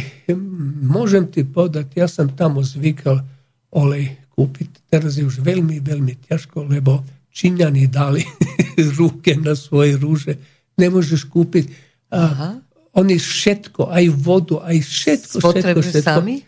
môžem 0.86 1.26
ti 1.26 1.42
povedať, 1.42 1.98
ja 1.98 2.06
som 2.06 2.30
tam 2.30 2.62
zvykal 2.62 3.26
olej 3.74 4.14
kúpiť. 4.38 4.86
Teraz 4.86 5.18
je 5.18 5.26
už 5.26 5.42
veľmi, 5.42 5.82
veľmi 5.82 6.14
ťažko, 6.30 6.70
lebo 6.70 7.02
Číňani 7.34 7.90
dali 7.90 8.22
ruke 8.98 9.34
na 9.34 9.58
svoje 9.58 9.98
rúže. 9.98 10.38
Nemôžeš 10.78 11.26
kúpiť. 11.26 11.70
A 12.14 12.54
oni 12.94 13.18
všetko, 13.18 13.90
aj 13.90 14.04
vodu, 14.14 14.62
aj 14.62 14.78
všetko, 14.78 15.36
všetko, 15.42 15.78
všetko. 15.82 16.06
sami? 16.06 16.42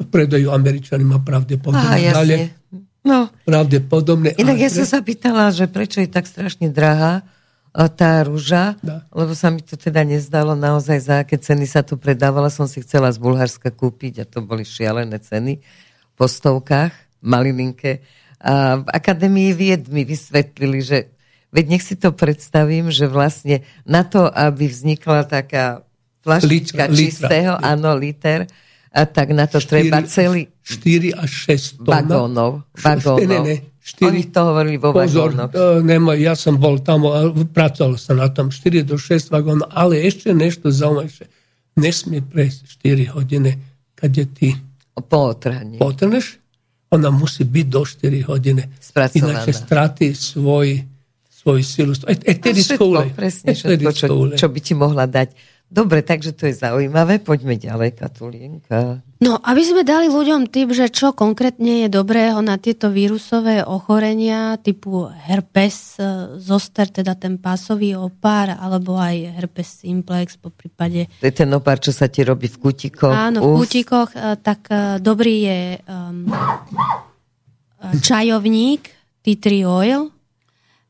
Predajú 0.00 0.52
Američanima 0.52 1.20
pravdepodobne. 1.20 1.80
Aha, 1.80 1.96
jasne. 2.00 2.56
No. 3.00 3.32
Pravdepodobne. 3.48 4.36
Inak 4.36 4.60
ja 4.60 4.68
som 4.68 4.84
sa 4.84 5.00
pýtala, 5.00 5.48
že 5.52 5.64
prečo 5.64 6.04
je 6.04 6.08
tak 6.08 6.28
strašne 6.28 6.68
drahá 6.68 7.24
tá 7.70 8.26
rúža, 8.26 8.74
da. 8.82 9.06
lebo 9.14 9.30
sa 9.38 9.54
mi 9.54 9.62
to 9.62 9.78
teda 9.78 10.02
nezdalo 10.02 10.58
naozaj, 10.58 10.98
za 10.98 11.14
aké 11.22 11.38
ceny 11.38 11.70
sa 11.70 11.86
tu 11.86 11.94
predávala. 11.94 12.50
Som 12.50 12.66
si 12.66 12.82
chcela 12.82 13.10
z 13.14 13.22
Bulharska 13.22 13.70
kúpiť 13.70 14.22
a 14.22 14.24
to 14.26 14.42
boli 14.42 14.66
šialené 14.66 15.22
ceny 15.22 15.62
po 16.18 16.26
stovkách, 16.26 16.90
malilinke. 17.22 18.02
A 18.42 18.82
v 18.82 18.88
Akadémii 18.90 19.54
vied 19.54 19.86
mi 19.86 20.02
vysvetlili, 20.02 20.82
že 20.82 20.98
veď 21.54 21.64
nech 21.70 21.84
si 21.86 21.94
to 21.94 22.10
predstavím, 22.10 22.90
že 22.90 23.06
vlastne 23.06 23.62
na 23.86 24.02
to, 24.02 24.26
aby 24.26 24.66
vznikla 24.66 25.30
taká 25.30 25.86
flaštička 26.26 26.90
litra, 26.90 26.96
čistého, 26.96 27.52
litra. 27.54 27.70
áno, 27.70 27.90
liter, 27.94 28.40
a 28.90 29.06
tak 29.06 29.30
na 29.30 29.46
to 29.46 29.62
4, 29.62 29.70
treba 29.70 30.02
celý... 30.10 30.50
4 30.66 31.14
až 31.14 31.30
6 31.54 31.86
tón. 31.86 31.94
Vagónov. 31.94 32.66
vagónov. 32.74 33.22
Ne, 33.30 33.38
ne, 33.38 33.56
4, 33.80 34.12
Oni 34.12 34.22
to 34.28 34.40
hovorili 34.44 34.76
vo 34.76 34.92
pozor, 34.92 35.32
vagónoch. 35.32 35.80
Nema, 35.80 36.12
ja 36.20 36.36
som 36.36 36.60
bol 36.60 36.84
tam, 36.84 37.08
pracoval 37.48 37.96
som 37.96 38.20
na 38.20 38.28
tom 38.28 38.52
4 38.52 38.84
do 38.84 39.00
6 39.00 39.32
vagónov, 39.32 39.72
ale 39.72 40.04
ešte 40.04 40.36
nešto 40.36 40.68
zaujímavé. 40.68 41.26
Nesmie 41.80 42.20
prejsť 42.20 42.76
4 42.84 43.16
hodiny, 43.16 43.50
je 44.00 44.26
ty 44.28 44.48
potrhneš, 45.80 46.40
ona 46.90 47.08
musí 47.14 47.46
byť 47.46 47.66
do 47.70 47.82
4 47.86 48.30
hodiny. 48.30 48.62
Spracovaná. 48.82 49.46
Ináče 49.46 49.52
stratí 49.54 50.08
svoj, 50.12 50.82
svoj 51.30 51.60
silu. 51.62 51.94
Eterickú 52.04 52.90
olej. 52.90 53.14
Presne 53.14 53.54
všetko, 53.54 53.90
čo, 53.94 54.06
čo 54.34 54.46
by 54.50 54.60
ti 54.60 54.74
mohla 54.74 55.06
dať. 55.06 55.30
Dobre, 55.70 56.02
takže 56.02 56.34
to 56.34 56.50
je 56.50 56.58
zaujímavé. 56.58 57.22
Poďme 57.22 57.54
ďalej, 57.54 57.94
Katulienka. 57.94 59.06
No, 59.22 59.38
aby 59.38 59.62
sme 59.62 59.86
dali 59.86 60.10
ľuďom 60.10 60.50
tip, 60.50 60.74
že 60.74 60.90
čo 60.90 61.14
konkrétne 61.14 61.86
je 61.86 61.88
dobrého 61.88 62.42
na 62.42 62.58
tieto 62.58 62.90
vírusové 62.90 63.62
ochorenia 63.62 64.58
typu 64.58 65.06
herpes 65.06 65.94
zoster, 66.42 66.90
teda 66.90 67.14
ten 67.14 67.38
pásový 67.38 67.94
opár, 67.94 68.50
alebo 68.58 68.98
aj 68.98 69.30
herpes 69.38 69.86
simplex 69.86 70.34
po 70.34 70.50
prípade... 70.50 71.06
To 71.22 71.30
je 71.30 71.36
ten 71.38 71.50
opár, 71.54 71.78
čo 71.78 71.94
sa 71.94 72.10
ti 72.10 72.26
robí 72.26 72.50
v 72.50 72.58
kutikoch. 72.58 73.14
Áno, 73.14 73.38
v 73.38 73.62
kutikoch. 73.62 74.10
Eh, 74.18 74.42
tak 74.42 74.66
eh, 74.74 74.98
dobrý 74.98 75.36
je 75.46 75.60
um, 75.86 76.26
čajovník, 78.02 78.90
tea 79.22 79.38
tree 79.38 79.62
oil, 79.62 80.10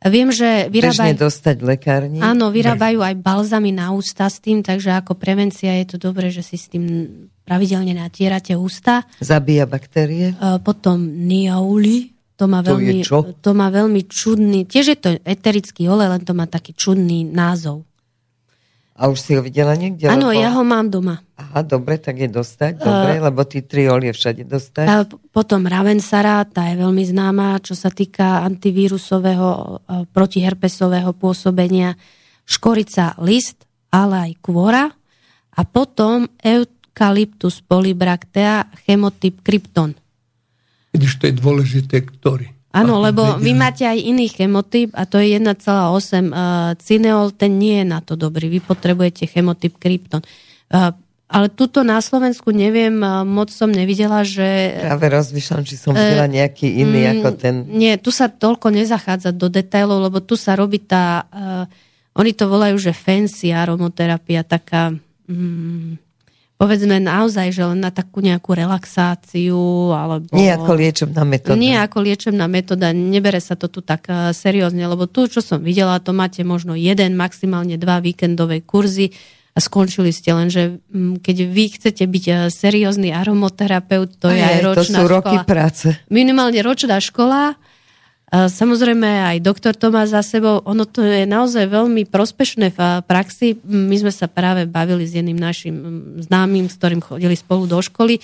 Viem, 0.01 0.33
že 0.33 0.73
vyrábajú... 0.73 1.29
dostať 1.29 1.57
lekárni. 1.61 2.25
Áno, 2.25 2.49
vyrábajú 2.49 3.05
aj 3.05 3.21
balzamy 3.21 3.69
na 3.69 3.93
ústa 3.93 4.33
s 4.33 4.41
tým, 4.41 4.65
takže 4.65 4.97
ako 4.97 5.13
prevencia 5.13 5.77
je 5.77 5.93
to 5.93 5.97
dobré, 6.01 6.33
že 6.33 6.41
si 6.41 6.57
s 6.57 6.73
tým 6.73 7.05
pravidelne 7.45 7.93
natierate 7.93 8.57
ústa. 8.57 9.05
Zabíja 9.21 9.69
baktérie. 9.69 10.33
Potom 10.65 11.05
niauli, 11.05 12.17
to 12.39 12.49
má, 12.49 12.65
to 12.65 12.81
veľmi, 12.81 13.05
to 13.45 13.51
má 13.53 13.69
veľmi 13.69 14.09
čudný, 14.09 14.65
tiež 14.65 14.87
je 14.95 14.97
to 14.97 15.11
eterický 15.27 15.85
olej, 15.91 16.17
len 16.17 16.23
to 16.25 16.33
má 16.33 16.49
taký 16.49 16.73
čudný 16.73 17.29
názov. 17.29 17.85
A 19.01 19.09
už 19.09 19.17
si 19.17 19.33
ho 19.33 19.41
videla 19.41 19.73
niekde? 19.73 20.13
Áno, 20.13 20.29
lebo... 20.29 20.45
ja 20.45 20.53
ho 20.53 20.61
mám 20.61 20.93
doma. 20.93 21.25
Aha, 21.41 21.65
dobre, 21.65 21.97
tak 21.97 22.21
je 22.21 22.29
dostať, 22.29 22.85
dobre, 22.85 23.17
uh, 23.17 23.33
lebo 23.33 23.41
tí 23.49 23.65
triol 23.65 24.05
je 24.05 24.13
všade 24.13 24.45
dostať. 24.45 24.85
A 24.85 25.09
potom 25.33 25.65
Ravensara, 25.65 26.45
tá 26.45 26.69
je 26.69 26.77
veľmi 26.77 27.01
známa, 27.09 27.65
čo 27.65 27.73
sa 27.73 27.89
týka 27.89 28.45
antivírusového, 28.45 29.49
uh, 29.49 30.05
protiherpesového 30.13 31.17
pôsobenia. 31.17 31.97
Škorica 32.45 33.17
list, 33.25 33.65
ale 33.89 34.29
aj 34.29 34.33
kvora. 34.45 34.93
A 35.57 35.61
potom 35.65 36.29
Eucalyptus 36.45 37.65
polybractea, 37.65 38.69
chemotyp 38.85 39.41
krypton. 39.41 39.97
Vidíš, 40.93 41.25
to 41.25 41.25
je 41.25 41.35
dôležité, 41.41 42.05
ktorý. 42.05 42.60
Áno, 42.71 43.03
lebo 43.03 43.35
vy 43.43 43.51
máte 43.51 43.83
aj 43.83 43.99
iný 43.99 44.31
chemotyp 44.31 44.95
a 44.95 45.03
to 45.03 45.19
je 45.19 45.35
1,8 45.35 45.59
uh, 45.59 46.79
cineol, 46.79 47.35
ten 47.35 47.59
nie 47.59 47.83
je 47.83 47.87
na 47.87 47.99
to 47.99 48.15
dobrý. 48.15 48.47
Vy 48.47 48.63
potrebujete 48.63 49.27
chemotyp 49.27 49.75
krypton. 49.75 50.23
Uh, 50.71 50.95
ale 51.27 51.51
tuto 51.51 51.83
na 51.83 51.99
Slovensku 51.99 52.55
neviem, 52.55 52.95
uh, 53.03 53.27
moc 53.27 53.51
som 53.51 53.67
nevidela, 53.67 54.23
že... 54.23 54.79
Práve 54.87 55.11
rozmýšľam, 55.11 55.63
či 55.67 55.75
som 55.83 55.99
videla 55.99 56.31
nejaký 56.31 56.71
iný 56.71 57.01
mm, 57.07 57.11
ako 57.19 57.29
ten... 57.35 57.55
Nie, 57.67 57.99
tu 57.99 58.15
sa 58.15 58.31
toľko 58.31 58.71
nezachádza 58.71 59.35
do 59.35 59.51
detailov, 59.51 60.07
lebo 60.07 60.23
tu 60.23 60.39
sa 60.39 60.55
robí 60.55 60.79
tá... 60.79 61.27
Uh, 61.35 61.67
oni 62.15 62.39
to 62.39 62.47
volajú, 62.47 62.79
že 62.79 62.95
fancy 62.95 63.51
aromoterapia, 63.51 64.47
taká... 64.47 64.95
Mm, 65.27 65.99
povedzme 66.61 67.01
naozaj, 67.01 67.57
že 67.57 67.65
len 67.65 67.81
na 67.81 67.89
takú 67.89 68.21
nejakú 68.21 68.53
relaxáciu, 68.53 69.97
alebo... 69.97 70.29
Nie 70.37 70.61
ako 70.61 70.77
liečebná 70.77 71.25
metóda. 71.25 71.57
Nie 71.57 71.81
ako 71.81 72.05
liečebná 72.05 72.45
metóda, 72.53 72.93
nebere 72.93 73.41
sa 73.41 73.57
to 73.57 73.73
tu 73.73 73.81
tak 73.81 74.05
uh, 74.13 74.37
seriózne, 74.37 74.85
lebo 74.85 75.09
tu, 75.09 75.25
čo 75.25 75.41
som 75.41 75.65
videla, 75.65 75.97
to 76.05 76.13
máte 76.13 76.45
možno 76.45 76.77
jeden, 76.77 77.17
maximálne 77.17 77.81
dva 77.81 78.05
víkendové 78.05 78.61
kurzy 78.61 79.09
a 79.57 79.59
skončili 79.59 80.13
ste 80.13 80.37
len, 80.37 80.53
že 80.53 80.85
mm, 80.93 81.25
keď 81.25 81.37
vy 81.49 81.65
chcete 81.81 82.05
byť 82.05 82.25
uh, 82.29 82.37
seriózny 82.53 83.09
aromoterapeut, 83.09 84.21
to 84.21 84.29
aj, 84.29 84.37
je 84.37 84.45
aj 84.45 84.61
ročná 84.61 84.77
to 84.77 84.85
sú 84.85 84.93
škola. 84.93 85.13
roky 85.17 85.37
práce. 85.49 85.87
Minimálne 86.13 86.61
ročná 86.61 87.01
škola, 87.01 87.57
Samozrejme 88.31 89.35
aj 89.35 89.43
doktor 89.43 89.75
to 89.75 89.91
má 89.91 90.07
za 90.07 90.23
sebou. 90.23 90.63
Ono 90.63 90.87
to 90.87 91.03
je 91.03 91.27
naozaj 91.27 91.67
veľmi 91.67 92.07
prospešné 92.07 92.71
v 92.71 92.81
praxi. 93.03 93.59
My 93.67 93.99
sme 93.99 94.15
sa 94.15 94.31
práve 94.31 94.71
bavili 94.71 95.03
s 95.03 95.19
jedným 95.19 95.35
našim 95.35 95.75
známym, 96.23 96.71
s 96.71 96.79
ktorým 96.79 97.03
chodili 97.03 97.35
spolu 97.35 97.67
do 97.67 97.83
školy. 97.83 98.23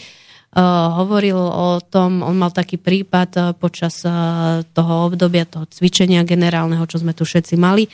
hovoril 0.56 1.36
o 1.36 1.82
tom, 1.84 2.24
on 2.24 2.38
mal 2.38 2.48
taký 2.48 2.80
prípad 2.80 3.58
počas 3.60 4.00
toho 4.72 4.92
obdobia, 5.04 5.44
toho 5.44 5.68
cvičenia 5.68 6.24
generálneho, 6.24 6.86
čo 6.88 7.02
sme 7.02 7.12
tu 7.12 7.28
všetci 7.28 7.54
mali 7.60 7.84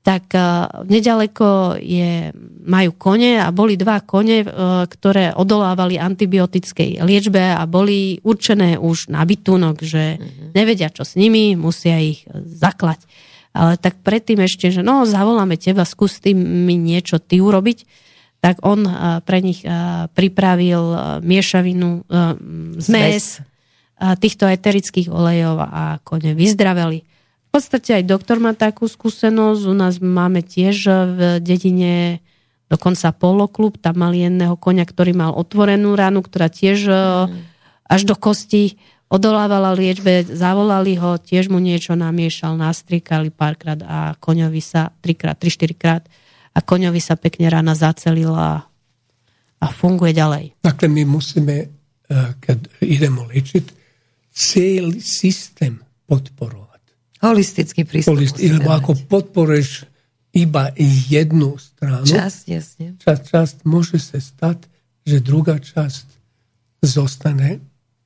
tak 0.00 0.32
e, 0.32 0.40
nedaleko 0.88 1.76
je, 1.76 2.32
majú 2.64 2.90
kone 2.96 3.36
a 3.36 3.52
boli 3.52 3.76
dva 3.76 4.00
kone, 4.00 4.38
e, 4.40 4.46
ktoré 4.88 5.36
odolávali 5.36 6.00
antibiotickej 6.00 7.04
liečbe 7.04 7.52
a 7.52 7.60
boli 7.68 8.16
určené 8.24 8.80
už 8.80 9.12
na 9.12 9.20
bytunok, 9.28 9.76
že 9.84 10.16
mm-hmm. 10.16 10.50
nevedia, 10.56 10.88
čo 10.88 11.04
s 11.04 11.20
nimi, 11.20 11.52
musia 11.52 12.00
ich 12.00 12.24
zaklať. 12.32 13.04
Ale 13.52 13.76
tak 13.76 14.00
predtým 14.00 14.40
ešte, 14.40 14.72
že 14.72 14.80
no, 14.80 15.04
zavoláme 15.04 15.60
teba, 15.60 15.84
skús 15.84 16.22
tým 16.22 16.38
mi 16.64 16.80
niečo 16.80 17.20
ty 17.20 17.44
urobiť, 17.44 17.84
tak 18.40 18.64
on 18.64 18.88
e, 18.88 18.92
pre 19.20 19.44
nich 19.44 19.60
pripravil 20.16 21.20
miešavinu, 21.20 22.08
zmes 22.80 23.44
týchto 24.00 24.48
eterických 24.48 25.12
olejov 25.12 25.60
a 25.60 26.00
kone 26.00 26.32
vyzdraveli. 26.32 27.09
V 27.50 27.58
podstate 27.58 27.98
aj 27.98 28.04
doktor 28.06 28.38
má 28.38 28.54
takú 28.54 28.86
skúsenosť. 28.86 29.62
U 29.66 29.74
nás 29.74 29.98
máme 29.98 30.38
tiež 30.46 30.86
v 30.86 31.18
dedine 31.42 32.22
dokonca 32.70 33.10
poloklub. 33.10 33.74
Tam 33.82 33.98
mali 33.98 34.22
jedného 34.22 34.54
konia, 34.54 34.86
ktorý 34.86 35.10
mal 35.18 35.34
otvorenú 35.34 35.98
ránu, 35.98 36.22
ktorá 36.22 36.46
tiež 36.46 36.86
mm. 36.86 37.34
až 37.90 38.06
do 38.06 38.14
kosti 38.14 38.78
odolávala 39.10 39.74
liečbe, 39.74 40.22
zavolali 40.22 40.94
ho, 40.94 41.18
tiež 41.18 41.50
mu 41.50 41.58
niečo 41.58 41.98
namiešal, 41.98 42.54
nastrikali 42.54 43.34
párkrát 43.34 43.82
a 43.82 44.14
koňovi 44.14 44.62
sa 44.62 44.94
trikrát, 45.02 45.34
tri, 45.34 45.50
štyrikrát 45.50 46.06
a 46.54 46.62
koňovi 46.62 47.02
sa 47.02 47.18
pekne 47.18 47.50
rána 47.50 47.74
zacelila 47.74 48.70
a 49.60 49.66
funguje 49.66 50.14
ďalej. 50.14 50.54
Takhle 50.62 50.88
my 50.88 51.02
musíme, 51.10 51.54
eh, 51.66 52.30
keď 52.38 52.58
ideme 52.86 53.26
liečiť, 53.26 53.64
celý 54.30 55.02
systém 55.02 55.82
podporovať. 56.06 56.69
Holistický 57.20 57.84
prístup. 57.84 58.16
Holistický, 58.16 58.56
lebo 58.56 58.72
ako 58.72 58.96
podporuješ 59.08 59.84
iba 60.32 60.72
jednu 61.10 61.58
stranu, 61.58 62.06
časť, 62.06 62.42
jasne. 62.48 62.86
Časť, 63.02 63.22
časť 63.28 63.56
môže 63.66 63.98
sa 63.98 64.22
stať, 64.22 64.70
že 65.04 65.18
druhá 65.20 65.58
časť 65.58 66.06
zostane 66.80 67.60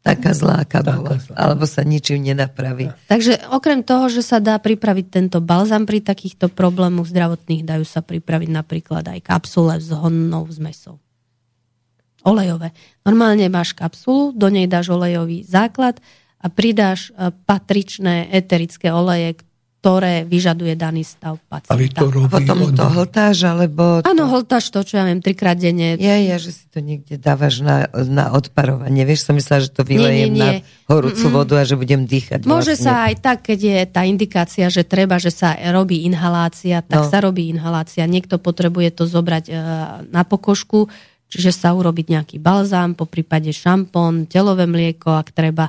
taká 0.04 0.36
zlá, 0.36 0.68
aká 0.68 0.84
bola. 0.84 1.16
Alebo 1.32 1.64
sa 1.64 1.80
ničím 1.80 2.20
nenapraví. 2.28 2.92
Takže 3.08 3.48
okrem 3.48 3.80
toho, 3.80 4.12
že 4.12 4.20
sa 4.20 4.36
dá 4.36 4.60
pripraviť 4.60 5.06
tento 5.08 5.38
balzam 5.40 5.88
pri 5.88 6.04
takýchto 6.04 6.52
problémoch 6.52 7.08
zdravotných, 7.08 7.64
dajú 7.64 7.84
sa 7.88 8.04
pripraviť 8.04 8.50
napríklad 8.52 9.04
aj 9.08 9.20
kapsule 9.24 9.80
s 9.80 9.88
honnou 9.92 10.44
zmesou. 10.52 11.00
Olejové. 12.24 12.72
Normálne 13.04 13.48
máš 13.52 13.76
kapsulu, 13.76 14.32
do 14.32 14.48
nej 14.48 14.64
dáš 14.64 14.92
olejový 14.92 15.44
základ, 15.44 16.00
a 16.45 16.47
pridáš 16.53 17.09
e, 17.16 17.32
patričné 17.32 18.28
eterické 18.28 18.92
oleje, 18.92 19.40
ktoré 19.84 20.24
vyžaduje 20.24 20.80
daný 20.80 21.05
stav 21.05 21.36
pacienta. 21.45 21.76
Ale 21.76 21.92
to 21.92 22.09
robí 22.09 22.32
Potom 22.32 22.57
od... 22.64 22.72
to 22.72 22.88
hltáš, 22.88 23.45
alebo... 23.45 24.01
To... 24.01 24.09
Áno, 24.09 24.32
hltáš 24.32 24.72
to, 24.72 24.80
čo 24.80 24.97
ja 24.97 25.05
viem, 25.05 25.20
trikrát 25.20 25.61
denne. 25.61 26.01
Ja, 26.01 26.16
ja, 26.16 26.40
že 26.40 26.57
si 26.57 26.64
to 26.72 26.80
niekde 26.80 27.20
dávaš 27.20 27.61
na, 27.61 27.92
na 27.92 28.32
odparovanie. 28.32 29.05
Vieš, 29.05 29.28
som 29.28 29.36
myslela, 29.36 29.68
že 29.68 29.76
to 29.76 29.84
vylejem 29.84 30.32
nie, 30.32 30.40
nie, 30.40 30.40
nie. 30.40 30.40
na 30.40 30.88
horúcu 30.88 31.28
Mm-mm. 31.28 31.36
vodu 31.36 31.61
a 31.61 31.68
že 31.68 31.76
budem 31.76 32.09
dýchať. 32.09 32.49
Môže 32.49 32.80
vlastne. 32.80 32.88
sa 32.88 33.12
aj 33.12 33.14
tak, 33.20 33.38
keď 33.45 33.59
je 33.61 33.78
tá 33.84 34.03
indikácia, 34.09 34.64
že 34.72 34.88
treba, 34.88 35.20
že 35.20 35.28
sa 35.28 35.53
robí 35.53 36.09
inhalácia, 36.09 36.80
tak 36.80 37.05
no. 37.05 37.09
sa 37.12 37.20
robí 37.20 37.53
inhalácia. 37.53 38.09
Niekto 38.09 38.40
potrebuje 38.40 38.88
to 38.88 39.05
zobrať 39.05 39.45
uh, 39.53 39.57
na 40.09 40.24
pokožku, 40.24 40.88
čiže 41.28 41.53
sa 41.53 41.76
urobiť 41.76 42.09
nejaký 42.09 42.36
balzám, 42.40 42.97
po 42.97 43.05
prípade 43.05 43.53
šampón, 43.53 44.32
telové 44.32 44.64
mlieko, 44.64 45.12
ak 45.12 45.28
treba 45.28 45.68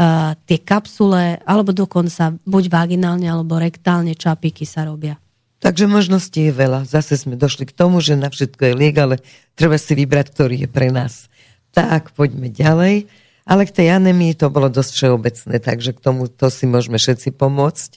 uh, 0.00 0.32
tie 0.48 0.56
kapsule, 0.56 1.44
alebo 1.44 1.76
dokonca 1.76 2.32
buď 2.48 2.64
vaginálne, 2.72 3.28
alebo 3.28 3.60
rektálne 3.60 4.16
čapiky 4.16 4.64
sa 4.64 4.88
robia. 4.88 5.20
Takže 5.60 5.84
možností 5.84 6.48
je 6.48 6.56
veľa. 6.56 6.88
Zase 6.88 7.20
sme 7.20 7.36
došli 7.36 7.68
k 7.68 7.76
tomu, 7.76 8.00
že 8.00 8.16
na 8.16 8.32
všetko 8.32 8.72
je 8.72 8.72
liek, 8.72 8.96
ale 8.96 9.20
treba 9.52 9.76
si 9.76 9.92
vybrať, 9.92 10.32
ktorý 10.32 10.64
je 10.64 10.68
pre 10.72 10.88
nás. 10.88 11.28
Tak, 11.76 12.16
poďme 12.16 12.48
ďalej. 12.48 13.12
Ale 13.44 13.68
k 13.68 13.74
tej 13.76 13.92
anemii 13.92 14.32
to 14.40 14.48
bolo 14.48 14.72
dosť 14.72 14.90
všeobecné, 14.96 15.60
takže 15.60 15.92
k 15.92 16.00
tomu 16.00 16.32
to 16.32 16.48
si 16.48 16.64
môžeme 16.64 16.96
všetci 16.96 17.36
pomôcť. 17.36 17.90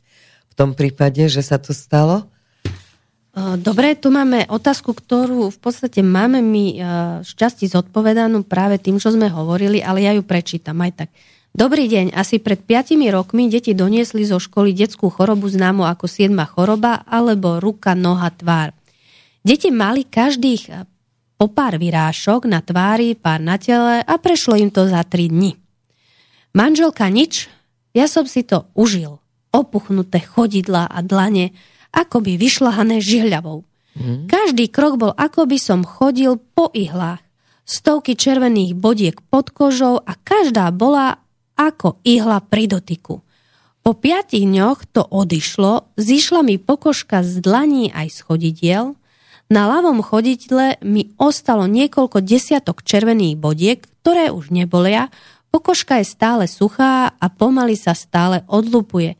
V 0.51 0.53
tom 0.59 0.75
prípade, 0.75 1.23
že 1.31 1.39
sa 1.39 1.55
to 1.55 1.71
stalo. 1.71 2.27
Dobre, 3.33 3.97
tu 3.97 4.13
máme 4.13 4.45
otázku, 4.45 4.93
ktorú 4.93 5.49
v 5.49 5.57
podstate 5.57 6.05
máme 6.05 6.43
my 6.43 6.65
šťastí 7.25 7.65
zodpovedanú 7.65 8.45
práve 8.45 8.77
tým, 8.77 9.01
čo 9.01 9.09
sme 9.09 9.25
hovorili, 9.31 9.81
ale 9.81 10.05
ja 10.05 10.11
ju 10.13 10.21
prečítam 10.21 10.77
aj 10.83 11.05
tak. 11.05 11.09
Dobrý 11.53 11.85
deň, 11.85 12.17
asi 12.17 12.41
pred 12.41 12.65
5 12.65 12.97
rokmi 13.13 13.45
deti 13.45 13.77
doniesli 13.77 14.25
zo 14.25 14.41
školy 14.41 14.73
detskú 14.73 15.13
chorobu 15.13 15.45
známu 15.45 15.85
ako 15.85 16.09
siedma 16.09 16.49
choroba 16.49 17.05
alebo 17.05 17.61
ruka, 17.61 17.93
noha, 17.93 18.33
tvár. 18.33 18.73
Deti 19.45 19.69
mali 19.69 20.01
každých 20.01 20.63
eh, 20.73 20.89
po 21.37 21.53
pár 21.53 21.77
vyrášok 21.77 22.49
na 22.49 22.57
tvári, 22.65 23.13
pár 23.13 23.37
na 23.37 23.61
tele 23.61 24.01
a 24.01 24.13
prešlo 24.17 24.57
im 24.57 24.73
to 24.73 24.89
za 24.89 25.05
3 25.05 25.29
dni. 25.29 25.53
Manželka 26.57 27.05
nič, 27.13 27.45
ja 27.93 28.09
som 28.09 28.25
si 28.25 28.41
to 28.41 28.65
užil. 28.73 29.21
Opuchnuté 29.53 30.25
chodidla 30.25 30.89
a 30.89 31.05
dlane, 31.05 31.53
ako 31.93 32.25
by 32.25 32.33
vyšľahané 32.33 32.97
žihľavou. 32.97 33.61
Mm. 33.93 34.25
Každý 34.25 34.73
krok 34.73 34.97
bol, 34.97 35.13
ako 35.13 35.45
by 35.45 35.61
som 35.61 35.85
chodil 35.85 36.41
po 36.57 36.73
ihlách. 36.73 37.21
Stovky 37.61 38.17
červených 38.17 38.73
bodiek 38.73 39.21
pod 39.29 39.53
kožou 39.53 40.01
a 40.01 40.17
každá 40.17 40.73
bola 40.73 41.22
ako 41.57 42.01
ihla 42.05 42.41
pri 42.43 42.69
dotyku. 42.69 43.21
Po 43.83 43.91
piatich 43.91 44.47
dňoch 44.47 44.87
to 44.89 45.03
odišlo, 45.03 45.91
zišla 45.99 46.41
mi 46.41 46.55
pokožka 46.55 47.19
z 47.19 47.43
dlaní 47.43 47.91
aj 47.91 48.07
z 48.15 48.19
chodidiel, 48.23 48.85
na 49.51 49.69
ľavom 49.69 50.01
chodidle 50.01 50.79
mi 50.81 51.11
ostalo 51.19 51.67
niekoľko 51.69 52.23
desiatok 52.23 52.81
červených 52.81 53.35
bodiek, 53.37 53.79
ktoré 54.01 54.31
už 54.31 54.49
nebolia, 54.49 55.11
pokožka 55.53 56.01
je 56.01 56.09
stále 56.09 56.49
suchá 56.49 57.13
a 57.13 57.25
pomaly 57.27 57.77
sa 57.77 57.93
stále 57.93 58.41
odlupuje. 58.49 59.13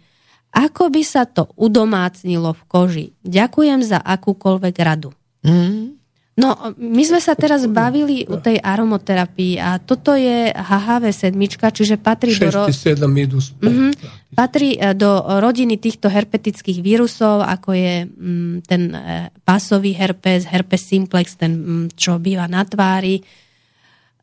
Ako 0.54 0.94
by 0.94 1.02
sa 1.06 1.30
to 1.30 1.50
udomácnilo 1.54 2.54
v 2.54 2.64
koži? 2.70 3.06
Ďakujem 3.26 3.86
za 3.86 4.02
akúkoľvek 4.02 4.76
radu. 4.82 5.14
Mm. 5.46 6.02
No, 6.34 6.74
my 6.82 7.04
sme 7.06 7.22
sa 7.22 7.38
teraz 7.38 7.70
bavili 7.70 8.26
u 8.26 8.42
tej 8.42 8.58
aromoterapii 8.58 9.62
a 9.62 9.78
toto 9.78 10.18
je 10.18 10.50
HHV 10.50 11.14
sedmička, 11.14 11.70
čiže 11.70 12.02
patrí 12.02 12.34
6, 12.34 12.42
do... 12.42 12.50
Ro... 12.50 12.64
7 12.74 13.06
idú 13.22 13.38
mm-hmm, 13.38 13.92
patrí 14.34 14.74
e, 14.74 14.98
do 14.98 15.22
rodiny 15.22 15.78
týchto 15.78 16.10
herpetických 16.10 16.82
vírusov, 16.82 17.46
ako 17.46 17.78
je 17.78 18.10
mm, 18.10 18.66
ten 18.66 18.82
e, 18.90 19.30
pásový 19.46 19.94
herpes, 19.94 20.50
herpes 20.50 20.82
simplex, 20.82 21.38
ten, 21.38 21.54
mm, 21.54 21.86
čo 21.94 22.18
býva 22.18 22.50
na 22.50 22.66
tvári. 22.66 23.22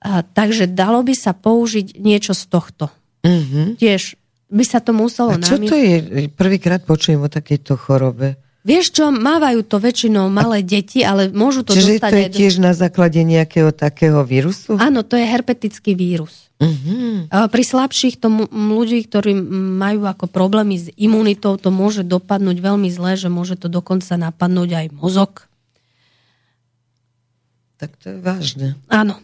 A, 0.03 0.27
takže 0.27 0.67
dalo 0.67 1.07
by 1.07 1.15
sa 1.15 1.31
použiť 1.31 1.95
niečo 1.95 2.35
z 2.35 2.43
tohto. 2.51 2.91
Mm-hmm. 3.23 3.79
Tiež 3.79 4.19
by 4.51 4.65
sa 4.67 4.83
to 4.83 4.91
muselo... 4.91 5.31
A 5.31 5.39
čo 5.39 5.63
nami... 5.63 5.71
to 5.71 5.79
je? 5.79 6.27
Prvýkrát 6.35 6.83
počujem 6.83 7.23
o 7.23 7.31
takejto 7.31 7.79
chorobe. 7.79 8.35
Vieš 8.61 8.93
čo, 8.93 9.09
mávajú 9.09 9.65
to 9.65 9.81
väčšinou 9.81 10.29
malé 10.29 10.61
deti, 10.61 11.01
ale 11.01 11.33
môžu 11.33 11.65
to 11.65 11.73
Čiže 11.73 11.97
dostať... 11.97 12.11
to 12.13 12.17
je 12.17 12.27
aj 12.29 12.35
tiež 12.37 12.55
na 12.61 12.73
základe 12.77 13.21
nejakého 13.25 13.73
takého 13.73 14.21
vírusu? 14.21 14.77
Áno, 14.77 15.01
to 15.01 15.17
je 15.17 15.25
herpetický 15.25 15.97
vírus. 15.97 16.53
Uh-huh. 16.61 17.25
Pri 17.29 17.65
slabších 17.65 18.21
to 18.21 18.29
ľudí, 18.53 19.09
ktorí 19.09 19.33
majú 19.81 20.05
ako 20.05 20.29
problémy 20.29 20.77
s 20.77 20.93
imunitou, 21.01 21.57
to 21.57 21.73
môže 21.73 22.05
dopadnúť 22.05 22.61
veľmi 22.61 22.93
zle, 22.93 23.17
že 23.17 23.33
môže 23.33 23.57
to 23.57 23.73
dokonca 23.73 24.13
napadnúť 24.21 24.71
aj 24.77 24.87
mozog. 24.93 25.49
Tak 27.81 27.97
to 27.97 28.13
je 28.13 28.17
vážne. 28.21 28.69
Áno. 28.93 29.17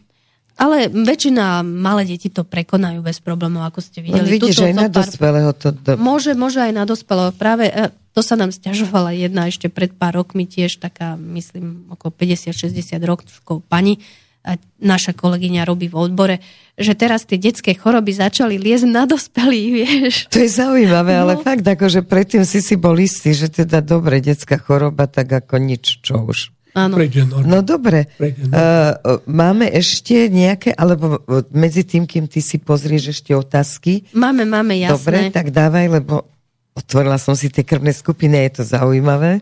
Ale 0.56 0.88
väčšina 0.88 1.60
malé 1.60 2.08
deti 2.08 2.32
to 2.32 2.40
prekonajú 2.40 3.04
bez 3.04 3.20
problémov, 3.20 3.68
ako 3.68 3.84
ste 3.84 4.00
videli. 4.00 4.24
No, 4.24 4.32
vidíš, 4.32 4.64
aj 4.64 4.72
na 4.72 4.88
dospelého 4.88 5.52
to... 5.52 5.68
Do... 5.76 6.00
Môže, 6.00 6.32
môže 6.32 6.64
aj 6.64 6.72
na 6.72 6.88
dospelého. 6.88 7.28
Práve 7.36 7.68
e, 7.68 7.92
to 8.16 8.24
sa 8.24 8.40
nám 8.40 8.56
stiažovala 8.56 9.12
jedna 9.12 9.52
ešte 9.52 9.68
pred 9.68 9.92
pár 9.92 10.16
rokmi 10.16 10.48
tiež 10.48 10.80
taká, 10.80 11.20
myslím, 11.20 11.92
okolo 11.92 12.08
50-60 12.08 12.72
rokov 13.04 13.60
pani. 13.68 14.00
a 14.48 14.56
naša 14.80 15.12
kolegyňa 15.12 15.68
robí 15.68 15.92
v 15.92 16.00
odbore, 16.00 16.36
že 16.80 16.96
teraz 16.96 17.28
tie 17.28 17.36
detské 17.36 17.76
choroby 17.76 18.16
začali 18.16 18.56
liezť 18.56 18.88
na 18.88 19.04
dospelých, 19.04 19.68
vieš. 19.84 20.14
To 20.32 20.40
je 20.40 20.48
zaujímavé, 20.48 21.20
no. 21.20 21.28
ale 21.28 21.32
fakt, 21.44 21.68
akože 21.68 22.00
predtým 22.00 22.48
si 22.48 22.64
si 22.64 22.80
bol 22.80 22.96
istý, 22.96 23.36
že 23.36 23.52
teda 23.52 23.84
dobre, 23.84 24.24
detská 24.24 24.56
choroba, 24.56 25.04
tak 25.04 25.28
ako 25.36 25.60
nič, 25.60 26.00
čo 26.00 26.24
už. 26.24 26.55
Áno. 26.76 27.00
No 27.48 27.64
dobre. 27.64 28.12
Uh, 28.20 29.24
máme 29.24 29.64
ešte 29.72 30.28
nejaké, 30.28 30.76
alebo 30.76 31.24
medzi 31.48 31.88
tým, 31.88 32.04
kým 32.04 32.28
ty 32.28 32.44
si 32.44 32.60
pozrieš 32.60 33.16
ešte 33.16 33.32
otázky. 33.32 34.12
Máme, 34.12 34.44
máme, 34.44 34.76
jasné. 34.76 34.92
Dobre, 34.92 35.18
tak 35.32 35.56
dávaj, 35.56 35.86
lebo 35.88 36.28
otvorila 36.76 37.16
som 37.16 37.32
si 37.32 37.48
tie 37.48 37.64
krvné 37.64 37.96
skupiny, 37.96 38.52
je 38.52 38.60
to 38.60 38.62
zaujímavé. 38.76 39.40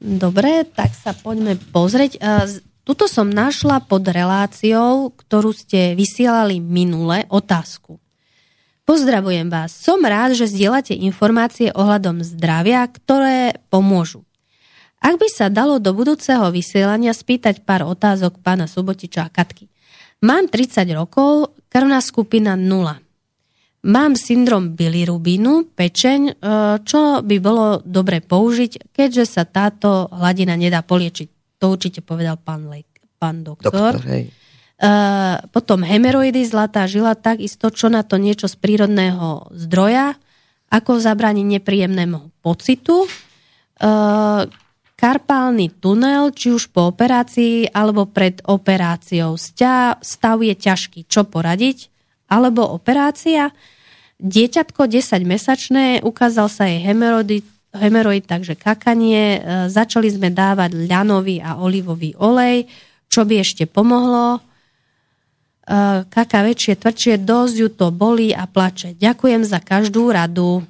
Dobre, 0.00 0.64
tak 0.64 0.96
sa 0.96 1.12
poďme 1.12 1.60
pozrieť. 1.60 2.16
Uh, 2.16 2.48
tuto 2.88 3.04
som 3.04 3.28
našla 3.28 3.84
pod 3.84 4.08
reláciou, 4.08 5.12
ktorú 5.12 5.52
ste 5.52 5.92
vysielali 5.92 6.56
minule, 6.56 7.28
otázku. 7.28 8.00
Pozdravujem 8.88 9.52
vás. 9.52 9.76
Som 9.76 10.00
rád, 10.08 10.34
že 10.34 10.48
zdieľate 10.48 10.96
informácie 10.96 11.68
ohľadom 11.70 12.24
zdravia, 12.24 12.88
ktoré 12.88 13.60
pomôžu. 13.68 14.24
Ak 15.02 15.18
by 15.18 15.26
sa 15.26 15.50
dalo 15.50 15.82
do 15.82 15.90
budúceho 15.90 16.54
vysielania 16.54 17.10
spýtať 17.10 17.66
pár 17.66 17.82
otázok 17.90 18.38
pána 18.38 18.70
Subotiča 18.70 19.26
a 19.26 19.32
Katky. 19.34 19.66
Mám 20.22 20.46
30 20.46 20.86
rokov, 20.94 21.58
krvná 21.66 21.98
skupina 21.98 22.54
0. 22.54 23.02
Mám 23.82 24.14
syndrom 24.14 24.78
bilirubínu, 24.78 25.74
pečeň, 25.74 26.20
e, 26.30 26.32
čo 26.86 27.18
by 27.18 27.36
bolo 27.42 27.82
dobre 27.82 28.22
použiť, 28.22 28.94
keďže 28.94 29.24
sa 29.26 29.42
táto 29.42 30.06
hladina 30.14 30.54
nedá 30.54 30.86
poliečiť. 30.86 31.58
To 31.58 31.74
určite 31.74 31.98
povedal 32.06 32.38
pán, 32.38 32.70
lek, 32.70 32.86
pán 33.18 33.42
doktor. 33.42 33.98
doktor 33.98 34.06
hej. 34.06 34.30
Uh, 34.82 35.38
potom 35.54 35.86
hemeroidy, 35.86 36.42
zlatá 36.42 36.90
žila, 36.90 37.14
takisto 37.14 37.70
čo 37.70 37.86
na 37.86 38.02
to 38.02 38.18
niečo 38.18 38.50
z 38.50 38.58
prírodného 38.58 39.46
zdroja, 39.54 40.18
ako 40.74 40.98
zabrániť 40.98 41.46
nepríjemnému 41.46 42.42
pocitu. 42.42 43.06
Karpálny 45.02 45.82
tunel, 45.82 46.30
či 46.30 46.54
už 46.54 46.70
po 46.70 46.86
operácii 46.94 47.74
alebo 47.74 48.06
pred 48.06 48.38
operáciou. 48.46 49.34
Stav 49.34 50.38
je 50.38 50.54
ťažký. 50.54 51.10
Čo 51.10 51.26
poradiť? 51.26 51.90
Alebo 52.30 52.62
operácia? 52.70 53.50
Dieťatko 54.22 54.86
10-mesačné, 54.86 56.06
ukázal 56.06 56.46
sa 56.46 56.70
jej 56.70 56.78
hemeroid, 56.86 57.42
hemeroid, 57.74 58.30
takže 58.30 58.54
kakanie. 58.54 59.42
E, 59.42 59.66
začali 59.66 60.06
sme 60.06 60.30
dávať 60.30 60.86
ľanový 60.86 61.42
a 61.42 61.58
olivový 61.58 62.14
olej, 62.22 62.70
čo 63.10 63.26
by 63.26 63.42
ešte 63.42 63.66
pomohlo. 63.66 64.38
E, 64.38 64.40
kaká 66.06 66.46
väčšie, 66.46 66.78
tvrdšie, 66.78 67.26
dosť 67.26 67.54
ju 67.58 67.68
to 67.74 67.90
bolí 67.90 68.30
a 68.30 68.46
plače. 68.46 68.94
Ďakujem 68.94 69.42
za 69.42 69.58
každú 69.58 70.14
radu. 70.14 70.62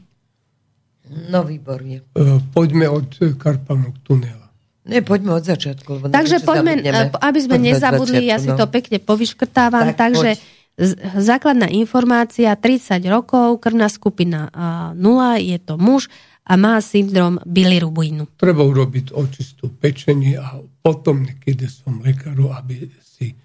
No 1.30 1.44
výborne. 1.44 2.02
E, 2.16 2.22
poďme 2.52 2.88
od 2.88 3.08
karpalnog 3.36 4.00
tunela. 4.00 4.42
Ne, 4.82 4.98
poďme 4.98 5.38
od 5.38 5.44
začiatku. 5.46 5.88
Lebo 6.02 6.04
takže 6.10 6.42
poďme, 6.42 6.82
zabudneme. 6.82 7.14
aby 7.14 7.38
sme 7.38 7.56
poďme 7.58 7.66
nezabudli, 7.70 8.18
začiatku, 8.18 8.32
ja 8.34 8.36
si 8.42 8.50
no. 8.50 8.58
to 8.58 8.66
pekne 8.66 8.98
povyškrtávam, 8.98 9.94
tak, 9.94 10.10
takže 10.10 10.30
poď. 10.34 10.84
základná 11.22 11.68
informácia, 11.70 12.50
30 12.58 12.98
rokov, 13.06 13.62
krvná 13.62 13.86
skupina 13.86 14.50
0, 14.50 14.98
je 15.38 15.58
to 15.62 15.78
muž 15.78 16.10
a 16.42 16.58
má 16.58 16.82
syndrom 16.82 17.38
bilirubínu. 17.46 18.34
Treba 18.34 18.66
urobiť 18.66 19.14
očistú 19.14 19.70
pečenie 19.70 20.34
a 20.34 20.58
potom 20.82 21.22
niekedy 21.22 21.70
som 21.70 22.02
lekáru, 22.02 22.50
aby 22.50 22.90
si 22.98 23.38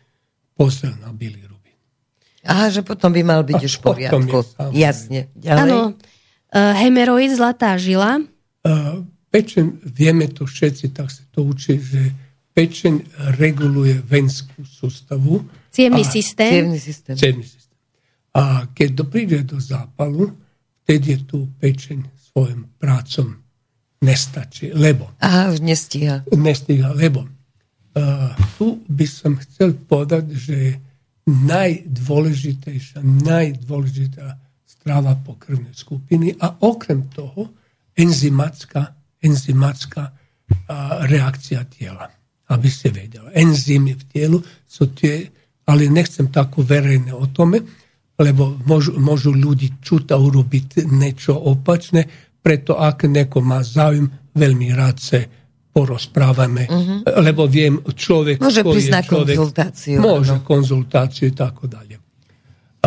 pozrel 0.58 0.98
na 0.98 1.14
bilirubín. 1.14 1.78
Aha, 2.50 2.74
že 2.74 2.82
potom 2.82 3.14
by 3.14 3.22
mal 3.22 3.46
byť 3.46 3.62
a 3.62 3.66
už 3.70 3.74
v 3.78 3.82
poriadku. 3.86 4.38
Jasne. 4.74 5.30
Ďalej. 5.38 5.94
Uh, 5.94 6.17
hemeroid, 6.54 7.32
zlatá 7.36 7.76
žila. 7.76 8.24
Uh, 8.64 9.04
pečen, 9.30 9.80
vieme 9.84 10.28
to 10.32 10.48
všetci, 10.48 10.96
tak 10.96 11.12
sa 11.12 11.24
to 11.32 11.44
učí, 11.44 11.80
že 11.80 12.12
pečen 12.56 13.06
reguluje 13.38 14.02
venskú 14.02 14.66
sústavu. 14.66 15.46
Cievný 15.70 16.02
systém. 16.02 16.66
Cievný 16.66 16.80
systém. 16.82 17.16
Cievný 17.16 17.46
systém. 17.46 17.78
A 18.34 18.66
keď 18.74 18.90
to 18.98 19.04
príde 19.06 19.38
do 19.46 19.62
zápalu, 19.62 20.34
vtedy 20.84 21.18
je 21.18 21.20
tu 21.26 21.40
pečeň 21.62 22.06
svojim 22.18 22.70
prácom 22.82 23.38
nestačí, 24.02 24.74
lebo... 24.74 25.10
Aha, 25.22 25.54
už 25.54 25.62
nestíha. 25.62 26.22
Nestíha, 26.34 26.94
lebo 26.94 27.26
uh, 27.26 28.34
tu 28.58 28.82
by 28.86 29.06
som 29.10 29.38
chcel 29.42 29.74
povedať, 29.74 30.26
že 30.38 30.58
najdôležitejšia, 31.26 33.02
najdôležitejšia 33.04 34.47
správa 34.88 35.20
pokrvnej 35.20 35.76
skupiny 35.76 36.40
a 36.40 36.64
okrem 36.64 37.12
toho 37.12 37.52
enzymatická, 37.92 38.96
enzymatická 39.20 40.16
reakcia 41.12 41.68
tela. 41.68 42.08
Aby 42.48 42.72
ste 42.72 42.96
vedeli. 42.96 43.28
Enzymy 43.36 44.00
v 44.00 44.04
telu 44.08 44.40
sú 44.64 44.96
tie, 44.96 45.28
ale 45.68 45.92
nechcem 45.92 46.32
tako 46.32 46.64
verejne 46.64 47.12
o 47.12 47.28
tome, 47.28 47.60
lebo 48.16 48.56
môžu, 48.64 48.96
môžu 48.96 49.36
ľudí 49.36 49.84
čuť 49.84 50.16
a 50.16 50.18
urobiť 50.24 50.88
niečo 50.88 51.36
opačné, 51.36 52.08
preto 52.40 52.80
ak 52.80 53.12
neko 53.12 53.44
má 53.44 53.60
záujem, 53.60 54.08
veľmi 54.32 54.72
rád 54.72 55.04
sa 55.04 55.20
porozprávame, 55.76 56.64
uh-huh. 56.64 57.04
lebo 57.20 57.44
viem, 57.52 57.84
človek... 57.84 58.40
Môže 58.40 58.64
prísť 58.64 58.96
na 58.96 59.04
konzultáciu. 59.04 60.00
Môže 60.00 60.40
no. 60.40 60.48
konzultáciu 60.48 61.28
i 61.28 61.36
tako 61.36 61.68
dalje. 61.68 62.00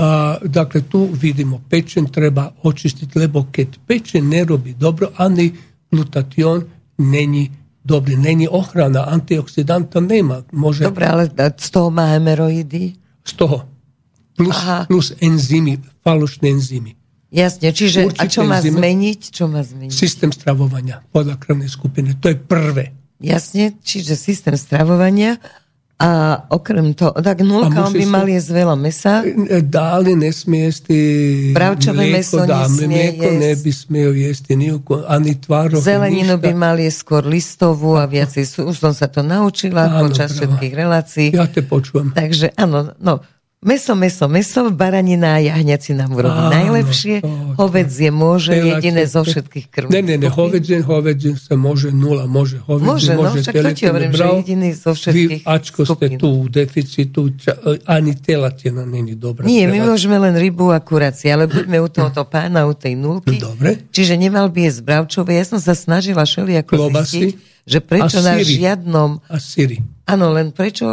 A, 0.00 0.38
dakle, 0.40 0.80
tu 0.88 1.12
vidimo 1.12 1.60
pečen 1.68 2.08
treba 2.08 2.56
očistiti, 2.64 3.18
lebo 3.20 3.52
keď 3.52 3.84
pečen 3.84 4.32
ne 4.32 4.44
robi 4.48 4.72
dobro, 4.72 5.12
ani 5.20 5.52
glutation 5.92 6.64
není 6.96 7.50
dobri, 7.84 8.16
není 8.16 8.48
ochrana, 8.48 9.04
antioksidanta 9.12 10.00
nema. 10.00 10.42
Može... 10.52 10.84
Dobre, 10.84 11.04
ale 11.04 11.28
z 11.56 11.70
toho 11.70 11.90
má 11.90 12.06
hemeroidy? 12.16 12.96
Z 13.24 13.32
toho. 13.32 13.68
Plus, 14.36 14.56
plus 14.88 15.12
enzimy, 15.20 15.76
falošné 16.00 16.48
enzymy. 16.48 16.96
Jasne, 17.30 17.70
čiže 17.70 18.08
Určite 18.08 18.24
a 18.24 18.32
čo 18.32 18.40
má 18.42 18.58
enzymy, 18.58 18.76
zmeniť? 18.80 19.20
Čo 19.30 19.44
má 19.52 19.60
zmeniť? 19.60 19.92
Systém 19.92 20.32
stravovania 20.32 21.04
podľa 21.12 21.36
krvnej 21.36 21.68
skupiny. 21.68 22.16
To 22.24 22.32
je 22.32 22.36
prvé. 22.40 22.96
Jasne, 23.20 23.76
čiže 23.84 24.16
systém 24.16 24.56
stravovania 24.56 25.36
a 26.00 26.10
okrem 26.48 26.96
toho, 26.96 27.12
tak 27.20 27.44
nulka, 27.44 27.84
on 27.84 27.92
by 27.92 28.06
mal 28.08 28.24
jesť 28.24 28.50
veľa 28.56 28.76
mesa. 28.80 29.20
Dáli 29.60 30.16
nesmie 30.16 30.72
jesť 30.72 30.88
Bravčové 31.52 32.08
meso 32.08 32.40
nesmie 32.40 32.88
mlieko 32.88 33.28
jesť. 33.28 33.40
neby 33.44 33.70
smel 33.70 34.12
jesť 34.16 34.44
ani 35.04 35.32
tvárok. 35.36 35.84
Zeleninu 35.84 36.40
ništa. 36.40 36.44
by 36.48 36.52
mal 36.56 36.76
jesť 36.80 36.98
skôr 37.04 37.22
listovú 37.28 38.00
a 38.00 38.08
viacej. 38.08 38.64
Už 38.64 38.76
som 38.80 38.96
sa 38.96 39.12
to 39.12 39.20
naučila 39.20 39.92
áno, 39.92 40.08
počas 40.08 40.32
všetkých 40.32 40.72
relácií. 40.72 41.36
Ja 41.36 41.44
te 41.44 41.60
počúvam. 41.60 42.16
Takže 42.16 42.56
áno, 42.56 42.96
no, 42.96 43.20
Meso, 43.60 43.92
meso, 43.92 44.24
meso, 44.24 44.72
baranina 44.72 45.36
a 45.36 45.38
jahňaci 45.44 45.92
nám 45.92 46.16
urobí 46.16 46.48
najlepšie. 46.48 47.20
To, 47.20 47.28
hovedzie 47.60 48.08
môže 48.08 48.56
jediné 48.56 49.04
zo 49.04 49.20
všetkých 49.20 49.68
krmov. 49.68 49.92
Ne, 49.92 50.00
ne, 50.00 50.16
ne, 50.16 50.32
hovedzie, 50.32 50.80
hovedzie 50.80 51.36
sa 51.36 51.60
môže 51.60 51.92
nula, 51.92 52.24
môže 52.24 52.56
hovedzie, 52.64 52.88
môže, 52.88 53.12
môže 53.20 53.36
no, 53.36 53.44
však 53.44 53.54
to 53.60 53.70
ti 53.76 53.84
hovorím, 53.84 54.12
že 54.16 54.24
jediný 54.24 54.70
zo 54.72 54.96
všetkých 54.96 55.44
Vy, 55.44 55.44
ačko 55.44 55.80
ste 55.84 56.06
tu 56.16 56.28
v 56.40 56.48
deficitu, 56.48 57.20
ani 57.84 58.16
telatina 58.16 58.88
není 58.88 59.12
dobrá. 59.12 59.44
Nie, 59.44 59.68
my 59.68 59.92
môžeme 59.92 60.16
len 60.16 60.40
rybu 60.40 60.72
a 60.72 60.80
kuraci, 60.80 61.28
ale 61.28 61.44
buďme 61.44 61.84
u 61.84 61.88
tohoto 61.92 62.24
pána, 62.24 62.64
u 62.64 62.72
tej 62.72 62.96
nulky. 62.96 63.36
Dobre. 63.36 63.92
Čiže 63.92 64.16
nemal 64.16 64.48
by 64.48 64.72
jesť 64.72 64.88
bravčové. 64.88 65.36
Ja 65.36 65.44
som 65.44 65.60
sa 65.60 65.76
snažila 65.76 66.24
šeli 66.24 66.56
ako 66.64 66.96
zistiť, 66.96 67.36
že 67.68 67.78
prečo 67.84 68.24
na 68.24 68.40
žiadnom... 68.40 69.20
A 69.28 69.36
syry. 69.36 69.84
Áno, 70.08 70.32
len 70.32 70.48
prečo 70.56 70.88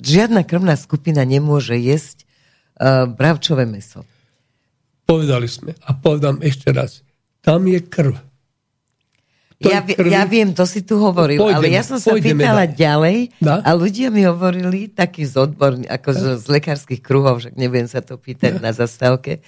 žiadna 0.00 0.42
krvná 0.44 0.74
skupina 0.76 1.22
nemôže 1.22 1.76
jesť 1.76 2.24
uh, 2.78 3.08
bravčové 3.08 3.64
meso. 3.64 4.04
Povedali 5.06 5.46
sme 5.46 5.72
a 5.86 5.94
povedám 5.94 6.42
ešte 6.42 6.74
raz. 6.74 7.06
Tam 7.40 7.62
je 7.70 7.78
krv. 7.78 8.18
ja, 9.62 9.80
krv... 9.86 10.10
ja 10.10 10.26
viem, 10.26 10.50
to 10.50 10.66
si 10.66 10.82
tu 10.82 10.98
hovoril, 10.98 11.38
pôjdeme, 11.38 11.62
ale 11.62 11.66
ja 11.70 11.86
som 11.86 12.02
sa 12.02 12.12
pýtala 12.18 12.66
da. 12.66 12.74
ďalej 12.74 13.18
da? 13.38 13.62
a 13.62 13.70
ľudia 13.78 14.10
mi 14.10 14.26
hovorili, 14.26 14.90
takí 14.90 15.22
z 15.22 15.46
odborní, 15.46 15.86
ako 15.86 16.08
z, 16.10 16.22
z 16.42 16.46
lekárskych 16.50 16.98
kruhov, 16.98 17.38
však 17.38 17.54
neviem 17.54 17.86
sa 17.86 18.02
to 18.02 18.18
pýtať 18.18 18.58
da. 18.58 18.68
na 18.68 18.72
zastávke, 18.74 19.40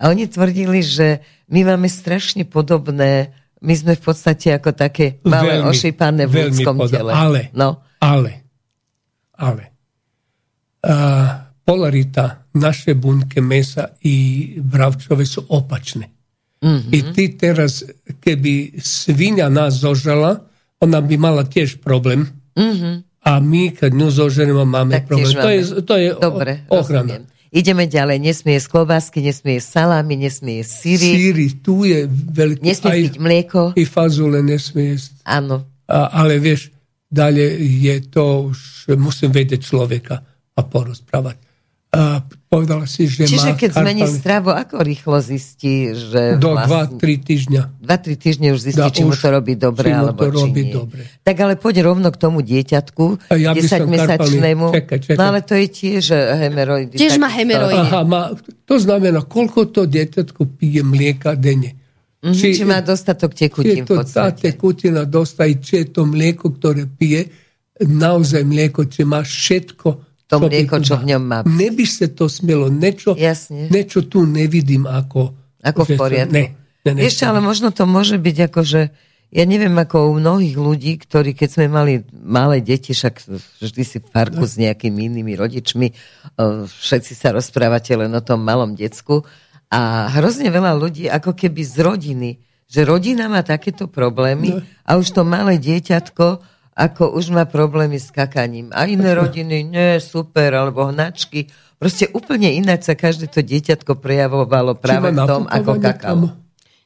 a 0.00 0.08
oni 0.08 0.24
tvrdili, 0.32 0.80
že 0.80 1.20
my 1.52 1.60
máme 1.68 1.84
strašne 1.92 2.48
podobné, 2.48 3.36
my 3.60 3.74
sme 3.76 3.92
v 3.92 4.02
podstate 4.02 4.56
ako 4.56 4.72
také 4.72 5.20
malé 5.28 5.60
veľmi, 5.60 5.68
ošípané 5.68 6.24
v 6.24 6.48
ľudskom 6.48 6.88
tele. 6.88 7.12
Ale, 7.12 7.52
no. 7.52 7.84
ale, 8.00 8.48
ale, 9.36 9.69
polarita 11.64 12.44
naše 12.54 12.94
bunke 12.94 13.40
mesa 13.40 13.88
i 14.02 14.16
bravčove 14.58 15.26
su 15.26 15.44
opačne. 15.48 16.10
Mm-hmm. 16.60 16.92
I 16.92 16.98
ti 17.14 17.38
teraz, 17.38 17.84
keby 18.20 18.82
svinja 18.82 19.48
nas 19.48 19.80
zožala, 19.80 20.44
ona 20.80 21.00
bi 21.00 21.16
mala 21.16 21.44
tiež 21.44 21.80
problem. 21.80 22.28
Mm-hmm. 22.56 22.94
A 23.20 23.40
my, 23.40 23.76
keď 23.76 23.90
ňu 23.92 24.08
zoženeme, 24.10 24.64
máme 24.64 25.00
Tak 25.00 25.08
problém. 25.08 25.28
tiež 25.28 25.40
To 25.40 25.48
je, 25.48 25.60
to 25.84 25.94
je 25.96 26.08
Dobre, 26.16 26.52
o- 26.68 26.80
ochrana. 26.80 27.20
rozumiem. 27.20 27.24
Ideme 27.50 27.90
ďalej. 27.90 28.22
Nesmie 28.22 28.54
jesť 28.62 28.70
klobásky, 28.70 29.18
nesmie 29.26 29.58
jesť 29.58 29.82
salámy, 29.82 30.14
nesmie 30.22 30.62
jesť 30.62 30.72
síry, 30.86 31.08
Síry, 31.18 31.46
tu 31.58 31.82
je 31.82 32.06
veľký... 32.06 32.62
nesmie 32.62 32.90
aj, 32.94 33.00
piť 33.10 33.16
mlieko. 33.18 33.60
I 33.74 33.84
fazule 33.90 34.38
nesmie 34.38 34.94
jesť. 34.94 35.18
Áno. 35.26 35.66
A, 35.90 36.14
ale 36.22 36.38
vieš, 36.38 36.70
dalje 37.10 37.58
je 37.58 38.06
to 38.06 38.54
už, 38.54 38.58
musím 38.94 39.34
vedieť 39.34 39.66
človeka 39.66 40.22
a 40.52 40.60
porozprávať. 40.60 41.36
A 41.90 42.22
povedala 42.46 42.86
si, 42.86 43.10
že 43.10 43.26
Čiže 43.26 43.50
má 43.50 43.58
keď 43.58 43.70
zmení 43.74 44.06
karpalný- 44.06 44.20
stravu, 44.22 44.50
ako 44.54 44.74
rýchlo 44.78 45.18
zistí, 45.18 45.90
že 45.90 46.38
do 46.38 46.54
vlastne... 46.54 47.02
2-3 47.02 47.18
týždňa. 47.20 47.62
2-3 47.82 48.14
týždne 48.16 48.46
už 48.54 48.60
zistí, 48.62 48.78
Da, 48.78 48.94
či 48.94 49.02
mu 49.02 49.10
už- 49.10 49.18
to 49.18 49.28
robí 49.28 49.58
dobre, 49.58 49.90
či 49.90 49.92
mu 49.92 49.98
alebo 50.00 50.22
to 50.22 50.30
či 50.30 50.38
robí 50.38 50.62
nie. 50.62 50.70
dobre. 50.70 51.02
Tak 51.20 51.34
ale 51.36 51.58
poď 51.58 51.74
rovno 51.82 52.08
k 52.08 52.18
tomu 52.20 52.38
dieťatku, 52.40 53.04
A 53.26 53.34
ja 53.34 53.50
by 53.50 53.58
som 53.60 53.90
10-mesačnému. 53.90 54.66
karpalný- 54.70 54.76
čakaj, 54.78 54.98
čakaj. 55.02 55.16
No 55.18 55.24
ale 55.26 55.40
to 55.42 55.54
je 55.56 55.66
tiež 55.68 56.04
eh, 56.08 56.18
hemeroidy. 56.40 56.94
Tiež 56.94 57.14
má 57.16 57.26
hemeroidy. 57.28 57.82
Aha, 57.84 58.00
má, 58.04 58.22
to 58.62 58.76
znamená, 58.76 59.20
koľko 59.20 59.60
to 59.66 59.82
dieťatko 59.84 60.46
pije 60.54 60.82
mlieka 60.84 61.34
denne. 61.34 61.74
Mhm, 62.22 62.36
či 62.36 62.62
má 62.62 62.78
dostatok 62.80 63.32
je 63.32 63.38
tekutín 63.42 63.82
to 63.82 63.98
v 63.98 64.06
tá 64.06 64.30
podstate. 64.30 64.40
tekutina 64.46 65.02
dosta 65.02 65.42
i 65.42 65.56
či 65.56 65.82
je 65.82 65.86
to 65.90 66.04
mlieko, 66.04 66.52
ktoré 66.52 66.86
pije, 66.86 67.26
naozaj 67.80 68.44
mlieko, 68.44 68.84
či 68.84 69.02
má 69.02 69.20
všetko, 69.20 70.09
To 70.30 70.38
mlieko, 70.38 70.78
čo 70.78 70.94
v 70.94 71.10
ňom 71.14 71.22
má. 71.22 71.38
Ne 71.42 71.74
by 71.74 71.86
se 71.86 72.14
to 72.14 72.30
smelo, 72.30 72.70
nečo, 72.70 73.18
Jasne. 73.18 73.66
nečo 73.66 74.06
tu 74.06 74.22
ne 74.22 74.46
vidim 74.46 74.86
ako... 74.86 75.34
Ako 75.60 75.84
v 75.84 75.90
poriadku. 75.98 76.32
Ne, 76.32 76.54
ne, 76.86 76.90
ne, 76.94 77.00
Ešte, 77.04 77.26
ale 77.26 77.42
možno 77.42 77.74
to 77.74 77.84
môže 77.84 78.16
byť 78.16 78.36
ako, 78.48 78.60
že 78.62 78.80
ja 79.30 79.44
neviem, 79.46 79.74
ako 79.74 80.10
u 80.10 80.12
mnohých 80.18 80.58
ľudí, 80.58 80.98
ktorí 80.98 81.38
keď 81.38 81.48
sme 81.50 81.66
mali 81.70 82.02
malé 82.10 82.58
deti, 82.62 82.90
však 82.90 83.26
vždy 83.62 83.82
si 83.86 83.98
v 84.02 84.06
parku 84.10 84.42
s 84.42 84.58
nejakými 84.58 85.06
inými 85.06 85.38
rodičmi, 85.38 85.86
eh, 85.90 86.66
všetci 86.66 87.12
sa 87.14 87.30
rozprávate 87.34 87.94
len 87.94 88.10
o 88.10 88.22
tom 88.22 88.42
malom 88.42 88.74
decku 88.74 89.22
a 89.70 90.10
hrozne 90.18 90.50
veľa 90.50 90.74
ľudí 90.74 91.06
ako 91.06 91.38
keby 91.38 91.62
z 91.62 91.76
rodiny, 91.78 92.30
že 92.66 92.82
rodina 92.82 93.30
má 93.30 93.46
takéto 93.46 93.86
problémy 93.86 94.62
a 94.82 94.98
už 94.98 95.14
to 95.14 95.22
malé 95.22 95.58
dieťatko 95.62 96.49
ako 96.74 97.14
už 97.16 97.34
má 97.34 97.44
problémy 97.44 97.98
s 97.98 98.10
kakaním. 98.10 98.70
A 98.70 98.86
iné 98.86 99.14
rodiny, 99.20 99.66
nie, 99.66 99.98
super, 99.98 100.54
alebo 100.54 100.88
hnačky. 100.88 101.50
Proste 101.80 102.12
úplne 102.12 102.52
ináč 102.52 102.92
sa 102.92 102.94
každé 102.94 103.32
to 103.32 103.40
dieťatko 103.40 103.96
prejavovalo 103.96 104.76
práve 104.76 105.16
v 105.16 105.20
tom, 105.24 105.48
ako 105.48 105.80
kakalo. 105.80 106.26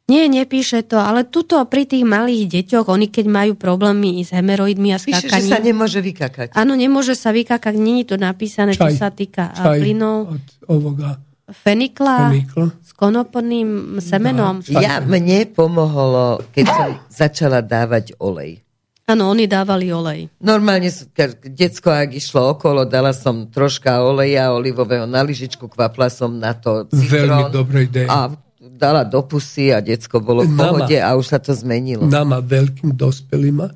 Nie, 0.04 0.28
nepíše 0.28 0.84
to, 0.84 1.00
ale 1.00 1.24
tuto 1.24 1.56
pri 1.64 1.88
tých 1.88 2.04
malých 2.04 2.44
deťoch, 2.60 2.92
oni 2.92 3.08
keď 3.08 3.24
majú 3.24 3.52
problémy 3.56 4.20
s 4.20 4.36
hemeroidmi 4.36 4.92
a 4.92 5.00
s 5.00 5.08
Píše, 5.08 5.32
že 5.32 5.48
sa 5.48 5.56
nemôže 5.56 6.04
vykakať. 6.04 6.52
áno, 6.52 6.76
nemôže 6.76 7.16
sa 7.16 7.32
vykakať, 7.32 7.72
není 7.80 8.04
to 8.04 8.20
napísané, 8.20 8.76
čo 8.76 8.84
Čaj. 8.84 9.00
sa 9.00 9.08
týka 9.08 9.56
Čaj 9.56 9.80
plynov 9.80 10.36
od 10.36 10.44
ovoga 10.68 11.16
fenikla 11.50 12.32
fenikla. 12.32 12.66
s 12.80 12.90
konopným 12.96 14.00
semenom. 14.00 14.64
Ja, 14.64 15.04
mne 15.04 15.44
pomohlo, 15.52 16.40
keď 16.56 16.64
som 16.72 16.88
začala 17.12 17.60
dávať 17.60 18.16
olej. 18.16 18.63
Áno, 19.04 19.28
oni 19.28 19.44
dávali 19.44 19.92
olej. 19.92 20.32
Normálne, 20.38 20.88
s- 20.88 21.04
decko, 21.44 21.92
ak 21.92 22.10
išlo 22.10 22.56
okolo, 22.56 22.84
dala 22.84 23.12
som 23.12 23.44
troška 23.46 24.00
oleja 24.00 24.48
olivového 24.48 25.04
na 25.04 25.20
lyžičku, 25.20 25.68
kvapla 25.68 26.08
som 26.08 26.32
na 26.32 26.56
to 26.56 26.88
Veľmi 26.88 27.04
citrón 27.44 27.52
dobrá 27.52 27.78
ideja. 27.80 28.08
a 28.08 28.18
dala 28.64 29.04
do 29.04 29.20
pusy 29.20 29.68
a 29.68 29.78
decko 29.78 30.18
bolo 30.18 30.40
v 30.42 30.50
Nama. 30.50 30.56
pohode 30.56 30.96
a 30.96 31.12
už 31.12 31.26
sa 31.26 31.38
to 31.38 31.52
zmenilo. 31.52 32.02
Nama 32.02 32.40
veľkým 32.40 32.96
dospelima 32.96 33.68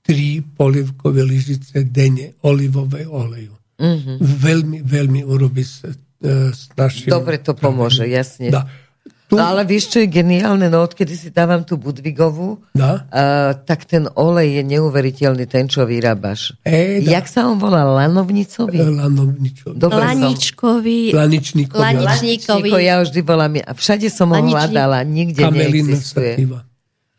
tri 0.00 0.38
polivkove 0.38 1.18
lyžice 1.18 1.82
denne 1.82 2.38
olivové 2.40 3.02
oleju. 3.04 3.58
Mhm. 3.76 4.22
Veľmi, 4.22 4.78
veľmi 4.80 5.20
urobí 5.26 5.60
sa 5.60 5.90
e, 5.90 5.98
s 6.48 6.70
našim... 6.72 7.10
Dobre 7.10 7.36
to 7.36 7.52
pomôže, 7.52 8.06
jasne. 8.06 8.48
Da. 8.48 8.70
Tu, 9.26 9.34
No, 9.34 9.42
ale 9.42 9.62
vieš, 9.62 9.90
čo 9.90 9.98
je 9.98 10.08
geniálne? 10.08 10.66
No 10.66 10.80
odkedy 10.80 11.12
si 11.12 11.28
dávam 11.30 11.60
tú 11.60 11.74
Budvigovú. 11.74 12.62
Uh, 12.72 13.54
tak 13.60 13.82
ten 13.82 14.06
olej 14.12 14.58
je 14.58 14.62
neuveriteľný, 14.68 15.44
ten, 15.44 15.66
čo 15.66 15.82
vyrábaš. 15.82 16.54
E, 16.62 17.02
da. 17.02 17.18
Jak 17.18 17.26
sa 17.26 17.44
on 17.44 17.58
volá? 17.58 17.82
Lanovnicový? 17.82 18.78
Lanovničo. 18.78 19.72
Dobre 19.72 19.98
som- 19.98 20.22
Laničkový, 20.22 21.10
Laničníkovia. 21.10 21.82
Lanič- 21.82 22.06
Laničníko, 22.06 22.76
ja 22.76 22.94
vždy 23.00 23.20
volám. 23.20 23.52
A 23.60 23.72
všade 23.72 24.06
som 24.08 24.30
ho 24.30 24.38
Laničník. 24.38 24.54
hľadala, 24.62 24.98
nikde 25.02 25.40
Kamelina 25.40 25.90
neexistuje. 25.90 26.32
sativa. 26.34 26.58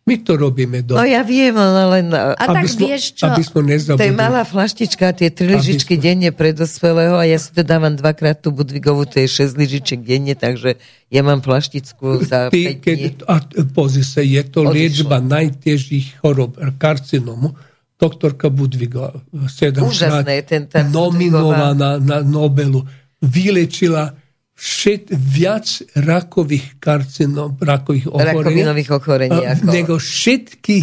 My 0.08 0.16
to 0.18 0.34
robíme 0.34 0.80
No 0.82 0.96
doma. 0.96 1.04
ja 1.04 1.20
viem, 1.20 1.52
ale 1.52 1.82
len... 1.94 2.06
A 2.10 2.32
aby 2.48 2.64
tak 2.64 2.72
sme, 2.72 2.82
vieš 2.88 3.04
čo? 3.14 3.28
Aby 3.28 3.44
sme 3.44 3.60
To 3.92 4.00
je 4.00 4.16
malá 4.16 4.42
flaštička, 4.42 5.12
tie 5.12 5.28
tri 5.28 5.52
lyžičky 5.52 5.94
sme- 5.94 6.02
denne 6.02 6.30
pre 6.32 6.50
dospelého 6.52 7.14
a 7.14 7.28
ja 7.28 7.36
si 7.36 7.52
to 7.52 7.60
dávam 7.60 7.92
dvakrát 7.92 8.40
tú 8.40 8.50
Budvigovú, 8.50 9.04
to 9.04 9.20
je 9.20 9.28
6 9.28 9.54
lyžičiek 9.54 10.00
denne, 10.00 10.32
takže 10.32 10.80
ja 11.08 11.22
mám 11.22 11.44
flaštičku 11.44 12.24
za 12.24 12.48
5 12.48 12.50
Ty, 12.50 12.62
dní. 12.64 12.80
keď, 12.80 13.00
a 13.22 13.36
pozri 13.68 14.02
sa, 14.02 14.20
je 14.20 14.40
to 14.42 14.64
Odišlo. 14.64 14.72
liečba 14.72 15.18
najtežších 15.20 16.08
chorob, 16.18 16.56
karcinomu. 16.74 17.52
Doktorka 17.98 18.48
Budviga, 18.48 19.10
sedem 19.50 19.82
Úžasné 19.84 20.40
je 20.40 20.44
ten- 20.46 20.70
nominovaná 20.88 21.74
na 21.98 22.22
Nobelu, 22.22 22.86
vylečila 23.20 24.14
všet, 24.58 25.14
viac 25.14 25.68
rakových 25.94 26.82
karcinom, 26.82 27.62
rakových 27.62 28.10
ochorení, 28.10 28.42
Rakovinových 28.42 28.90
ochorení. 28.90 29.42
Ako... 29.46 29.70
nego 29.70 29.94
všetky 30.02 30.78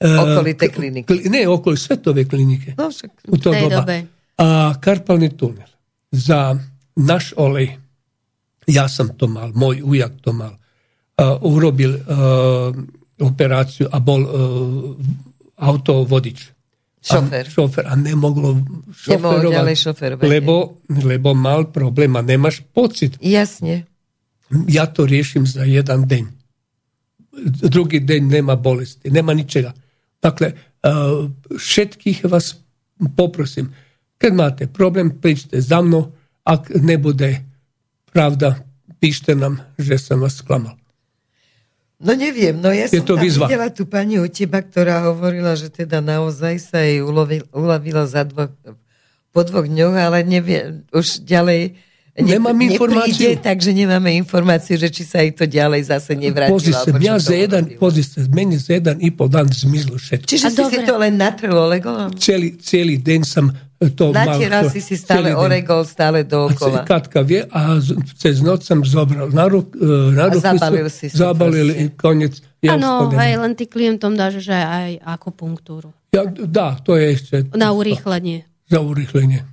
eh, 0.00 0.16
Okolité 0.16 0.72
kliniky. 0.72 1.04
kli- 1.04 1.28
ne, 1.28 1.44
okolo 1.44 1.76
svetové 1.76 2.24
klinike. 2.24 2.72
No 2.80 2.88
však... 2.88 3.28
U 3.28 3.36
to 3.36 3.52
tej 3.52 3.68
doba. 3.68 3.84
dobe. 3.84 3.96
A 4.40 4.72
karpalný 4.80 5.36
tunel 5.36 5.68
za 6.08 6.56
náš 6.96 7.36
olej, 7.36 7.76
ja 8.64 8.88
som 8.88 9.12
to 9.12 9.28
mal, 9.28 9.52
môj 9.52 9.84
ujak 9.84 10.24
to 10.24 10.32
mal, 10.32 10.56
uh, 10.56 11.36
urobil 11.44 12.00
uh, 12.00 12.72
operáciu 13.20 13.92
a 13.92 13.98
bol 14.00 14.20
uh, 14.24 14.32
autovodič. 15.58 16.57
Šofér. 16.98 17.46
A, 17.46 17.50
šofér 17.50 17.84
a 17.86 17.94
nemoglo 17.94 18.58
šoferovať, 18.90 19.76
šoferovať. 19.78 20.26
lebo, 20.26 20.82
lebo 20.90 21.30
mal 21.30 21.70
problém 21.70 22.10
a 22.18 22.22
nemáš 22.22 22.60
pocit. 22.74 23.14
Jasne. 23.22 23.86
Ja 24.66 24.90
to 24.90 25.06
riešim 25.06 25.46
za 25.46 25.62
jedan 25.62 26.10
deň. 26.10 26.24
Druhý 27.70 28.02
deň 28.02 28.22
nemá 28.26 28.58
bolesti, 28.58 29.06
nemá 29.14 29.30
ničega. 29.30 29.70
Dakle, 30.18 30.58
uh, 30.82 31.30
všetkých 31.54 32.26
vás 32.26 32.58
poprosím, 33.14 33.70
keď 34.18 34.32
máte 34.34 34.64
problém, 34.66 35.14
príďte 35.14 35.62
za 35.62 35.78
mnou, 35.78 36.10
ak 36.42 36.74
nebude 36.82 37.46
pravda, 38.10 38.66
píšte 38.98 39.38
nám, 39.38 39.62
že 39.78 39.94
som 40.02 40.18
vás 40.18 40.42
sklamal. 40.42 40.74
No 41.98 42.14
neviem, 42.14 42.54
no 42.54 42.70
ja 42.70 42.86
Je 42.86 43.02
som 43.02 43.06
to 43.06 43.18
tam 43.18 43.26
výzva. 43.26 43.50
videla 43.50 43.68
tú 43.74 43.82
pani 43.82 44.22
u 44.22 44.26
teba, 44.30 44.62
ktorá 44.62 45.02
hovorila, 45.10 45.58
že 45.58 45.66
teda 45.66 45.98
naozaj 45.98 46.54
sa 46.62 46.78
jej 46.86 47.02
ulovil, 47.02 47.42
ulovilo 47.50 48.06
za 48.06 48.22
dvo, 48.22 48.54
po 49.34 49.40
dvoch 49.42 49.66
dňoch, 49.66 49.98
ale 49.98 50.22
neviem, 50.22 50.86
už 50.94 51.26
ďalej 51.26 51.74
Nemám 52.18 52.58
informáciu. 52.58 53.14
nepríde, 53.14 53.30
takže 53.38 53.70
nemáme 53.70 54.10
informáciu, 54.12 54.74
že 54.74 54.90
či 54.90 55.06
sa 55.06 55.22
jej 55.22 55.30
to 55.30 55.46
ďalej 55.46 55.86
zase 55.86 56.18
nevrátilo. 56.18 56.58
Pozri 56.58 56.74
sa, 56.74 56.90
mňa 56.90 57.14
to 57.14 57.22
za 57.22 57.34
jeden, 57.34 57.62
pozri 57.78 58.02
sa, 58.02 58.18
mene 58.28 58.58
za 58.58 58.72
jeden 58.74 58.96
i 58.98 59.08
pol 59.08 59.26
dan 59.26 59.46
zmizlo 59.46 59.94
všetko. 59.94 60.26
Čiže 60.26 60.44
A 60.44 60.50
si 60.50 60.62
si 60.66 60.78
to 60.82 60.94
len 60.96 61.14
natrel 61.14 61.54
olegolom? 61.54 62.10
Celý, 62.18 62.58
celý 62.58 62.98
deň 62.98 63.20
som 63.22 63.54
to 63.94 64.10
mal. 64.10 64.34
Natieral 64.34 64.66
si 64.66 64.82
si 64.82 64.98
stále 64.98 65.30
oregol, 65.30 65.86
stále 65.86 66.26
dookola. 66.26 66.82
Katka 66.82 67.22
vie 67.22 67.46
a 67.46 67.78
cez 68.18 68.42
noc 68.42 68.66
som 68.66 68.82
zobral 68.82 69.30
na, 69.30 69.46
ruk, 69.46 69.78
e, 69.78 69.86
na 70.10 70.26
A 70.26 70.34
ruku, 70.34 70.42
zabalil 70.42 70.90
si 70.90 71.06
si 71.06 71.14
zabalil 71.14 71.70
proste. 71.70 71.78
i 71.78 71.94
konec. 71.94 72.34
Ja 72.58 72.74
Áno, 72.74 73.06
to 73.06 73.14
aj 73.14 73.30
nemám. 73.30 73.42
len 73.46 73.52
ty 73.54 73.64
klientom 73.64 74.18
dáš, 74.18 74.42
že 74.42 74.50
aj 74.50 74.98
akupunktúru. 75.06 75.94
Ja, 76.10 76.26
dá, 76.26 76.74
to 76.82 76.98
je 76.98 77.04
ešte 77.14 77.34
Na 77.54 77.70
urýchlenie. 77.70 78.42
za 78.66 78.82
urýchlenie. 78.82 79.46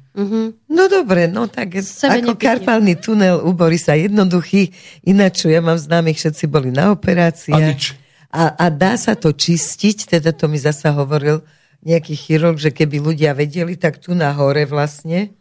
No 0.72 0.88
dobre, 0.88 1.28
no 1.28 1.52
tak 1.52 1.76
Sebe 1.84 2.24
ako 2.24 2.34
nepekne. 2.34 2.44
karpálny 2.48 2.94
tunel 2.96 3.44
u 3.44 3.52
Borisa 3.52 4.00
jednoduchý, 4.00 4.72
ináč 5.04 5.44
ja 5.52 5.60
mám 5.60 5.76
známych, 5.76 6.16
všetci 6.16 6.48
boli 6.48 6.72
na 6.72 6.96
operáciách. 6.96 8.00
A, 8.32 8.56
a 8.56 8.66
dá 8.72 8.96
sa 8.96 9.16
to 9.16 9.36
čistiť, 9.36 10.16
teda 10.16 10.32
to 10.32 10.48
mi 10.48 10.56
zasa 10.60 10.96
hovoril 10.96 11.44
nejaký 11.84 12.16
chirurg, 12.16 12.60
že 12.60 12.72
keby 12.72 13.00
ľudia 13.00 13.36
vedeli, 13.36 13.76
tak 13.76 14.00
tu 14.00 14.16
na 14.16 14.32
hore 14.32 14.64
vlastne 14.64 15.36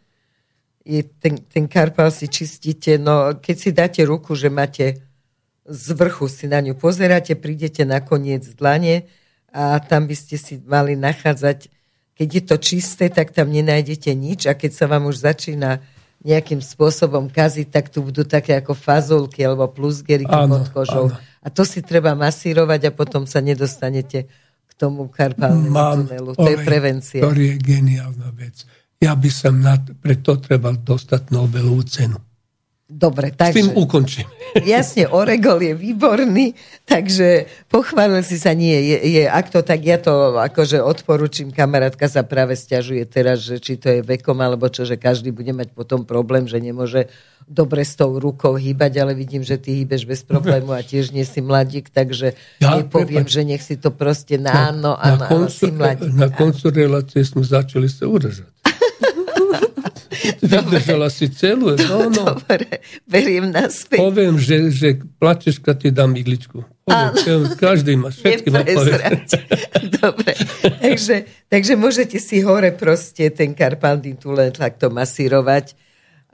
je 0.85 1.01
ten, 1.01 1.41
ten 1.41 1.65
karpál 1.65 2.13
si 2.13 2.29
čistíte, 2.29 3.01
no 3.01 3.33
keď 3.41 3.55
si 3.57 3.69
dáte 3.73 4.01
ruku, 4.05 4.37
že 4.37 4.53
máte 4.53 5.01
z 5.65 5.97
vrchu 5.97 6.29
si 6.29 6.45
na 6.45 6.61
ňu 6.61 6.77
pozeráte, 6.77 7.33
prídete 7.33 7.81
na 7.89 7.97
koniec 8.05 8.45
dlane 8.53 9.09
a 9.49 9.81
tam 9.81 10.05
by 10.05 10.13
ste 10.13 10.37
si 10.37 10.61
mali 10.61 10.93
nachádzať, 10.93 11.73
keď 12.15 12.27
je 12.31 12.43
to 12.47 12.55
čisté, 12.57 13.05
tak 13.11 13.35
tam 13.35 13.51
nenájdete 13.51 14.11
nič 14.11 14.47
a 14.47 14.55
keď 14.55 14.71
sa 14.71 14.85
vám 14.87 15.05
už 15.05 15.19
začína 15.21 15.83
nejakým 16.25 16.57
spôsobom 16.57 17.29
kaziť, 17.29 17.67
tak 17.69 17.93
tu 17.93 18.01
budú 18.01 18.25
také 18.25 18.57
ako 18.57 18.73
fazulky 18.73 19.45
alebo 19.45 19.69
plusgeriky 19.69 20.31
Áno, 20.31 20.63
pod 20.63 20.67
kožou. 20.73 21.05
áno. 21.13 21.17
A 21.45 21.47
to 21.53 21.61
si 21.61 21.85
treba 21.85 22.17
masírovať 22.17 22.89
a 22.89 22.95
potom 22.95 23.29
sa 23.29 23.43
nedostanete 23.43 24.25
k 24.65 24.71
tomu 24.73 25.05
karpálnemu 25.05 25.69
Mám 25.69 26.09
tunelu. 26.09 26.31
To 26.33 26.49
je 26.49 26.57
prevencia. 26.65 27.21
ktorý 27.21 27.43
je 27.53 27.55
geniálna 27.61 28.33
vec. 28.33 28.65
Ja 28.97 29.13
by 29.13 29.29
som 29.29 29.61
na, 29.61 29.77
pre 29.77 30.17
to 30.17 30.41
trebal 30.41 30.81
dostať 30.81 31.29
Nobelovú 31.29 31.85
cenu. 31.85 32.17
Dobre, 32.85 33.33
S 33.33 33.49
tým 33.49 33.73
ukončím. 33.73 34.29
Jasne, 34.61 35.09
Oregol 35.09 35.57
je 35.57 35.73
výborný, 35.73 36.53
takže 36.85 37.49
pochválil 37.65 38.21
si 38.21 38.37
sa, 38.37 38.53
nie, 38.53 38.77
je, 38.77 38.97
je, 39.09 39.23
ak 39.25 39.49
to 39.49 39.65
tak, 39.65 39.81
ja 39.81 39.97
to 39.97 40.37
akože 40.37 40.85
odporúčim, 40.85 41.49
kamarátka 41.49 42.05
sa 42.05 42.21
práve 42.21 42.53
stiažuje 42.53 43.01
teraz, 43.09 43.41
že 43.41 43.57
či 43.57 43.81
to 43.81 43.89
je 43.89 43.99
vekom, 44.05 44.37
alebo 44.37 44.69
čo, 44.69 44.85
že 44.85 45.01
každý 45.01 45.33
bude 45.33 45.49
mať 45.49 45.73
potom 45.73 46.05
problém, 46.05 46.45
že 46.45 46.61
nemôže 46.61 47.09
dobre 47.49 47.81
s 47.81 47.97
tou 47.97 48.21
rukou 48.21 48.53
hýbať, 48.53 49.01
ale 49.01 49.17
vidím, 49.17 49.41
že 49.41 49.57
ty 49.57 49.81
hýbeš 49.81 50.05
bez 50.05 50.21
problému 50.21 50.69
a 50.69 50.85
tiež 50.85 51.09
nie 51.09 51.25
si 51.25 51.41
mladík, 51.41 51.89
takže 51.89 52.37
ja, 52.61 52.77
nepoviem, 52.77 53.25
že 53.25 53.41
nech 53.49 53.65
si 53.65 53.81
to 53.81 53.89
proste 53.89 54.37
na 54.37 54.69
áno, 54.69 54.93
áno, 54.93 55.25
áno, 55.25 55.49
si 55.49 55.73
mladík. 55.73 56.13
Na 56.13 56.29
koncu 56.29 56.69
relácie 56.69 57.25
sme 57.25 57.41
začali 57.41 57.89
sa 57.89 58.05
uražať. 58.05 58.54
Vydržala 60.51 61.09
si 61.09 61.29
celú. 61.31 61.75
No, 61.75 62.07
no. 62.13 62.35
Dobre, 62.35 62.81
beriem 63.05 63.51
naspäť. 63.51 63.99
Poviem, 63.99 64.35
že, 64.39 64.69
že 64.71 64.89
plačeš, 65.21 65.61
keď 65.61 65.75
ti 65.77 65.89
dám 65.91 66.13
igličku. 66.15 66.65
Poviem, 66.85 67.49
každý 67.57 67.97
má 67.97 68.13
všetky 68.13 68.53
má 68.53 68.61
Dobre, 70.05 70.31
takže, 70.85 71.25
takže 71.49 71.73
môžete 71.73 72.21
si 72.21 72.45
hore 72.45 72.69
proste 72.77 73.33
ten 73.33 73.57
karpandin 73.57 74.13
tu 74.13 74.29
len 74.29 74.53
takto 74.53 74.93
masírovať. 74.93 75.73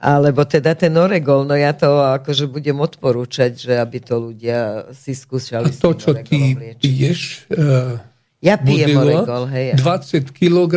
Alebo 0.02 0.42
teda 0.42 0.74
ten 0.74 0.90
oregol, 0.98 1.46
no 1.46 1.54
ja 1.54 1.70
to 1.70 1.86
akože 2.18 2.50
budem 2.50 2.74
odporúčať, 2.82 3.54
že 3.54 3.72
aby 3.78 4.02
to 4.02 4.18
ľudia 4.18 4.90
si 4.90 5.14
skúšali. 5.14 5.70
A 5.70 5.78
to, 5.78 5.94
čo 5.94 6.10
ty 6.26 6.58
piješ, 6.74 7.46
uh, 7.54 8.02
ja 8.42 8.58
pijem 8.58 8.98
oregol, 8.98 9.46
hej. 9.54 9.78
20 9.78 10.34
kg, 10.34 10.74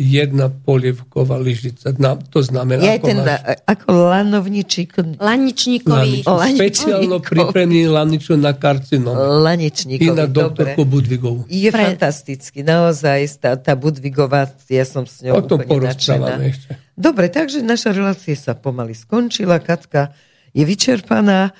jedna 0.00 0.48
polievková 0.48 1.36
lyžica. 1.36 1.92
To 2.32 2.40
znamená, 2.40 2.80
ja 2.80 2.96
ako 2.96 3.04
ten, 3.04 3.18
máš... 3.20 3.40
ako 3.68 3.88
lanovničík. 3.92 4.96
Laničníkový. 5.20 6.24
Laničník. 6.24 6.56
Špeciálno 6.56 7.20
pripravený 7.20 7.92
laničo 7.92 8.32
na 8.40 8.56
karcinom. 8.56 9.12
Laničníkový, 9.44 10.08
I 10.08 10.16
na 10.16 10.24
doktorku 10.24 10.88
Budvigovú. 10.88 11.44
Je 11.52 11.68
Pre... 11.68 11.84
fantastický, 11.84 12.64
naozaj. 12.64 13.28
Tá, 13.36 13.60
tá 13.60 13.76
Budvigová, 13.76 14.48
ja 14.72 14.88
som 14.88 15.04
s 15.04 15.20
ňou 15.20 15.36
O 15.36 15.44
tom 15.44 15.60
porozprávame 15.68 16.56
ešte. 16.56 16.80
Dobre, 16.96 17.28
takže 17.28 17.60
naša 17.60 17.92
relácia 17.92 18.32
sa 18.40 18.56
pomaly 18.56 18.96
skončila. 18.96 19.60
Katka 19.60 20.16
je 20.52 20.64
vyčerpaná. 20.64 21.52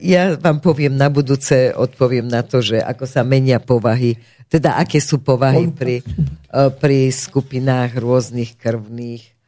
Ja 0.00 0.22
vám 0.40 0.58
poviem 0.64 0.96
na 0.96 1.12
budúce, 1.12 1.74
odpoviem 1.76 2.26
na 2.26 2.40
to, 2.40 2.64
že 2.64 2.80
ako 2.80 3.04
sa 3.04 3.20
menia 3.26 3.60
povahy, 3.60 4.16
teda 4.50 4.76
aké 4.80 4.98
sú 4.98 5.22
povahy 5.22 5.70
pri, 5.70 6.02
eh, 6.02 6.70
pri 6.74 7.12
skupinách 7.14 7.94
rôznych 7.94 8.58
krvných. 8.58 9.40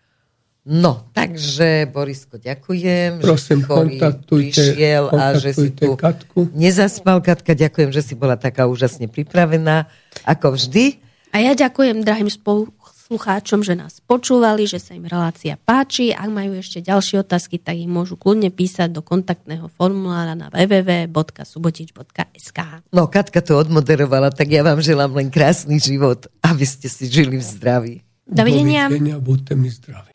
No, 0.62 1.10
takže 1.10 1.90
Borisko, 1.90 2.38
ďakujem, 2.38 3.18
Prosím, 3.18 3.66
že 3.66 3.66
kontaktujte, 3.66 4.62
prišiel 4.62 5.04
a 5.10 5.34
že 5.34 5.50
si 5.58 5.74
tu 5.74 5.98
Katku. 5.98 6.54
nezaspal. 6.54 7.18
Katka, 7.18 7.58
ďakujem, 7.58 7.90
že 7.90 7.98
si 8.06 8.14
bola 8.14 8.38
taká 8.38 8.70
úžasne 8.70 9.10
pripravená, 9.10 9.90
ako 10.22 10.54
vždy. 10.54 11.02
A 11.34 11.42
ja 11.42 11.58
ďakujem 11.58 12.06
drahým 12.06 12.30
spolu, 12.30 12.70
poslucháčom, 13.02 13.66
že 13.66 13.74
nás 13.74 13.98
počúvali, 13.98 14.70
že 14.70 14.78
sa 14.78 14.94
im 14.94 15.10
relácia 15.10 15.58
páči. 15.58 16.14
Ak 16.14 16.30
majú 16.30 16.54
ešte 16.54 16.86
ďalšie 16.86 17.26
otázky, 17.26 17.58
tak 17.58 17.74
ich 17.74 17.90
môžu 17.90 18.14
kľudne 18.14 18.54
písať 18.54 18.94
do 18.94 19.02
kontaktného 19.02 19.66
formulára 19.74 20.38
na 20.38 20.46
www.subotič.sk 20.54 22.58
No, 22.94 23.10
Katka 23.10 23.42
to 23.42 23.58
odmoderovala, 23.58 24.30
tak 24.30 24.54
ja 24.54 24.62
vám 24.62 24.78
želám 24.78 25.18
len 25.18 25.34
krásny 25.34 25.82
život, 25.82 26.30
aby 26.46 26.62
ste 26.62 26.86
si 26.86 27.10
žili 27.10 27.42
v 27.42 27.44
zdraví. 27.44 28.06
Dovidenia. 28.22 28.86
Dovidenia, 28.86 29.18
buďte 29.18 29.58
mi 29.58 29.66
zdraví. 29.66 30.14